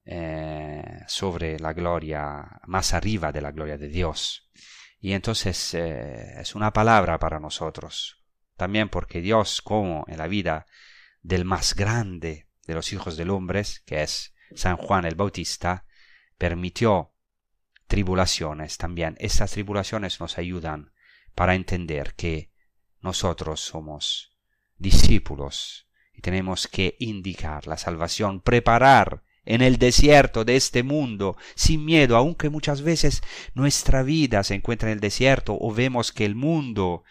eh, 0.04 1.00
sobre 1.06 1.58
la 1.58 1.72
gloria, 1.72 2.60
más 2.66 2.94
arriba 2.94 3.32
de 3.32 3.40
la 3.40 3.52
gloria 3.52 3.78
de 3.78 3.88
Dios. 3.88 4.50
Y 4.98 5.12
entonces 5.12 5.74
eh, 5.74 6.40
es 6.40 6.54
una 6.54 6.72
palabra 6.72 7.18
para 7.18 7.40
nosotros, 7.40 8.22
también 8.56 8.88
porque 8.88 9.20
Dios, 9.20 9.62
como 9.62 10.04
en 10.08 10.18
la 10.18 10.26
vida 10.26 10.66
del 11.22 11.44
más 11.44 11.74
grande 11.74 12.48
de 12.66 12.74
los 12.74 12.92
hijos 12.92 13.16
del 13.16 13.30
hombre, 13.30 13.62
que 13.86 14.02
es 14.02 14.34
San 14.54 14.76
Juan 14.76 15.04
el 15.04 15.14
Bautista, 15.14 15.86
permitió 16.38 17.14
tribulaciones 17.90 18.78
también. 18.78 19.16
Estas 19.18 19.50
tribulaciones 19.50 20.20
nos 20.20 20.38
ayudan 20.38 20.92
para 21.34 21.56
entender 21.56 22.14
que 22.14 22.52
nosotros 23.02 23.60
somos 23.60 24.38
discípulos 24.78 25.88
y 26.14 26.20
tenemos 26.20 26.68
que 26.68 26.96
indicar 27.00 27.66
la 27.66 27.76
salvación, 27.76 28.42
preparar 28.42 29.24
en 29.44 29.60
el 29.60 29.78
desierto 29.78 30.44
de 30.44 30.54
este 30.54 30.84
mundo, 30.84 31.36
sin 31.56 31.84
miedo, 31.84 32.16
aunque 32.16 32.48
muchas 32.48 32.82
veces 32.82 33.22
nuestra 33.54 34.04
vida 34.04 34.44
se 34.44 34.54
encuentra 34.54 34.90
en 34.90 34.94
el 34.94 35.00
desierto 35.00 35.58
o 35.60 35.74
vemos 35.74 36.12
que 36.12 36.24
el 36.24 36.36
mundo 36.36 37.02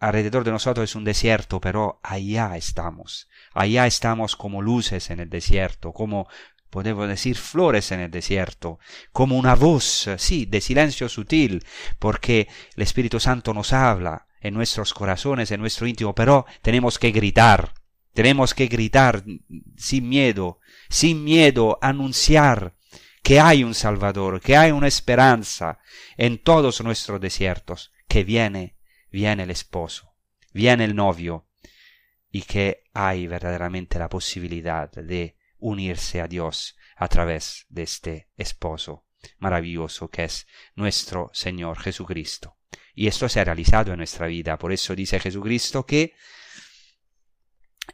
alrededor 0.00 0.42
de 0.42 0.50
nosotros 0.50 0.90
es 0.90 0.96
un 0.96 1.04
desierto, 1.04 1.60
pero 1.60 2.00
allá 2.02 2.56
estamos, 2.56 3.28
allá 3.54 3.86
estamos 3.86 4.34
como 4.34 4.60
luces 4.60 5.10
en 5.10 5.20
el 5.20 5.30
desierto, 5.30 5.92
como 5.92 6.26
podemos 6.70 7.08
decir 7.08 7.36
flores 7.36 7.92
en 7.92 8.00
el 8.00 8.10
desierto, 8.10 8.78
como 9.12 9.36
una 9.36 9.54
voz, 9.54 10.08
sí, 10.18 10.46
de 10.46 10.60
silencio 10.60 11.08
sutil, 11.08 11.64
porque 11.98 12.48
el 12.76 12.82
Espíritu 12.82 13.20
Santo 13.20 13.54
nos 13.54 13.72
habla, 13.72 14.26
en 14.40 14.54
nuestros 14.54 14.94
corazones, 14.94 15.50
en 15.50 15.60
nuestro 15.60 15.86
íntimo, 15.86 16.14
pero 16.14 16.46
tenemos 16.62 16.98
que 16.98 17.10
gritar, 17.10 17.74
tenemos 18.12 18.54
que 18.54 18.66
gritar 18.66 19.24
sin 19.76 20.08
miedo, 20.08 20.60
sin 20.88 21.24
miedo, 21.24 21.78
anunciar 21.82 22.76
que 23.22 23.40
hay 23.40 23.64
un 23.64 23.74
Salvador, 23.74 24.40
que 24.40 24.56
hay 24.56 24.70
una 24.70 24.86
esperanza 24.86 25.80
en 26.16 26.38
todos 26.38 26.80
nuestros 26.82 27.20
desiertos, 27.20 27.92
que 28.06 28.22
viene, 28.22 28.76
viene 29.10 29.42
el 29.42 29.50
esposo, 29.50 30.14
viene 30.52 30.84
el 30.84 30.94
novio, 30.94 31.48
y 32.30 32.42
que 32.42 32.84
hay 32.92 33.26
verdaderamente 33.26 33.98
la 33.98 34.08
posibilidad 34.08 34.90
de 34.92 35.35
unirse 35.58 36.20
a 36.20 36.28
Dios 36.28 36.76
a 36.96 37.08
través 37.08 37.66
de 37.68 37.82
este 37.82 38.30
esposo. 38.36 39.04
maravilloso 39.38 40.08
que 40.08 40.24
es 40.24 40.46
nuestro 40.76 41.30
Señor 41.32 41.80
Jesucristo. 41.80 42.58
Y 42.94 43.08
esto 43.08 43.28
se 43.28 43.40
ha 43.40 43.44
realizado 43.44 43.92
en 43.92 43.98
nuestra 43.98 44.26
vida. 44.28 44.56
Por 44.56 44.72
eso 44.72 44.94
dice 44.94 45.18
Jesucristo 45.18 45.84
que 45.84 46.14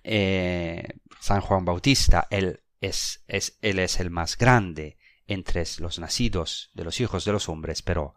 eh, 0.05 0.87
San 1.21 1.41
Juan 1.41 1.65
Bautista, 1.65 2.27
él 2.31 2.63
es, 2.81 3.25
él 3.29 3.79
es 3.79 4.01
el 4.01 4.11
más 4.11 4.37
grande 4.37 4.99
entre 5.27 5.65
los 5.79 5.99
nacidos 5.99 6.71
de 6.75 6.85
los 6.85 7.01
hijos 7.01 7.25
de 7.25 7.33
los 7.33 7.49
hombres, 7.49 7.83
pero 7.83 8.15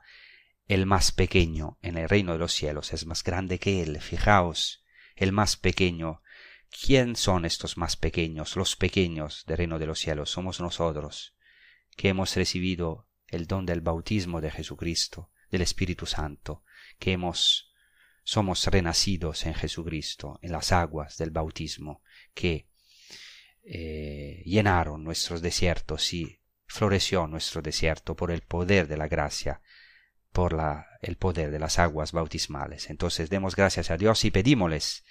el 0.67 0.85
más 0.85 1.11
pequeño 1.11 1.77
en 1.81 1.97
el 1.97 2.09
reino 2.09 2.33
de 2.33 2.39
los 2.39 2.53
cielos 2.53 2.93
es 2.93 3.05
más 3.05 3.23
grande 3.23 3.59
que 3.59 3.83
él. 3.83 4.01
Fijaos, 4.01 4.83
el 5.15 5.31
más 5.31 5.57
pequeño. 5.57 6.21
¿Quién 6.69 7.15
son 7.15 7.45
estos 7.45 7.77
más 7.77 7.95
pequeños? 7.95 8.55
Los 8.55 8.75
pequeños 8.75 9.43
del 9.47 9.57
reino 9.57 9.79
de 9.79 9.87
los 9.87 9.99
cielos 9.99 10.29
somos 10.29 10.59
nosotros, 10.59 11.35
que 11.95 12.09
hemos 12.09 12.35
recibido 12.35 13.07
el 13.27 13.47
don 13.47 13.65
del 13.65 13.81
bautismo 13.81 14.41
de 14.41 14.51
Jesucristo, 14.51 15.31
del 15.49 15.61
Espíritu 15.61 16.05
Santo, 16.05 16.63
que 16.99 17.13
hemos 17.13 17.71
somos 18.25 18.65
renacidos 18.65 19.45
en 19.45 19.53
Jesucristo, 19.53 20.39
en 20.41 20.51
las 20.51 20.71
aguas 20.71 21.17
del 21.17 21.29
bautismo, 21.29 22.01
que 22.33 22.67
eh, 23.63 24.41
llenaron 24.45 25.03
nuestros 25.03 25.43
desiertos 25.43 26.11
y 26.11 26.41
floreció 26.65 27.27
nuestro 27.27 27.61
desierto 27.61 28.15
por 28.15 28.31
el 28.31 28.41
poder 28.41 28.87
de 28.87 28.97
la 28.97 29.07
gracia, 29.07 29.61
por 30.31 30.53
la, 30.53 30.87
el 31.01 31.17
poder 31.17 31.51
de 31.51 31.59
las 31.59 31.77
aguas 31.77 32.11
bautismales. 32.11 32.89
Entonces 32.89 33.29
demos 33.29 33.55
gracias 33.55 33.91
a 33.91 33.97
Dios 33.97 34.25
y 34.25 34.31
pedímosles, 34.31 35.03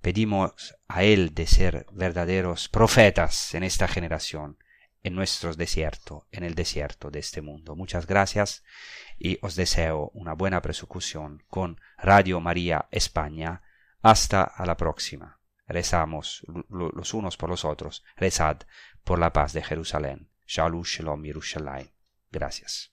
pedimos 0.00 0.76
a 0.88 1.02
Él 1.02 1.34
de 1.34 1.46
ser 1.46 1.86
verdaderos 1.92 2.68
profetas 2.68 3.54
en 3.54 3.62
esta 3.62 3.88
generación, 3.88 4.58
en 5.02 5.14
nuestros 5.14 5.56
desiertos, 5.56 6.24
en 6.30 6.44
el 6.44 6.54
desierto 6.54 7.10
de 7.10 7.20
este 7.20 7.42
mundo. 7.42 7.76
Muchas 7.76 8.06
gracias 8.06 8.64
y 9.18 9.38
os 9.42 9.56
deseo 9.56 10.10
una 10.14 10.34
buena 10.34 10.62
persecución 10.62 11.42
con 11.48 11.80
Radio 11.98 12.40
María 12.40 12.86
España. 12.90 13.62
Hasta 14.02 14.42
a 14.42 14.64
la 14.64 14.76
próxima. 14.78 15.40
Rezamos 15.66 16.44
los 16.68 17.14
unos 17.14 17.36
por 17.36 17.50
los 17.50 17.64
otros. 17.64 18.02
Rezad 18.16 18.62
por 19.04 19.18
la 19.18 19.32
paz 19.32 19.52
de 19.52 19.62
Jerusalén. 19.62 20.30
Shalom 20.46 20.82
Shalom. 20.82 21.22
Gracias. 22.32 22.92